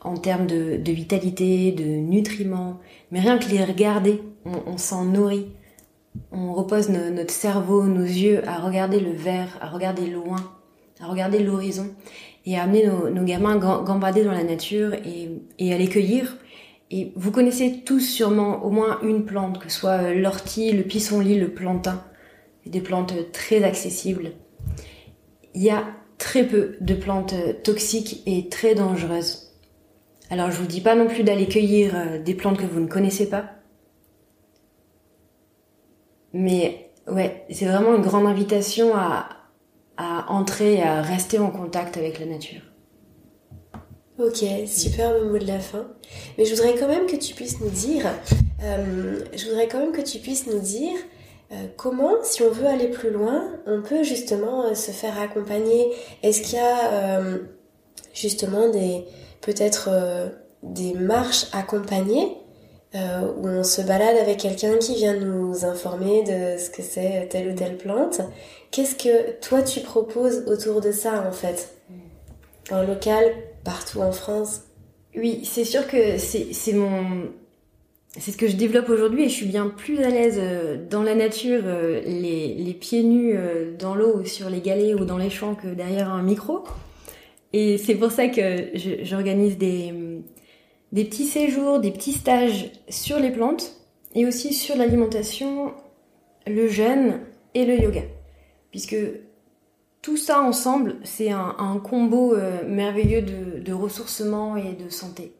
en 0.00 0.16
termes 0.16 0.46
de, 0.46 0.80
vitalité, 0.90 1.72
de 1.72 1.84
nutriments, 1.84 2.80
mais 3.10 3.20
rien 3.20 3.38
que 3.38 3.48
les 3.48 3.64
regarder, 3.64 4.20
on, 4.44 4.76
s'en 4.76 5.04
nourrit. 5.04 5.46
On 6.32 6.52
repose 6.52 6.88
notre 6.88 7.30
cerveau, 7.30 7.84
nos 7.84 8.02
yeux 8.02 8.46
à 8.48 8.58
regarder 8.58 8.98
le 8.98 9.12
vert, 9.12 9.58
à 9.60 9.68
regarder 9.68 10.06
loin, 10.06 10.52
à 11.00 11.06
regarder 11.06 11.38
l'horizon 11.38 11.86
et 12.44 12.58
à 12.58 12.64
amener 12.64 12.86
nos, 12.86 13.10
nos 13.10 13.24
gamins 13.24 13.56
gambader 13.56 14.24
dans 14.24 14.32
la 14.32 14.42
nature 14.42 14.94
et, 14.94 15.30
et 15.58 15.72
à 15.72 15.78
les 15.78 15.88
cueillir 15.88 16.36
et 16.92 17.10
vous 17.16 17.30
connaissez 17.30 17.80
tous 17.86 18.00
sûrement 18.00 18.62
au 18.66 18.70
moins 18.70 19.00
une 19.02 19.24
plante, 19.24 19.58
que 19.58 19.70
ce 19.70 19.80
soit 19.80 20.12
l'ortie, 20.12 20.72
le 20.72 20.82
pissenlit, 20.82 21.38
le 21.38 21.48
plantain, 21.48 22.04
des 22.66 22.82
plantes 22.82 23.32
très 23.32 23.64
accessibles. 23.64 24.32
Il 25.54 25.62
y 25.62 25.70
a 25.70 25.84
très 26.18 26.46
peu 26.46 26.76
de 26.80 26.94
plantes 26.94 27.32
euh, 27.32 27.52
toxiques 27.52 28.22
et 28.26 28.48
très 28.48 28.74
dangereuses. 28.74 29.52
Alors 30.30 30.50
je 30.50 30.56
vous 30.56 30.66
dis 30.66 30.80
pas 30.80 30.94
non 30.94 31.08
plus 31.08 31.24
d'aller 31.24 31.46
cueillir 31.46 31.94
euh, 31.94 32.18
des 32.18 32.34
plantes 32.34 32.58
que 32.58 32.66
vous 32.66 32.80
ne 32.80 32.86
connaissez 32.86 33.28
pas. 33.28 33.50
Mais 36.32 36.90
ouais, 37.06 37.44
c'est 37.50 37.66
vraiment 37.66 37.94
une 37.94 38.02
grande 38.02 38.26
invitation 38.26 38.94
à, 38.94 39.28
entrer 40.28 40.74
et 40.74 40.82
à 40.82 41.00
rester 41.00 41.38
en 41.38 41.50
contact 41.50 41.96
avec 41.96 42.18
la 42.18 42.26
nature. 42.26 42.62
Ok, 44.18 44.44
superbe 44.66 45.30
mot 45.30 45.38
de 45.38 45.46
la 45.46 45.60
fin. 45.60 45.86
Mais 46.36 46.44
je 46.44 46.54
voudrais 46.54 46.74
quand 46.74 46.88
même 46.88 47.06
que 47.06 47.16
tu 47.16 47.34
puisses 47.34 47.60
nous 47.60 47.70
dire, 47.70 48.06
euh, 48.62 49.20
je 49.34 49.44
voudrais 49.46 49.68
quand 49.68 49.78
même 49.78 49.92
que 49.92 50.00
tu 50.00 50.18
puisses 50.18 50.46
nous 50.46 50.58
dire 50.58 50.96
comment, 51.76 52.12
si 52.22 52.42
on 52.42 52.50
veut 52.50 52.66
aller 52.66 52.88
plus 52.88 53.10
loin, 53.10 53.44
on 53.66 53.82
peut 53.82 54.02
justement 54.02 54.74
se 54.74 54.90
faire 54.90 55.20
accompagner? 55.20 55.92
Est-ce 56.22 56.42
qu'il 56.42 56.58
y 56.58 56.62
a 56.62 57.20
justement 58.14 58.68
des 58.68 59.04
peut-être 59.40 59.90
des 60.62 60.94
marches 60.94 61.46
accompagnées 61.52 62.36
euh, 62.94 63.32
où 63.38 63.48
on 63.48 63.64
se 63.64 63.82
balade 63.82 64.16
avec 64.16 64.38
quelqu'un 64.38 64.76
qui 64.78 64.94
vient 64.94 65.14
nous 65.14 65.64
informer 65.64 66.22
de 66.22 66.58
ce 66.58 66.70
que 66.70 66.82
c'est 66.82 67.28
telle 67.30 67.48
ou 67.48 67.54
telle 67.54 67.76
plante? 67.76 68.20
Qu'est-ce 68.70 68.94
que 68.94 69.38
toi 69.40 69.62
tu 69.62 69.80
proposes 69.80 70.44
autour 70.46 70.80
de 70.80 70.92
ça 70.92 71.26
en 71.26 71.32
fait? 71.32 71.74
En 72.70 72.82
local, 72.82 73.24
partout 73.64 74.00
en 74.00 74.12
France? 74.12 74.62
Oui, 75.16 75.44
c'est 75.44 75.64
sûr 75.64 75.86
que 75.86 76.16
c'est 76.18 76.72
mon... 76.72 77.30
C'est 78.18 78.30
ce 78.30 78.36
que 78.36 78.46
je 78.46 78.56
développe 78.56 78.90
aujourd'hui 78.90 79.24
et 79.24 79.28
je 79.28 79.34
suis 79.34 79.46
bien 79.46 79.68
plus 79.68 80.00
à 80.00 80.10
l'aise 80.10 80.38
euh, 80.38 80.76
dans 80.90 81.02
la 81.02 81.14
nature, 81.14 81.62
euh, 81.64 82.02
les, 82.02 82.76
pieds 82.78 83.02
nus 83.02 83.34
dans 83.78 83.94
l'eau, 83.94 84.24
sur 84.24 84.50
les 84.50 84.60
galets 84.60 84.94
ou 84.94 85.04
dans 85.04 85.16
les 85.16 85.30
champs 85.30 85.54
que 85.54 85.68
derrière 85.68 86.10
un 86.10 86.22
micro. 86.22 86.64
Et 87.52 87.78
c'est 87.78 87.94
pour 87.94 88.10
ça 88.10 88.28
que 88.28 88.70
j'organise 89.02 89.58
des, 89.58 89.92
petits 90.94 91.26
séjours, 91.26 91.80
des 91.80 91.90
petits 91.90 92.12
stages 92.12 92.70
sur 92.88 93.18
les 93.18 93.30
plantes 93.30 93.76
et 94.14 94.26
aussi 94.26 94.54
sur 94.54 94.76
l'alimentation, 94.76 95.72
le 96.46 96.68
jeûne 96.68 97.20
et 97.54 97.64
le 97.64 97.78
yoga. 97.78 98.02
Puisque 98.70 98.96
tout 100.00 100.16
ça 100.16 100.42
ensemble, 100.42 100.96
c'est 101.04 101.30
un, 101.30 101.80
combo 101.82 102.34
euh, 102.34 102.66
merveilleux 102.66 103.22
de, 103.22 103.72
ressourcement 103.72 104.56
et 104.56 104.72
de 104.72 104.88
santé. 104.88 105.32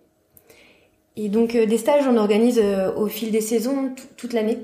Et 1.16 1.28
donc 1.28 1.54
euh, 1.54 1.66
des 1.66 1.78
stages, 1.78 2.06
on 2.06 2.16
organise 2.16 2.60
euh, 2.62 2.92
au 2.94 3.06
fil 3.06 3.30
des 3.30 3.40
saisons 3.40 3.94
toute 4.16 4.32
l'année, 4.32 4.58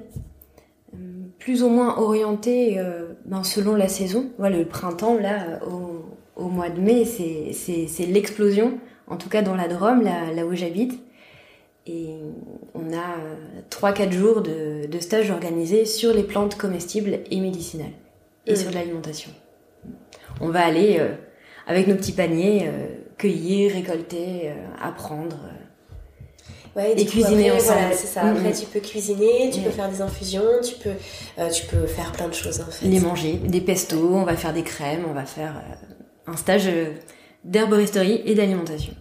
plus 1.39 1.63
ou 1.63 1.69
moins 1.69 1.99
orientés 1.99 2.79
ben, 3.25 3.45
selon 3.45 3.75
la 3.75 3.89
saison. 3.89 4.31
Voilà, 4.39 4.59
le 4.59 4.65
printemps, 4.65 5.17
là, 5.17 5.61
au, 5.67 6.05
au 6.37 6.49
mois 6.49 6.69
de 6.69 6.81
mai, 6.81 7.05
c'est 7.05 8.07
l'explosion 8.07 8.79
en 9.07 9.17
tout 9.17 9.29
cas 9.29 9.43
dans 9.43 9.55
la 9.55 9.69
Drôme, 9.69 10.03
là, 10.03 10.45
où 10.45 10.55
j'habite. 10.55 11.01
Et 11.87 12.17
on 12.75 12.93
a 12.93 13.17
3-4 13.71 14.13
jours 14.13 14.43
de, 14.43 14.87
de 14.87 14.99
stage 14.99 15.31
organisés 15.31 15.87
sur 15.87 16.13
les 16.13 16.25
plantes 16.25 16.57
comestibles 16.57 17.21
et 17.31 17.41
médicinales 17.41 17.93
et 18.47 18.57
sur 18.57 18.71
l'alimentation. 18.71 19.31
On 20.41 20.49
va 20.49 20.65
aller 20.65 20.97
euh, 20.99 21.15
avec 21.67 21.87
nos 21.87 21.95
petits 21.95 22.13
paniers 22.13 22.67
euh, 22.67 22.87
cueillir, 23.17 23.73
récolter, 23.73 24.51
euh, 24.51 24.55
apprendre. 24.81 25.39
Ouais, 26.79 26.95
et, 26.97 27.05
cuisiner 27.05 27.51
ensemble. 27.51 27.81
Voilà, 27.81 27.97
c'est 27.97 28.07
ça. 28.07 28.25
Mm, 28.25 28.37
après, 28.37 28.51
mm. 28.51 28.61
tu 28.61 28.67
peux 28.67 28.81
cuisiner, 28.81 29.51
tu 29.53 29.61
peux 29.61 29.71
faire 29.71 29.91
des 29.91 30.01
infusions, 30.01 30.61
tu 30.65 30.77
peux, 30.77 30.95
tu 31.53 31.67
peux 31.67 31.87
faire 31.87 32.13
plein 32.13 32.29
de 32.29 32.35
choses 32.35 32.61
en 32.61 32.71
fait. 32.71 32.87
Les 32.87 33.01
manger, 33.01 33.35
des 33.35 33.61
pestos, 33.61 34.15
on 34.15 34.25
va 34.25 34.37
faire 34.37 34.55
des 34.55 34.63
crèmes, 34.63 35.05
on 35.11 35.13
va 35.13 35.27
faire 35.27 35.63
un 36.27 36.37
stage 36.37 36.71
d'herboristerie 37.45 38.23
et 38.25 38.35
d'alimentation. 38.35 38.95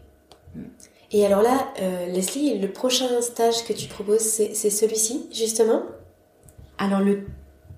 Et 1.11 1.25
alors 1.25 1.41
là, 1.41 1.67
euh, 1.81 2.07
Leslie, 2.07 2.59
le 2.59 2.69
prochain 2.69 3.21
stage 3.21 3.63
que 3.65 3.73
tu 3.73 3.87
proposes, 3.87 4.19
c'est 4.19 4.69
celui-ci, 4.69 5.27
justement? 5.33 5.83
Alors 6.77 6.99
le 6.99 7.21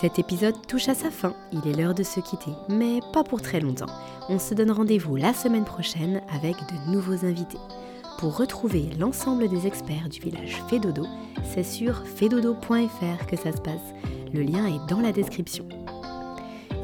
Cet 0.00 0.18
épisode 0.18 0.54
touche 0.66 0.88
à 0.88 0.94
sa 0.94 1.10
fin, 1.10 1.34
il 1.52 1.70
est 1.70 1.74
l'heure 1.74 1.94
de 1.94 2.02
se 2.02 2.20
quitter, 2.20 2.50
mais 2.68 3.00
pas 3.14 3.24
pour 3.24 3.40
très 3.40 3.60
longtemps. 3.60 3.86
On 4.28 4.40
se 4.40 4.54
donne 4.54 4.72
rendez-vous 4.72 5.14
la 5.14 5.32
semaine 5.32 5.64
prochaine 5.64 6.20
avec 6.34 6.56
de 6.56 6.90
nouveaux 6.90 7.24
invités. 7.24 7.60
Pour 8.18 8.36
retrouver 8.36 8.90
l'ensemble 8.98 9.48
des 9.48 9.68
experts 9.68 10.08
du 10.08 10.18
village 10.18 10.62
Fédodo, 10.68 11.06
c'est 11.44 11.62
sur 11.62 12.04
fedodo.fr 12.06 13.26
que 13.28 13.36
ça 13.36 13.52
se 13.52 13.60
passe. 13.60 13.94
Le 14.34 14.42
lien 14.42 14.66
est 14.66 14.90
dans 14.90 15.00
la 15.00 15.12
description. 15.12 15.68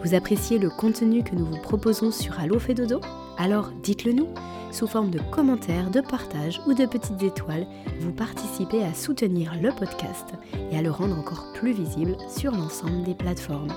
Vous 0.05 0.15
appréciez 0.15 0.59
le 0.59 0.71
contenu 0.71 1.25
que 1.25 1.35
nous 1.35 1.47
vous 1.47 1.61
proposons 1.63 2.13
sur 2.13 2.39
Allo 2.39 2.61
fait 2.61 2.75
dodo 2.75 3.01
Alors 3.39 3.73
dites-le 3.83 4.13
nous. 4.13 4.29
Sous 4.71 4.87
forme 4.87 5.11
de 5.11 5.21
commentaires, 5.33 5.91
de 5.91 6.01
partages 6.01 6.61
ou 6.67 6.75
de 6.75 6.87
petites 6.87 7.23
étoiles, 7.23 7.67
vous 8.01 8.13
participez 8.13 8.85
à 8.85 8.95
soutenir 8.95 9.53
le 9.61 9.71
podcast 9.71 10.29
et 10.71 10.79
à 10.79 10.83
le 10.83 10.91
rendre 10.91 11.19
encore 11.19 11.53
plus 11.55 11.73
visible 11.73 12.17
sur 12.29 12.53
l'ensemble 12.53 13.03
des 13.03 13.15
plateformes. 13.15 13.73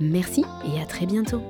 Merci 0.00 0.44
et 0.66 0.80
à 0.82 0.84
très 0.84 1.06
bientôt 1.06 1.40